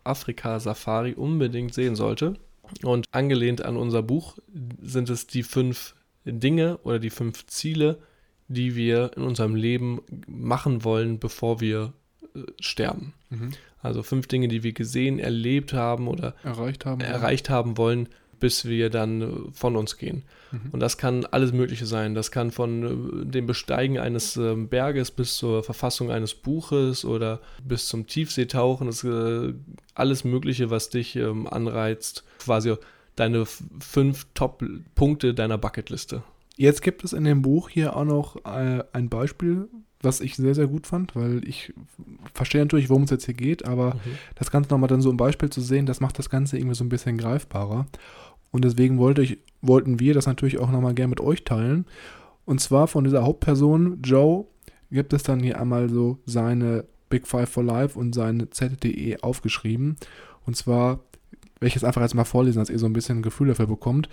Afrika-Safari 0.04 1.14
unbedingt 1.14 1.74
sehen 1.74 1.96
sollte. 1.96 2.36
Und 2.82 3.06
angelehnt 3.12 3.64
an 3.64 3.78
unser 3.78 4.02
Buch 4.02 4.38
sind 4.82 5.10
es 5.10 5.28
die 5.28 5.44
fünf 5.44 5.96
Dinge 6.26 6.78
oder 6.84 7.00
die 7.00 7.10
fünf 7.10 7.46
Ziele, 7.48 8.00
die 8.48 8.76
wir 8.76 9.12
in 9.16 9.24
unserem 9.24 9.56
Leben 9.56 10.02
machen 10.28 10.84
wollen, 10.84 11.20
bevor 11.20 11.60
wir 11.60 11.94
äh, 12.36 12.40
sterben. 12.60 13.14
Mhm. 13.30 13.52
Also 13.82 14.02
fünf 14.02 14.28
Dinge, 14.28 14.48
die 14.48 14.64
wir 14.64 14.72
gesehen, 14.72 15.20
erlebt 15.20 15.74
haben 15.74 16.08
oder 16.08 16.36
erreicht 16.44 16.86
haben, 16.86 17.02
erreicht 17.02 17.50
haben 17.50 17.78
wollen, 17.78 18.08
bis 18.44 18.66
wir 18.66 18.90
dann 18.90 19.22
äh, 19.22 19.28
von 19.54 19.78
uns 19.78 19.98
gehen. 19.98 20.24
Mhm. 20.52 20.72
Und 20.74 20.82
das 20.82 20.98
kann 20.98 21.24
alles 21.24 21.54
Mögliche 21.54 21.86
sein. 21.86 22.14
Das 22.14 22.30
kann 22.30 22.52
von 22.52 23.22
äh, 23.22 23.26
dem 23.26 23.46
Besteigen 23.46 24.00
eines 24.00 24.36
ähm, 24.36 24.68
Berges 24.68 25.12
bis 25.12 25.38
zur 25.38 25.64
Verfassung 25.64 26.12
eines 26.12 26.34
Buches 26.34 27.06
oder 27.06 27.40
bis 27.64 27.88
zum 27.88 28.06
Tiefseetauchen. 28.06 28.88
Das 28.88 29.06
ist 29.06 29.10
äh, 29.10 29.54
alles 29.96 30.26
Mögliche, 30.26 30.70
was 30.70 30.90
dich 30.90 31.16
ähm, 31.16 31.48
anreizt. 31.48 32.26
Quasi 32.40 32.76
deine 33.16 33.46
fünf 33.46 34.28
Top-Punkte 34.34 35.34
deiner 35.34 35.58
Bucketliste. 35.58 36.22
Jetzt 36.58 36.82
gibt 36.82 37.06
es 37.06 37.14
in 37.14 37.24
dem 37.24 37.44
Buch 37.44 37.70
hier 37.70 37.96
auch 37.96 38.04
noch 38.04 38.44
ein 38.44 39.10
Beispiel, 39.10 39.70
was 40.02 40.20
ich 40.20 40.36
sehr, 40.36 40.54
sehr 40.54 40.68
gut 40.68 40.86
fand, 40.86 41.16
weil 41.16 41.48
ich 41.48 41.74
verstehe 42.34 42.62
natürlich, 42.62 42.90
worum 42.90 43.04
es 43.04 43.10
jetzt 43.10 43.26
hier 43.26 43.34
geht, 43.34 43.66
aber 43.66 43.96
mhm. 43.96 44.18
das 44.36 44.52
Ganze 44.52 44.70
nochmal 44.70 44.90
dann 44.90 45.02
so 45.02 45.10
im 45.10 45.18
Beispiel 45.18 45.50
zu 45.50 45.62
sehen, 45.62 45.86
das 45.86 46.00
macht 46.00 46.20
das 46.20 46.30
Ganze 46.30 46.58
irgendwie 46.58 46.76
so 46.76 46.84
ein 46.84 46.90
bisschen 46.90 47.18
greifbarer. 47.18 47.88
Und 48.54 48.64
deswegen 48.64 49.00
wollte 49.00 49.24
ich, 49.24 49.40
wollten 49.62 50.00
wir 50.00 50.14
das 50.14 50.28
natürlich 50.28 50.60
auch 50.60 50.72
nochmal 50.72 50.94
gerne 50.94 51.10
mit 51.10 51.20
euch 51.20 51.44
teilen. 51.44 51.86
Und 52.46 52.62
zwar 52.62 52.88
von 52.88 53.04
dieser 53.04 53.24
Hauptperson, 53.24 54.00
Joe, 54.04 54.46
gibt 54.92 55.12
es 55.12 55.24
dann 55.24 55.40
hier 55.40 55.60
einmal 55.60 55.90
so 55.90 56.20
seine 56.26 56.86
Big 57.10 57.28
Five 57.28 57.50
for 57.50 57.64
Life 57.64 57.98
und 57.98 58.14
seine 58.14 58.52
ZDE 58.52 59.18
aufgeschrieben. 59.24 59.98
Und 60.46 60.56
zwar, 60.56 61.00
welches 61.60 61.84
einfach 61.84 62.02
jetzt 62.02 62.14
mal 62.14 62.26
vorlesen, 62.26 62.60
dass 62.60 62.70
ihr 62.70 62.78
so 62.78 62.86
ein 62.86 62.94
bisschen 62.94 63.20
ein 63.20 63.24
Gefühl 63.24 63.48
dafür 63.48 63.68
bekommt. 63.68 64.08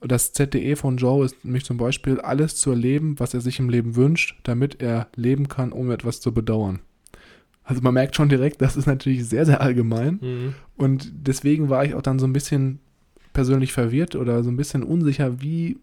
Das 0.00 0.32
ZDE 0.32 0.74
von 0.74 0.96
Joe 0.96 1.24
ist 1.24 1.44
nämlich 1.44 1.64
zum 1.64 1.76
Beispiel 1.76 2.20
alles 2.20 2.56
zu 2.56 2.70
erleben, 2.70 3.14
was 3.18 3.32
er 3.32 3.40
sich 3.40 3.60
im 3.60 3.68
Leben 3.68 3.94
wünscht, 3.94 4.40
damit 4.42 4.82
er 4.82 5.06
leben 5.14 5.48
kann, 5.48 5.72
ohne 5.72 5.94
etwas 5.94 6.20
zu 6.20 6.34
bedauern. 6.34 6.80
Also 7.62 7.82
man 7.82 7.94
merkt 7.94 8.16
schon 8.16 8.28
direkt, 8.28 8.60
das 8.60 8.76
ist 8.76 8.86
natürlich 8.86 9.28
sehr, 9.28 9.46
sehr 9.46 9.60
allgemein. 9.60 10.18
Mhm. 10.20 10.54
Und 10.76 11.12
deswegen 11.14 11.68
war 11.68 11.84
ich 11.84 11.94
auch 11.94 12.02
dann 12.02 12.18
so 12.18 12.26
ein 12.26 12.32
bisschen 12.32 12.80
persönlich 13.38 13.72
verwirrt 13.72 14.16
oder 14.16 14.42
so 14.42 14.50
ein 14.50 14.56
bisschen 14.56 14.82
unsicher, 14.82 15.40
wie, 15.40 15.78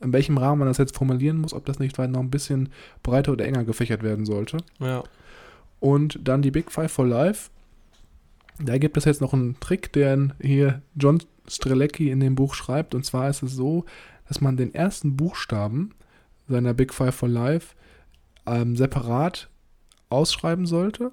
in 0.00 0.12
welchem 0.12 0.38
Rahmen 0.38 0.58
man 0.58 0.66
das 0.66 0.78
jetzt 0.78 0.96
formulieren 0.96 1.38
muss, 1.38 1.54
ob 1.54 1.64
das 1.64 1.78
nicht 1.78 1.98
weit 1.98 2.10
noch 2.10 2.18
ein 2.18 2.32
bisschen 2.32 2.68
breiter 3.04 3.30
oder 3.30 3.44
enger 3.44 3.62
gefächert 3.62 4.02
werden 4.02 4.26
sollte. 4.26 4.56
Ja. 4.80 5.04
Und 5.78 6.18
dann 6.24 6.42
die 6.42 6.50
Big 6.50 6.72
Five 6.72 6.90
for 6.90 7.06
Life. 7.06 7.50
Da 8.58 8.76
gibt 8.78 8.96
es 8.96 9.04
jetzt 9.04 9.20
noch 9.20 9.32
einen 9.32 9.60
Trick, 9.60 9.92
den 9.92 10.32
hier 10.40 10.82
John 10.96 11.22
Strelecki 11.46 12.10
in 12.10 12.18
dem 12.18 12.34
Buch 12.34 12.54
schreibt. 12.54 12.92
Und 12.92 13.04
zwar 13.04 13.30
ist 13.30 13.44
es 13.44 13.52
so, 13.52 13.84
dass 14.26 14.40
man 14.40 14.56
den 14.56 14.74
ersten 14.74 15.16
Buchstaben 15.16 15.94
seiner 16.48 16.74
Big 16.74 16.92
Five 16.92 17.14
for 17.14 17.28
Life 17.28 17.76
ähm, 18.46 18.74
separat 18.74 19.48
ausschreiben 20.08 20.66
sollte 20.66 21.12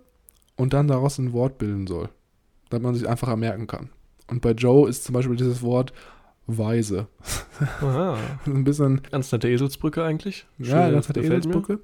und 0.56 0.74
dann 0.74 0.88
daraus 0.88 1.20
ein 1.20 1.34
Wort 1.34 1.60
bilden 1.60 1.86
soll, 1.86 2.10
damit 2.72 2.84
man 2.84 2.96
sich 2.96 3.08
einfacher 3.08 3.38
merken 3.38 3.68
kann. 3.68 3.92
Und 4.34 4.42
bei 4.42 4.54
Joe 4.54 4.90
ist 4.90 5.04
zum 5.04 5.14
Beispiel 5.14 5.36
dieses 5.36 5.62
Wort 5.62 5.94
weise. 6.48 7.08
Aha. 7.82 8.18
ein 8.48 8.64
bisschen. 8.64 9.04
Ganz 9.12 9.32
nette 9.32 9.48
Eselsbrücke 9.48 10.04
eigentlich. 10.04 10.48
ja, 10.58 10.90
ganz 10.90 11.08
nette 11.08 11.22
Eselsbrücke. 11.22 11.74
Mir. 11.74 11.82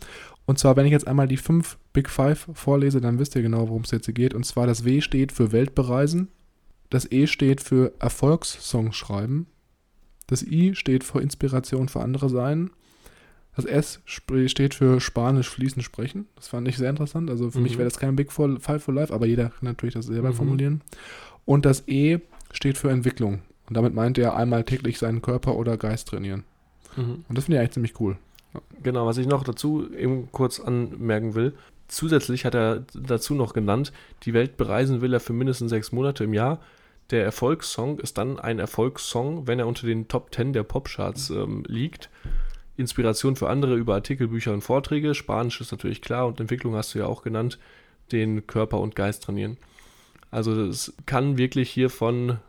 Und 0.48 0.58
zwar, 0.58 0.76
wenn 0.76 0.88
ich 0.88 0.92
jetzt 0.92 1.08
einmal 1.08 1.28
die 1.28 1.38
fünf 1.38 1.78
Big 1.94 2.10
Five 2.10 2.50
vorlese, 2.56 3.02
dann 3.02 3.20
wisst 3.20 3.36
ihr 3.36 3.44
genau, 3.44 3.70
worum 3.70 3.84
es 3.84 3.92
jetzt 3.92 4.06
hier 4.06 4.16
geht. 4.16 4.34
Und 4.34 4.48
zwar 4.48 4.66
das 4.66 4.84
W 4.84 5.00
steht 5.02 5.32
für 5.32 5.52
Weltbereisen. 5.52 6.30
Das 6.90 7.10
E 7.12 7.28
steht 7.28 7.62
für 7.62 7.94
Erfolgssong 8.00 8.92
schreiben. 8.92 9.46
Das 10.26 10.42
I 10.42 10.74
steht 10.74 11.04
für 11.04 11.22
Inspiration 11.22 11.88
für 11.88 12.02
andere 12.02 12.30
sein. 12.30 12.72
Das 13.56 13.66
S 13.66 14.02
steht 14.06 14.74
für 14.74 15.00
Spanisch 15.00 15.50
fließend 15.50 15.84
sprechen. 15.84 16.26
Das 16.36 16.48
fand 16.48 16.68
ich 16.68 16.78
sehr 16.78 16.90
interessant. 16.90 17.30
Also 17.30 17.52
für 17.52 17.60
mhm. 17.60 17.66
mich 17.66 17.78
wäre 17.78 17.88
das 17.88 18.00
kein 18.00 18.16
Big 18.16 18.32
Five 18.32 18.84
for 18.84 18.94
Life, 18.96 19.14
aber 19.14 19.28
jeder 19.28 19.50
kann 19.50 19.66
natürlich 19.66 19.94
das 19.94 20.08
selber 20.08 20.30
mhm. 20.30 20.34
formulieren. 20.34 20.82
Und 21.46 21.66
das 21.66 21.88
E 21.88 22.20
steht 22.52 22.78
für 22.78 22.90
Entwicklung. 22.90 23.42
Und 23.68 23.78
damit 23.78 23.94
meint 23.94 24.18
er 24.18 24.36
einmal 24.36 24.64
täglich 24.64 24.98
seinen 24.98 25.22
Körper 25.22 25.56
oder 25.56 25.78
Geist 25.78 26.08
trainieren. 26.08 26.44
Mhm. 26.96 27.26
Und 27.28 27.38
das 27.38 27.46
finde 27.46 27.58
ich 27.58 27.60
eigentlich 27.60 27.74
ziemlich 27.74 28.00
cool. 28.00 28.18
Genau, 28.82 29.06
was 29.06 29.18
ich 29.18 29.28
noch 29.28 29.44
dazu 29.44 29.92
eben 29.94 30.32
kurz 30.32 30.60
anmerken 30.60 31.36
will. 31.36 31.54
Zusätzlich 31.88 32.46
hat 32.46 32.56
er 32.56 32.84
dazu 32.94 33.36
noch 33.36 33.54
genannt, 33.54 33.92
die 34.24 34.34
Welt 34.34 34.58
bereisen 34.58 35.02
will 35.02 35.14
er 35.14 35.20
für 35.20 35.34
mindestens 35.34 35.70
sechs 35.70 35.92
Monate 35.92 36.24
im 36.24 36.34
Jahr. 36.34 36.60
Der 37.12 37.24
Erfolgssong 37.24 38.00
ist 38.00 38.18
dann 38.18 38.40
ein 38.40 38.60
Erfolgssong, 38.60 39.48
wenn 39.48 39.60
er 39.60 39.68
unter 39.68 39.88
den 39.88 40.08
Top 40.08 40.34
10 40.34 40.54
der 40.54 40.64
Popcharts 40.64 41.32
ähm, 41.32 41.64
liegt. 41.68 42.10
Inspiration 42.78 43.36
für 43.36 43.50
andere 43.50 43.76
über 43.76 43.96
Artikel, 43.96 44.28
Bücher 44.28 44.54
und 44.54 44.62
Vorträge. 44.62 45.16
Spanisch 45.16 45.60
ist 45.60 45.72
natürlich 45.72 46.02
klar 46.02 46.28
und 46.28 46.40
Entwicklung 46.40 46.76
hast 46.76 46.94
du 46.94 47.00
ja 47.00 47.08
auch 47.08 47.24
genannt. 47.24 47.58
Den 48.12 48.46
Körper 48.48 48.80
und 48.80 48.96
Geist 48.96 49.24
trainieren. 49.24 49.58
Also 50.32 50.66
es 50.66 50.94
kann 51.06 51.38
wirklich 51.38 51.70
hier 51.70 51.90
von 51.90 52.40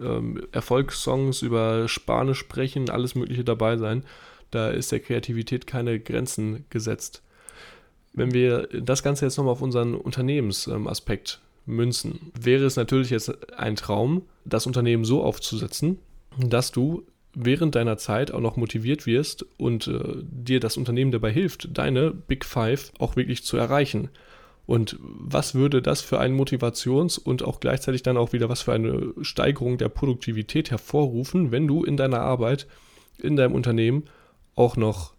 ähm, 0.00 0.46
Erfolgssongs 0.52 1.42
über 1.42 1.88
Spanisch 1.88 2.38
sprechen, 2.38 2.90
alles 2.90 3.14
Mögliche 3.14 3.44
dabei 3.44 3.76
sein. 3.76 4.04
Da 4.50 4.68
ist 4.70 4.92
der 4.92 5.00
Kreativität 5.00 5.66
keine 5.66 6.00
Grenzen 6.00 6.64
gesetzt. 6.70 7.22
Wenn 8.12 8.32
wir 8.32 8.68
das 8.68 9.02
Ganze 9.02 9.26
jetzt 9.26 9.36
nochmal 9.36 9.52
auf 9.52 9.62
unseren 9.62 9.94
Unternehmensaspekt 9.94 11.40
münzen, 11.66 12.32
wäre 12.40 12.64
es 12.64 12.76
natürlich 12.76 13.10
jetzt 13.10 13.52
ein 13.58 13.76
Traum, 13.76 14.22
das 14.44 14.66
Unternehmen 14.66 15.04
so 15.04 15.22
aufzusetzen, 15.22 15.98
dass 16.38 16.72
du 16.72 17.04
während 17.34 17.74
deiner 17.74 17.98
Zeit 17.98 18.30
auch 18.30 18.40
noch 18.40 18.56
motiviert 18.56 19.04
wirst 19.04 19.44
und 19.58 19.88
äh, 19.88 20.22
dir 20.22 20.58
das 20.58 20.78
Unternehmen 20.78 21.10
dabei 21.12 21.30
hilft, 21.30 21.76
deine 21.76 22.10
Big 22.10 22.46
Five 22.46 22.92
auch 22.98 23.16
wirklich 23.16 23.44
zu 23.44 23.58
erreichen. 23.58 24.08
Und 24.66 24.98
was 25.00 25.54
würde 25.54 25.80
das 25.80 26.00
für 26.00 26.18
einen 26.18 26.38
Motivations- 26.38 27.18
und 27.18 27.44
auch 27.44 27.60
gleichzeitig 27.60 28.02
dann 28.02 28.16
auch 28.16 28.32
wieder 28.32 28.48
was 28.48 28.62
für 28.62 28.72
eine 28.72 29.12
Steigerung 29.22 29.78
der 29.78 29.88
Produktivität 29.88 30.70
hervorrufen, 30.70 31.52
wenn 31.52 31.68
du 31.68 31.84
in 31.84 31.96
deiner 31.96 32.20
Arbeit, 32.20 32.66
in 33.18 33.36
deinem 33.36 33.54
Unternehmen 33.54 34.04
auch 34.56 34.76
noch 34.76 35.14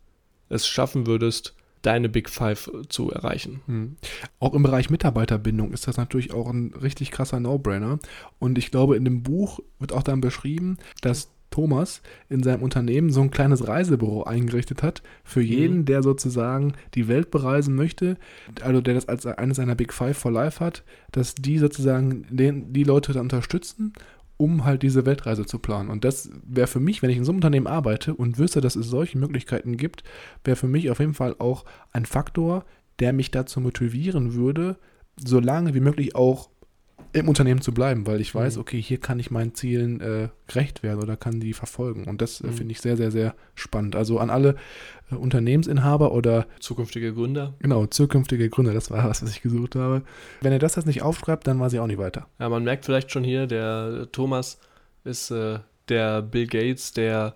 es 0.50 0.68
schaffen 0.68 1.08
würdest, 1.08 1.56
deine 1.82 2.10
Big 2.10 2.30
Five 2.30 2.70
zu 2.90 3.12
erreichen. 3.12 3.62
Hm. 3.68 3.96
Auch 4.40 4.54
im 4.54 4.64
Bereich 4.64 4.90
Mitarbeiterbindung 4.90 5.72
ist 5.72 5.88
das 5.88 5.98
natürlich 5.98 6.34
auch 6.34 6.50
ein 6.50 6.74
richtig 6.74 7.12
krasser 7.12 7.40
No-Brainer. 7.40 8.00
Und 8.40 8.58
ich 8.58 8.72
glaube, 8.72 8.98
in 8.98 9.06
dem 9.06 9.24
Buch 9.24 9.60
wird 9.80 9.94
auch 9.94 10.04
dann 10.04 10.20
beschrieben, 10.20 10.78
dass 11.02 11.30
Thomas 11.50 12.02
in 12.30 12.44
seinem 12.44 12.62
Unternehmen 12.62 13.10
so 13.10 13.22
ein 13.22 13.32
kleines 13.32 13.68
Reisebüro 13.68 14.24
eingerichtet 14.24 14.84
hat 14.84 15.02
für 15.24 15.42
jeden, 15.42 15.80
mhm. 15.80 15.86
der 15.86 16.04
sozusagen 16.04 16.74
die 16.94 17.08
Welt 17.08 17.32
bereisen 17.32 17.76
möchte, 17.76 18.18
also 18.62 18.82
der 18.82 18.94
das 18.94 19.08
als 19.08 19.26
eine 19.26 19.54
seiner 19.54 19.76
Big 19.76 19.94
Five 19.94 20.18
for 20.18 20.32
Life 20.32 20.64
hat, 20.64 20.84
dass 21.12 21.36
die 21.36 21.58
sozusagen 21.58 22.26
den, 22.30 22.74
die 22.74 22.84
Leute 22.84 23.14
da 23.14 23.22
unterstützen 23.22 23.94
um 24.38 24.66
halt 24.66 24.84
diese 24.84 25.06
Weltreise 25.06 25.46
zu 25.46 25.58
planen. 25.58 25.90
Und 25.90 26.04
das 26.04 26.30
wäre 26.46 26.68
für 26.68 26.80
mich, 26.80 27.02
wenn 27.02 27.10
ich 27.10 27.18
in 27.18 27.26
so 27.26 27.32
einem 27.32 27.38
Unternehmen 27.38 27.68
arbeite 27.68 28.14
und 28.14 28.38
wüsste, 28.38 28.62
dass 28.62 28.76
es 28.76 28.88
solche 28.88 29.18
Möglichkeiten 29.18 29.78
gibt, 29.78 30.04
wäre 30.44 30.56
für 30.56 30.68
mich 30.68 30.92
auf 30.92 31.00
jeden 31.00 31.16
Fall 31.16 31.36
auch 31.40 31.66
ein 31.92 32.06
Faktor, 32.06 32.64
der 33.00 33.14
mich 33.14 33.32
dazu 33.32 33.60
motivieren 33.60 34.36
würde, 34.36 34.78
so 35.16 35.40
lange 35.40 35.74
wie 35.74 35.80
möglich 35.80 36.16
auch 36.16 36.50
im 37.20 37.30
Unternehmen 37.30 37.62
zu 37.62 37.74
bleiben, 37.74 38.08
weil 38.08 38.22
ich 38.22 38.34
weiß, 38.34 38.56
mhm. 38.56 38.62
okay, 38.62 38.82
hier 38.82 39.00
kann 39.00 39.20
ich 39.20 39.32
meinen 39.32 39.56
Zielen 39.56 40.02
äh, 40.02 40.30
gerecht 40.48 40.84
werden 40.84 41.02
oder 41.02 41.18
kann 41.18 41.40
die 41.40 41.54
verfolgen. 41.54 42.06
Und 42.06 42.22
das 42.22 42.42
äh, 42.42 42.48
mhm. 42.48 42.54
finde 42.54 42.72
ich 42.72 42.82
sehr, 42.82 42.98
sehr, 42.98 43.12
sehr 43.12 43.36
spannend. 43.56 43.96
Also 43.96 44.20
an 44.20 44.30
alle 44.30 44.56
äh, 45.12 45.16
Unternehmensinhaber 45.16 46.12
oder 46.12 46.48
zukünftige 46.60 47.14
Gründer. 47.14 47.54
Genau, 47.60 47.86
zukünftige 47.86 48.50
Gründer, 48.50 48.74
das 48.74 48.92
war 48.92 49.08
was, 49.10 49.22
was 49.22 49.32
ich 49.32 49.42
gesucht 49.42 49.76
habe. 49.76 50.04
Wenn 50.42 50.54
ihr 50.54 50.60
das 50.60 50.76
jetzt 50.76 50.86
nicht 50.86 51.02
aufschreibt, 51.02 51.48
dann 51.48 51.60
weiß 51.60 51.74
ich 51.74 51.80
auch 51.80 51.88
nicht 51.88 52.00
weiter. 52.00 52.28
Ja, 52.40 52.50
man 52.50 52.64
merkt 52.64 52.86
vielleicht 52.86 53.12
schon 53.12 53.24
hier, 53.24 53.48
der 53.48 54.08
Thomas 54.12 54.60
ist 55.04 55.32
äh, 55.32 55.60
der 55.90 56.22
Bill 56.22 56.48
Gates, 56.48 56.94
der 56.94 57.36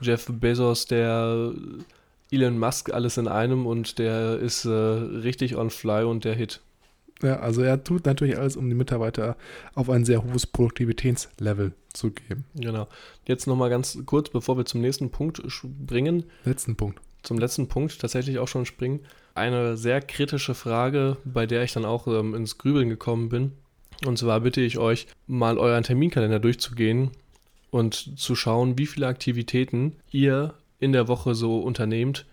Jeff 0.00 0.26
Bezos, 0.28 0.86
der 0.86 1.52
Elon 2.30 2.58
Musk, 2.58 2.92
alles 2.92 3.18
in 3.18 3.28
einem 3.28 3.66
und 3.66 3.98
der 3.98 4.38
ist 4.38 4.64
äh, 4.64 4.70
richtig 4.70 5.56
on 5.56 5.70
fly 5.70 6.04
und 6.04 6.24
der 6.24 6.34
Hit. 6.34 6.60
Ja, 7.22 7.38
also 7.40 7.62
er 7.62 7.82
tut 7.82 8.04
natürlich 8.04 8.36
alles, 8.36 8.56
um 8.56 8.68
die 8.68 8.74
Mitarbeiter 8.74 9.36
auf 9.74 9.88
ein 9.88 10.04
sehr 10.04 10.24
hohes 10.24 10.46
Produktivitätslevel 10.46 11.72
zu 11.92 12.10
geben. 12.10 12.44
Genau. 12.54 12.88
Jetzt 13.26 13.46
nochmal 13.46 13.70
ganz 13.70 13.98
kurz, 14.06 14.30
bevor 14.30 14.56
wir 14.56 14.64
zum 14.64 14.80
nächsten 14.80 15.10
Punkt 15.10 15.42
springen. 15.46 16.24
Letzten 16.44 16.76
Punkt. 16.76 17.00
Zum 17.22 17.38
letzten 17.38 17.68
Punkt 17.68 18.00
tatsächlich 18.00 18.38
auch 18.38 18.48
schon 18.48 18.66
springen. 18.66 19.00
Eine 19.34 19.76
sehr 19.76 20.00
kritische 20.00 20.54
Frage, 20.54 21.16
bei 21.24 21.46
der 21.46 21.62
ich 21.62 21.72
dann 21.72 21.84
auch 21.84 22.06
ähm, 22.08 22.34
ins 22.34 22.58
Grübeln 22.58 22.88
gekommen 22.88 23.28
bin. 23.28 23.52
Und 24.04 24.18
zwar 24.18 24.40
bitte 24.40 24.60
ich 24.60 24.78
euch, 24.78 25.06
mal 25.26 25.58
euren 25.58 25.84
Terminkalender 25.84 26.40
durchzugehen 26.40 27.12
und 27.70 28.18
zu 28.18 28.34
schauen, 28.34 28.76
wie 28.76 28.86
viele 28.86 29.06
Aktivitäten 29.06 29.96
ihr 30.10 30.54
in 30.80 30.92
der 30.92 31.06
Woche 31.06 31.34
so 31.36 31.60
unternehmt, 31.60 32.26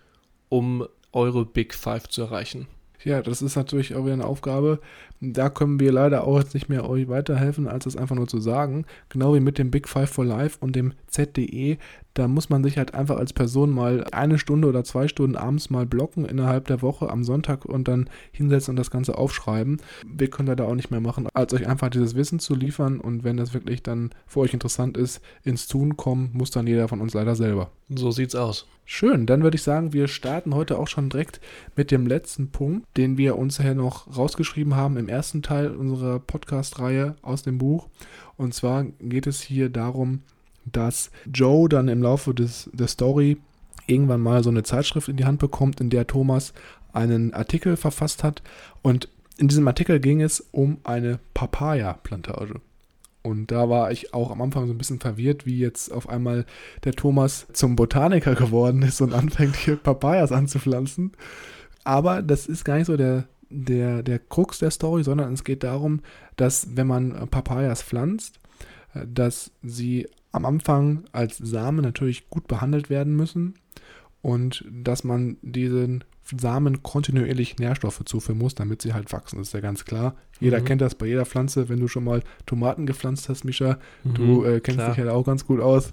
um 0.48 0.86
eure 1.12 1.44
Big 1.44 1.74
Five 1.74 2.08
zu 2.08 2.22
erreichen. 2.22 2.66
Ja, 3.02 3.22
das 3.22 3.40
ist 3.40 3.56
natürlich 3.56 3.94
auch 3.94 4.04
wieder 4.04 4.12
eine 4.12 4.26
Aufgabe. 4.26 4.80
Da 5.20 5.48
können 5.48 5.80
wir 5.80 5.92
leider 5.92 6.24
auch 6.24 6.38
jetzt 6.38 6.54
nicht 6.54 6.68
mehr 6.68 6.88
euch 6.88 7.08
weiterhelfen, 7.08 7.66
als 7.66 7.86
es 7.86 7.96
einfach 7.96 8.16
nur 8.16 8.28
zu 8.28 8.40
sagen. 8.40 8.84
Genau 9.08 9.34
wie 9.34 9.40
mit 9.40 9.58
dem 9.58 9.70
Big 9.70 9.88
Five 9.88 10.10
for 10.10 10.24
Life 10.24 10.58
und 10.60 10.76
dem 10.76 10.92
ZDE. 11.06 11.78
Da 12.14 12.28
muss 12.28 12.50
man 12.50 12.64
sich 12.64 12.76
halt 12.76 12.94
einfach 12.94 13.16
als 13.16 13.32
Person 13.32 13.70
mal 13.70 14.04
eine 14.12 14.38
Stunde 14.38 14.68
oder 14.68 14.84
zwei 14.84 15.08
Stunden 15.08 15.36
abends 15.36 15.70
mal 15.70 15.86
blocken 15.86 16.24
innerhalb 16.24 16.66
der 16.66 16.82
Woche 16.82 17.08
am 17.08 17.24
Sonntag 17.24 17.64
und 17.64 17.88
dann 17.88 18.10
hinsetzen 18.32 18.72
und 18.72 18.76
das 18.76 18.90
Ganze 18.90 19.16
aufschreiben. 19.16 19.80
Wir 20.06 20.28
können 20.28 20.56
da 20.56 20.64
auch 20.64 20.74
nicht 20.74 20.90
mehr 20.90 21.00
machen, 21.00 21.28
als 21.34 21.54
euch 21.54 21.68
einfach 21.68 21.88
dieses 21.88 22.14
Wissen 22.14 22.40
zu 22.40 22.54
liefern 22.54 23.00
und 23.00 23.24
wenn 23.24 23.36
das 23.36 23.54
wirklich 23.54 23.82
dann 23.82 24.10
für 24.26 24.40
euch 24.40 24.54
interessant 24.54 24.96
ist, 24.96 25.20
ins 25.44 25.68
Tun 25.68 25.96
kommen, 25.96 26.30
muss 26.32 26.50
dann 26.50 26.66
jeder 26.66 26.88
von 26.88 27.00
uns 27.00 27.14
leider 27.14 27.36
selber. 27.36 27.70
So 27.88 28.10
sieht's 28.10 28.34
aus. 28.34 28.66
Schön, 28.84 29.26
dann 29.26 29.44
würde 29.44 29.54
ich 29.54 29.62
sagen, 29.62 29.92
wir 29.92 30.08
starten 30.08 30.52
heute 30.52 30.76
auch 30.76 30.88
schon 30.88 31.10
direkt 31.10 31.40
mit 31.76 31.92
dem 31.92 32.08
letzten 32.08 32.50
Punkt, 32.50 32.86
den 32.96 33.18
wir 33.18 33.38
uns 33.38 33.60
hier 33.60 33.74
noch 33.74 34.16
rausgeschrieben 34.16 34.74
haben 34.74 34.96
im 34.96 35.08
ersten 35.08 35.42
Teil 35.42 35.76
unserer 35.76 36.18
Podcast-Reihe 36.18 37.14
aus 37.22 37.42
dem 37.42 37.58
Buch. 37.58 37.88
Und 38.36 38.52
zwar 38.52 38.84
geht 38.98 39.28
es 39.28 39.40
hier 39.40 39.68
darum, 39.68 40.22
dass 40.72 41.10
Joe 41.32 41.68
dann 41.68 41.88
im 41.88 42.02
Laufe 42.02 42.34
des, 42.34 42.70
der 42.72 42.88
Story 42.88 43.38
irgendwann 43.86 44.20
mal 44.20 44.42
so 44.42 44.50
eine 44.50 44.62
Zeitschrift 44.62 45.08
in 45.08 45.16
die 45.16 45.24
Hand 45.24 45.38
bekommt, 45.38 45.80
in 45.80 45.90
der 45.90 46.06
Thomas 46.06 46.52
einen 46.92 47.34
Artikel 47.34 47.76
verfasst 47.76 48.24
hat. 48.24 48.42
Und 48.82 49.08
in 49.36 49.48
diesem 49.48 49.66
Artikel 49.66 50.00
ging 50.00 50.20
es 50.20 50.40
um 50.52 50.78
eine 50.84 51.18
Papaya-Plantage. 51.34 52.60
Und 53.22 53.50
da 53.50 53.68
war 53.68 53.90
ich 53.90 54.14
auch 54.14 54.30
am 54.30 54.40
Anfang 54.40 54.66
so 54.66 54.72
ein 54.72 54.78
bisschen 54.78 55.00
verwirrt, 55.00 55.44
wie 55.44 55.58
jetzt 55.58 55.92
auf 55.92 56.08
einmal 56.08 56.46
der 56.84 56.92
Thomas 56.92 57.46
zum 57.52 57.76
Botaniker 57.76 58.34
geworden 58.34 58.82
ist 58.82 59.00
und 59.00 59.12
anfängt 59.12 59.56
hier 59.56 59.76
Papayas 59.76 60.32
anzupflanzen. 60.32 61.12
Aber 61.84 62.22
das 62.22 62.46
ist 62.46 62.64
gar 62.64 62.76
nicht 62.76 62.86
so 62.86 62.96
der, 62.96 63.24
der, 63.50 64.02
der 64.02 64.18
Krux 64.18 64.58
der 64.58 64.70
Story, 64.70 65.04
sondern 65.04 65.32
es 65.32 65.44
geht 65.44 65.62
darum, 65.62 66.00
dass 66.36 66.76
wenn 66.76 66.86
man 66.86 67.28
Papayas 67.30 67.82
pflanzt, 67.82 68.38
äh, 68.94 69.06
dass 69.06 69.50
sie 69.62 70.08
am 70.32 70.44
Anfang 70.44 71.04
als 71.12 71.38
Samen 71.38 71.82
natürlich 71.82 72.28
gut 72.30 72.46
behandelt 72.46 72.90
werden 72.90 73.16
müssen 73.16 73.54
und 74.22 74.64
dass 74.70 75.04
man 75.04 75.38
diesen 75.42 76.04
Samen 76.38 76.82
kontinuierlich 76.82 77.58
Nährstoffe 77.58 78.02
zuführen 78.04 78.38
muss, 78.38 78.54
damit 78.54 78.82
sie 78.82 78.92
halt 78.92 79.12
wachsen. 79.12 79.38
Das 79.38 79.48
ist 79.48 79.54
ja 79.54 79.60
ganz 79.60 79.84
klar. 79.84 80.14
Jeder 80.38 80.60
mhm. 80.60 80.64
kennt 80.64 80.80
das 80.80 80.94
bei 80.94 81.06
jeder 81.06 81.26
Pflanze. 81.26 81.68
Wenn 81.68 81.80
du 81.80 81.88
schon 81.88 82.04
mal 82.04 82.22
Tomaten 82.46 82.86
gepflanzt 82.86 83.28
hast, 83.28 83.44
Mischa, 83.44 83.78
mhm, 84.04 84.14
du 84.14 84.44
äh, 84.44 84.60
kennst 84.60 84.78
klar. 84.78 84.94
dich 84.94 85.04
ja 85.04 85.12
auch 85.12 85.24
ganz 85.24 85.46
gut 85.46 85.60
aus. 85.60 85.92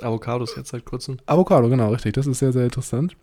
Avocados 0.00 0.56
jetzt 0.56 0.70
seit 0.70 0.84
kurzem. 0.84 1.18
Avocado, 1.26 1.68
genau, 1.68 1.90
richtig. 1.90 2.14
Das 2.14 2.26
ist 2.26 2.38
sehr, 2.38 2.52
sehr 2.52 2.64
interessant. 2.64 3.16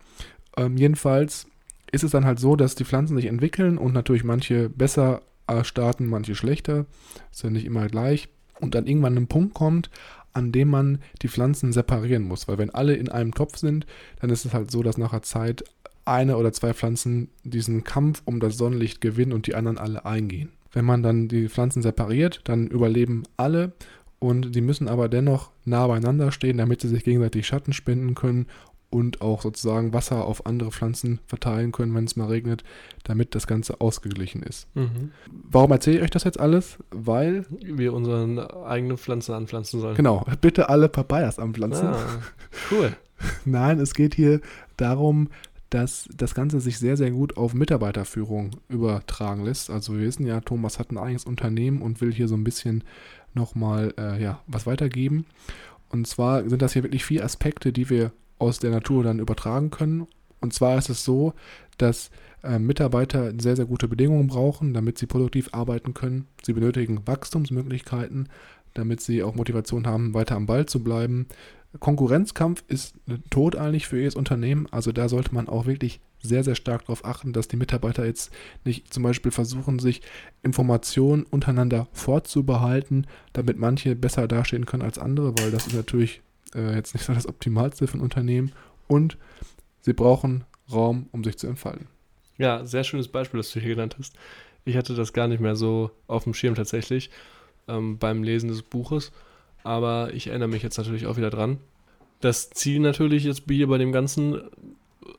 Ähm, 0.56 0.76
jedenfalls 0.76 1.46
ist 1.90 2.04
es 2.04 2.12
dann 2.12 2.24
halt 2.24 2.38
so, 2.38 2.56
dass 2.56 2.74
die 2.74 2.84
Pflanzen 2.84 3.16
sich 3.16 3.26
entwickeln 3.26 3.78
und 3.78 3.92
natürlich 3.92 4.24
manche 4.24 4.68
besser 4.68 5.22
äh, 5.46 5.64
starten, 5.64 6.06
manche 6.06 6.34
schlechter. 6.34 6.86
Ist 7.32 7.42
ja 7.42 7.50
nicht 7.50 7.64
immer 7.64 7.88
gleich. 7.88 8.28
Und 8.60 8.74
dann 8.74 8.86
irgendwann 8.86 9.16
ein 9.16 9.26
Punkt 9.26 9.54
kommt, 9.54 9.90
an 10.34 10.52
dem 10.52 10.68
man 10.68 10.98
die 11.22 11.28
Pflanzen 11.28 11.72
separieren 11.72 12.24
muss. 12.24 12.48
Weil 12.48 12.58
wenn 12.58 12.70
alle 12.70 12.94
in 12.94 13.08
einem 13.08 13.32
Topf 13.32 13.56
sind, 13.56 13.86
dann 14.20 14.30
ist 14.30 14.44
es 14.44 14.52
halt 14.52 14.70
so, 14.70 14.82
dass 14.82 14.98
nachher 14.98 15.22
Zeit 15.22 15.64
eine 16.04 16.36
oder 16.36 16.52
zwei 16.52 16.74
Pflanzen 16.74 17.30
diesen 17.44 17.84
Kampf 17.84 18.22
um 18.24 18.40
das 18.40 18.58
Sonnenlicht 18.58 19.00
gewinnen 19.00 19.32
und 19.32 19.46
die 19.46 19.54
anderen 19.54 19.78
alle 19.78 20.04
eingehen. 20.04 20.50
Wenn 20.72 20.84
man 20.84 21.02
dann 21.02 21.28
die 21.28 21.48
Pflanzen 21.48 21.82
separiert, 21.82 22.40
dann 22.44 22.66
überleben 22.66 23.22
alle 23.36 23.72
und 24.18 24.54
die 24.54 24.60
müssen 24.60 24.88
aber 24.88 25.08
dennoch 25.08 25.50
nah 25.64 25.86
beieinander 25.86 26.32
stehen, 26.32 26.58
damit 26.58 26.80
sie 26.80 26.88
sich 26.88 27.04
gegenseitig 27.04 27.46
Schatten 27.46 27.72
spenden 27.72 28.14
können 28.14 28.46
und 28.94 29.22
auch 29.22 29.42
sozusagen 29.42 29.92
Wasser 29.92 30.24
auf 30.24 30.46
andere 30.46 30.70
Pflanzen 30.70 31.18
verteilen 31.26 31.72
können, 31.72 31.92
wenn 31.96 32.04
es 32.04 32.14
mal 32.14 32.28
regnet, 32.28 32.62
damit 33.02 33.34
das 33.34 33.48
Ganze 33.48 33.80
ausgeglichen 33.80 34.40
ist. 34.44 34.68
Mhm. 34.76 35.10
Warum 35.50 35.72
erzähle 35.72 35.96
ich 35.96 36.02
euch 36.04 36.10
das 36.10 36.22
jetzt 36.22 36.38
alles? 36.38 36.78
Weil 36.92 37.44
wir 37.60 37.92
unsere 37.92 38.64
eigenen 38.64 38.96
Pflanzen 38.96 39.32
anpflanzen 39.34 39.80
sollen. 39.80 39.96
Genau, 39.96 40.24
bitte 40.40 40.68
alle 40.68 40.88
Papayas 40.88 41.40
anpflanzen. 41.40 41.88
Ah, 41.88 42.06
cool. 42.70 42.96
Nein, 43.44 43.80
es 43.80 43.94
geht 43.94 44.14
hier 44.14 44.40
darum, 44.76 45.28
dass 45.70 46.08
das 46.16 46.36
Ganze 46.36 46.60
sich 46.60 46.78
sehr, 46.78 46.96
sehr 46.96 47.10
gut 47.10 47.36
auf 47.36 47.52
Mitarbeiterführung 47.52 48.52
übertragen 48.68 49.44
lässt. 49.44 49.70
Also 49.70 49.94
wir 49.94 50.02
wissen 50.02 50.24
ja, 50.24 50.40
Thomas 50.40 50.78
hat 50.78 50.92
ein 50.92 50.98
eigenes 50.98 51.24
Unternehmen 51.24 51.82
und 51.82 52.00
will 52.00 52.12
hier 52.12 52.28
so 52.28 52.36
ein 52.36 52.44
bisschen 52.44 52.84
nochmal 53.32 53.92
äh, 53.98 54.22
ja, 54.22 54.40
was 54.46 54.68
weitergeben. 54.68 55.26
Und 55.90 56.06
zwar 56.06 56.48
sind 56.48 56.62
das 56.62 56.74
hier 56.74 56.84
wirklich 56.84 57.04
vier 57.04 57.24
Aspekte, 57.24 57.72
die 57.72 57.90
wir 57.90 58.12
aus 58.38 58.58
der 58.58 58.70
Natur 58.70 59.04
dann 59.04 59.18
übertragen 59.18 59.70
können. 59.70 60.06
Und 60.40 60.52
zwar 60.52 60.78
ist 60.78 60.90
es 60.90 61.04
so, 61.04 61.34
dass 61.78 62.10
äh, 62.42 62.58
Mitarbeiter 62.58 63.32
sehr, 63.38 63.56
sehr 63.56 63.64
gute 63.64 63.88
Bedingungen 63.88 64.26
brauchen, 64.26 64.74
damit 64.74 64.98
sie 64.98 65.06
produktiv 65.06 65.48
arbeiten 65.52 65.94
können. 65.94 66.26
Sie 66.42 66.52
benötigen 66.52 67.06
Wachstumsmöglichkeiten, 67.06 68.28
damit 68.74 69.00
sie 69.00 69.22
auch 69.22 69.34
Motivation 69.34 69.86
haben, 69.86 70.14
weiter 70.14 70.36
am 70.36 70.46
Ball 70.46 70.66
zu 70.66 70.82
bleiben. 70.82 71.26
Konkurrenzkampf 71.80 72.62
ist 72.68 72.94
tot 73.30 73.56
eigentlich 73.56 73.86
für 73.86 73.98
jedes 73.98 74.14
Unternehmen. 74.14 74.66
Also 74.70 74.92
da 74.92 75.08
sollte 75.08 75.34
man 75.34 75.48
auch 75.48 75.66
wirklich 75.66 76.00
sehr, 76.20 76.44
sehr 76.44 76.54
stark 76.54 76.82
darauf 76.82 77.04
achten, 77.04 77.32
dass 77.32 77.48
die 77.48 77.56
Mitarbeiter 77.56 78.06
jetzt 78.06 78.32
nicht 78.64 78.92
zum 78.92 79.02
Beispiel 79.02 79.30
versuchen, 79.32 79.78
sich 79.78 80.00
Informationen 80.42 81.24
untereinander 81.24 81.88
vorzubehalten, 81.92 83.06
damit 83.32 83.58
manche 83.58 83.94
besser 83.96 84.28
dastehen 84.28 84.66
können 84.66 84.82
als 84.82 84.98
andere, 84.98 85.34
weil 85.38 85.50
das 85.50 85.66
ist 85.66 85.74
natürlich 85.74 86.22
äh, 86.54 86.74
jetzt 86.74 86.94
nicht 86.94 87.04
so 87.04 87.14
das 87.14 87.26
Optimalste 87.26 87.86
für 87.86 87.98
ein 87.98 88.02
Unternehmen. 88.02 88.52
Und 88.88 89.16
sie 89.80 89.92
brauchen 89.92 90.44
Raum, 90.70 91.08
um 91.12 91.24
sich 91.24 91.38
zu 91.38 91.46
entfalten. 91.46 91.86
Ja, 92.38 92.64
sehr 92.64 92.84
schönes 92.84 93.08
Beispiel, 93.08 93.38
das 93.38 93.52
du 93.52 93.60
hier 93.60 93.74
genannt 93.74 93.96
hast. 93.98 94.14
Ich 94.64 94.76
hatte 94.76 94.94
das 94.94 95.12
gar 95.12 95.28
nicht 95.28 95.40
mehr 95.40 95.56
so 95.56 95.90
auf 96.06 96.24
dem 96.24 96.34
Schirm 96.34 96.54
tatsächlich 96.54 97.10
ähm, 97.68 97.98
beim 97.98 98.22
Lesen 98.22 98.48
des 98.48 98.62
Buches 98.62 99.12
aber 99.64 100.12
ich 100.12 100.28
erinnere 100.28 100.48
mich 100.48 100.62
jetzt 100.62 100.76
natürlich 100.76 101.06
auch 101.06 101.16
wieder 101.16 101.30
dran. 101.30 101.58
Das 102.20 102.50
Ziel 102.50 102.78
natürlich 102.80 103.24
jetzt 103.24 103.44
hier 103.48 103.66
bei 103.66 103.78
dem 103.78 103.92
Ganzen, 103.92 104.42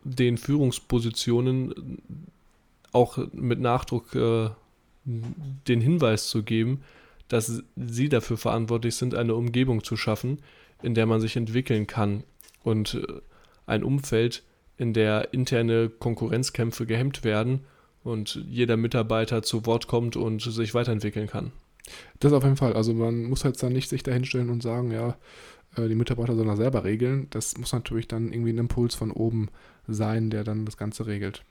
den 0.04 0.38
Führungspositionen 0.38 2.00
auch 2.92 3.18
mit 3.34 3.60
Nachdruck 3.60 4.16
äh, 4.16 4.50
den 5.04 5.82
Hinweis 5.82 6.30
zu 6.30 6.44
geben, 6.44 6.82
dass 7.28 7.64
sie 7.76 8.10
dafür 8.10 8.38
verantwortlich 8.38 8.96
sind, 8.96 9.16
eine 9.16 9.36
Umgebung 9.36 9.84
zu 9.84 9.98
schaffen, 9.98 10.40
in 10.82 10.94
der 10.94 11.06
man 11.06 11.22
sich 11.22 11.36
entwickeln 11.36 11.88
kann 11.88 12.24
und 12.64 12.96
äh, 12.96 13.22
ein 13.66 13.84
Umfeld, 13.84 14.44
in 14.78 14.94
der 14.94 15.34
interne 15.34 15.90
Konkurrenzkämpfe 15.90 16.86
gehemmt 16.86 17.24
werden 17.24 17.62
und 18.04 18.44
jeder 18.50 18.78
Mitarbeiter 18.78 19.42
zu 19.42 19.66
Wort 19.66 19.88
kommt 19.88 20.18
und 20.18 20.42
sich 20.42 20.74
weiterentwickeln 20.74 21.28
kann. 21.28 21.52
Das 22.20 22.34
auf 22.34 22.44
jeden 22.44 22.58
Fall. 22.58 22.74
Also 22.74 22.94
man 22.94 23.24
muss 23.24 23.44
jetzt 23.44 23.64
dann 23.64 23.74
nicht 23.74 23.90
sich 23.90 24.04
dahinstellen 24.04 24.50
und 24.50 24.62
sagen, 24.62 24.92
ja, 24.92 25.18
äh, 25.78 25.88
die 25.88 25.96
Mitarbeiter 25.96 26.36
sollen 26.36 26.48
das 26.48 26.58
selber 26.58 26.84
regeln. 26.84 27.28
Das 27.30 27.58
muss 27.58 27.74
natürlich 27.74 28.08
dann 28.08 28.32
irgendwie 28.32 28.54
ein 28.54 28.58
Impuls 28.58 28.96
von 28.96 29.12
oben 29.12 29.50
sein, 29.88 30.30
der 30.30 30.44
dann 30.44 30.66
das 30.66 30.78
Ganze 30.78 31.08
regelt. 31.08 31.44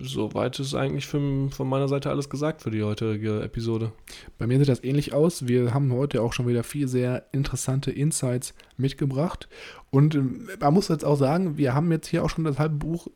Soweit 0.00 0.58
ist 0.60 0.74
eigentlich 0.74 1.06
von 1.06 1.50
meiner 1.60 1.88
Seite 1.88 2.10
alles 2.10 2.28
gesagt 2.28 2.62
für 2.62 2.70
die 2.70 2.82
heutige 2.82 3.40
Episode. 3.42 3.92
Bei 4.38 4.46
mir 4.46 4.58
sieht 4.58 4.68
das 4.68 4.84
ähnlich 4.84 5.12
aus. 5.12 5.48
Wir 5.48 5.74
haben 5.74 5.92
heute 5.92 6.22
auch 6.22 6.32
schon 6.32 6.46
wieder 6.46 6.62
viel 6.62 6.88
sehr 6.88 7.26
interessante 7.32 7.90
Insights 7.90 8.54
mitgebracht. 8.76 9.48
Und 9.90 10.14
äh, 10.14 10.22
man 10.60 10.74
muss 10.74 10.88
jetzt 10.88 11.04
auch 11.04 11.16
sagen, 11.16 11.56
wir 11.56 11.74
haben 11.74 11.90
jetzt 11.92 12.08
hier 12.08 12.24
auch 12.24 12.30
schon 12.30 12.44
das 12.44 12.58
halbe 12.58 12.76
Buch 12.76 13.08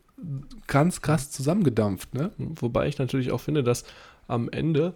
ganz 0.66 1.02
krass 1.02 1.30
zusammengedampft. 1.30 2.14
Ne? 2.14 2.30
Wobei 2.38 2.88
ich 2.88 2.98
natürlich 2.98 3.32
auch 3.32 3.40
finde, 3.40 3.62
dass 3.62 3.84
am 4.28 4.48
Ende 4.48 4.94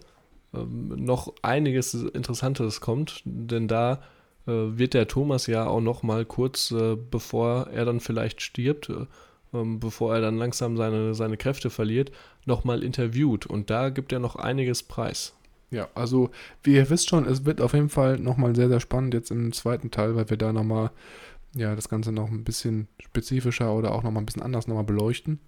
ähm, 0.53 0.89
noch 1.03 1.33
einiges 1.41 1.93
Interessantes 1.93 2.81
kommt, 2.81 3.21
denn 3.25 3.67
da 3.67 4.01
äh, 4.47 4.51
wird 4.51 4.93
der 4.93 5.07
Thomas 5.07 5.47
ja 5.47 5.67
auch 5.67 5.81
noch 5.81 6.03
mal 6.03 6.25
kurz, 6.25 6.71
äh, 6.71 6.95
bevor 6.95 7.67
er 7.67 7.85
dann 7.85 7.99
vielleicht 7.99 8.41
stirbt, 8.41 8.89
äh, 8.89 9.05
ähm, 9.53 9.79
bevor 9.79 10.15
er 10.15 10.21
dann 10.21 10.37
langsam 10.37 10.77
seine, 10.77 11.13
seine 11.13 11.37
Kräfte 11.37 11.69
verliert, 11.69 12.11
nochmal 12.45 12.83
interviewt. 12.83 13.45
Und 13.45 13.69
da 13.69 13.89
gibt 13.89 14.11
er 14.11 14.19
noch 14.19 14.35
einiges 14.35 14.83
preis. 14.83 15.33
Ja, 15.69 15.89
also 15.95 16.29
wie 16.63 16.75
ihr 16.75 16.89
wisst 16.89 17.09
schon, 17.09 17.25
es 17.25 17.45
wird 17.45 17.59
auf 17.59 17.73
jeden 17.73 17.89
Fall 17.89 18.19
nochmal 18.19 18.55
sehr, 18.55 18.69
sehr 18.69 18.79
spannend 18.79 19.13
jetzt 19.13 19.31
im 19.31 19.51
zweiten 19.51 19.91
Teil, 19.91 20.15
weil 20.15 20.29
wir 20.29 20.37
da 20.37 20.53
nochmal 20.53 20.91
ja, 21.55 21.75
das 21.75 21.89
Ganze 21.89 22.11
noch 22.11 22.29
ein 22.29 22.43
bisschen 22.43 22.87
spezifischer 22.99 23.73
oder 23.73 23.93
auch 23.93 24.03
nochmal 24.03 24.23
ein 24.23 24.25
bisschen 24.25 24.43
anders 24.43 24.67
nochmal 24.67 24.83
beleuchten. 24.83 25.39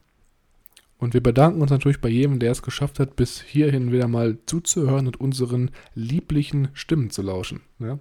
Und 0.97 1.13
wir 1.13 1.23
bedanken 1.23 1.61
uns 1.61 1.71
natürlich 1.71 2.01
bei 2.01 2.09
jedem, 2.09 2.39
der 2.39 2.51
es 2.51 2.61
geschafft 2.61 2.99
hat, 2.99 3.15
bis 3.15 3.41
hierhin 3.41 3.93
wieder 3.93 4.09
mal 4.09 4.37
zuzuhören 4.45 5.07
und 5.07 5.19
unseren 5.19 5.71
lieblichen 5.95 6.67
Stimmen 6.73 7.09
zu 7.09 7.21
lauschen. 7.21 7.61
Ja? 7.79 7.99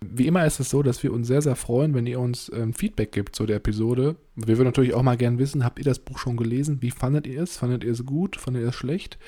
Wie 0.00 0.26
immer 0.26 0.44
ist 0.46 0.60
es 0.60 0.70
so, 0.70 0.82
dass 0.82 1.02
wir 1.02 1.12
uns 1.12 1.26
sehr, 1.26 1.42
sehr 1.42 1.56
freuen, 1.56 1.94
wenn 1.94 2.06
ihr 2.06 2.20
uns 2.20 2.50
ähm, 2.54 2.74
Feedback 2.74 3.12
gibt 3.12 3.36
zu 3.36 3.46
der 3.46 3.56
Episode. 3.56 4.16
Wir 4.36 4.58
würden 4.58 4.68
natürlich 4.68 4.94
auch 4.94 5.02
mal 5.02 5.16
gerne 5.16 5.38
wissen, 5.38 5.64
habt 5.64 5.78
ihr 5.78 5.84
das 5.84 5.98
Buch 5.98 6.18
schon 6.18 6.36
gelesen? 6.36 6.82
Wie 6.82 6.90
fandet 6.90 7.26
ihr 7.26 7.42
es? 7.42 7.56
Fandet 7.56 7.84
ihr 7.84 7.92
es 7.92 8.04
gut? 8.04 8.36
Fandet 8.36 8.62
ihr 8.62 8.68
es 8.68 8.74
schlecht? 8.74 9.18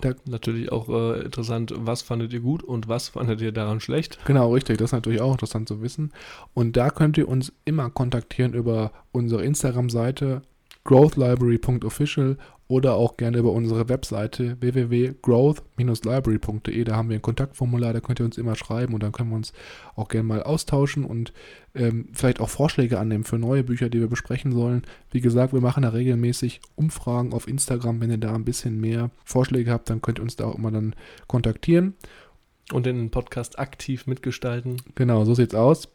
Da 0.00 0.12
natürlich 0.26 0.72
auch 0.72 0.88
äh, 0.88 1.20
interessant, 1.20 1.72
was 1.76 2.02
fandet 2.02 2.32
ihr 2.32 2.40
gut 2.40 2.62
und 2.62 2.88
was 2.88 3.08
fandet 3.08 3.40
ihr 3.40 3.52
daran 3.52 3.80
schlecht? 3.80 4.18
Genau, 4.24 4.52
richtig. 4.52 4.78
Das 4.78 4.86
ist 4.86 4.92
natürlich 4.92 5.20
auch 5.20 5.32
interessant 5.32 5.68
zu 5.68 5.82
wissen. 5.82 6.12
Und 6.52 6.76
da 6.76 6.90
könnt 6.90 7.16
ihr 7.16 7.28
uns 7.28 7.52
immer 7.64 7.90
kontaktieren 7.90 8.54
über 8.54 8.92
unsere 9.12 9.44
Instagram-Seite 9.44 10.42
growthlibrary.official 10.84 12.36
oder 12.66 12.94
auch 12.94 13.16
gerne 13.16 13.38
über 13.38 13.52
unsere 13.52 13.88
Webseite 13.88 14.56
www.growth-library.de. 14.60 16.82
Da 16.84 16.96
haben 16.96 17.10
wir 17.10 17.16
ein 17.16 17.22
Kontaktformular, 17.22 17.92
da 17.92 18.00
könnt 18.00 18.18
ihr 18.20 18.24
uns 18.24 18.38
immer 18.38 18.56
schreiben 18.56 18.94
und 18.94 19.02
dann 19.02 19.12
können 19.12 19.28
wir 19.30 19.36
uns 19.36 19.52
auch 19.96 20.08
gerne 20.08 20.26
mal 20.26 20.42
austauschen 20.42 21.04
und 21.04 21.34
ähm, 21.74 22.08
vielleicht 22.12 22.40
auch 22.40 22.48
Vorschläge 22.48 22.98
annehmen 22.98 23.24
für 23.24 23.38
neue 23.38 23.64
Bücher, 23.64 23.90
die 23.90 24.00
wir 24.00 24.08
besprechen 24.08 24.52
sollen. 24.52 24.82
Wie 25.10 25.20
gesagt, 25.20 25.52
wir 25.52 25.60
machen 25.60 25.82
da 25.82 25.90
regelmäßig 25.90 26.62
Umfragen 26.74 27.34
auf 27.34 27.46
Instagram. 27.48 28.00
Wenn 28.00 28.10
ihr 28.10 28.18
da 28.18 28.34
ein 28.34 28.46
bisschen 28.46 28.80
mehr 28.80 29.10
Vorschläge 29.24 29.70
habt, 29.70 29.90
dann 29.90 30.00
könnt 30.00 30.18
ihr 30.18 30.22
uns 30.22 30.36
da 30.36 30.46
auch 30.46 30.56
immer 30.56 30.70
dann 30.70 30.96
kontaktieren. 31.26 31.92
Und 32.72 32.86
den 32.86 33.10
Podcast 33.10 33.58
aktiv 33.58 34.06
mitgestalten. 34.06 34.78
Genau, 34.94 35.26
so 35.26 35.34
sieht's 35.34 35.54
aus 35.54 35.90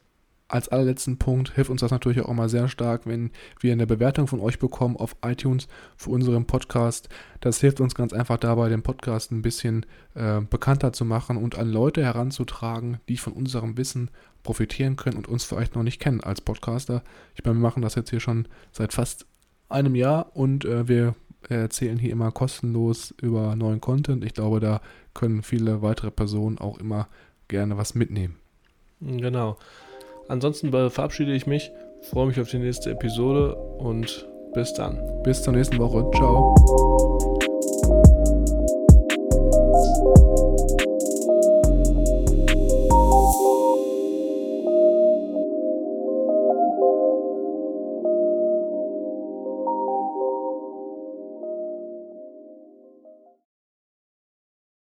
als 0.50 0.68
allerletzten 0.68 1.18
Punkt 1.18 1.54
hilft 1.54 1.70
uns 1.70 1.82
das 1.82 1.92
natürlich 1.92 2.22
auch 2.22 2.34
mal 2.34 2.50
sehr 2.50 2.68
stark, 2.68 3.06
wenn 3.06 3.32
wir 3.60 3.72
eine 3.72 3.88
Bewertung 3.88 4.28
von 4.28 4.40
euch 4.40 4.60
bekommen 4.60 4.98
auf 4.98 5.16
iTunes 5.24 5.68
für 5.96 6.10
unseren 6.10 6.46
Podcast. 6.46 7.08
Das 7.40 7.62
hilft 7.62 7.80
uns 7.80 7.96
ganz 7.96 8.14
einfach 8.14 8.38
dabei, 8.38 8.68
den 8.68 8.82
Podcast 8.82 9.32
ein 9.32 9.44
bisschen 9.44 9.86
äh, 10.16 10.42
bekannter 10.42 10.92
zu 10.92 11.06
machen 11.06 11.38
und 11.38 11.58
an 11.58 11.70
Leute 11.70 12.04
heranzutragen, 12.04 12.98
die 13.08 13.18
von 13.18 13.34
unserem 13.34 13.78
Wissen 13.78 14.10
profitieren 14.44 14.96
können 14.96 15.18
und 15.18 15.28
uns 15.28 15.44
vielleicht 15.44 15.76
noch 15.76 15.84
nicht 15.84 16.00
kennen 16.00 16.22
als 16.22 16.42
Podcaster. 16.42 17.04
Ich 17.36 17.44
meine, 17.46 17.58
wir 17.58 17.62
machen 17.62 17.84
das 17.84 17.96
jetzt 17.96 18.10
hier 18.10 18.20
schon 18.20 18.48
seit 18.72 18.94
fast 18.94 19.28
einem 19.70 19.96
Jahr 19.96 20.36
und 20.36 20.66
äh, 20.66 20.88
wir 20.88 21.16
erzählen 21.48 21.98
hier 21.98 22.12
immer 22.12 22.32
kostenlos 22.32 23.14
über 23.22 23.56
neuen 23.56 23.82
Content. 23.82 24.26
Ich 24.26 24.34
glaube, 24.34 24.60
da 24.60 24.82
können 25.14 25.44
viele 25.44 25.82
weitere 25.82 26.12
Personen 26.12 26.58
auch 26.58 26.80
immer 26.80 27.08
gerne 27.48 27.78
was 27.78 27.96
mitnehmen. 27.96 28.36
Genau. 29.00 29.58
Ansonsten 30.30 30.72
verabschiede 30.72 31.34
ich 31.34 31.46
mich, 31.46 31.74
freue 32.02 32.28
mich 32.28 32.40
auf 32.40 32.50
die 32.50 32.60
nächste 32.60 32.92
Episode 32.92 33.56
und 33.56 34.28
bis 34.54 34.74
dann. 34.74 35.00
Bis 35.24 35.44
zur 35.44 35.54
nächsten 35.54 35.78
Woche. 35.78 36.10
Ciao. 36.16 36.56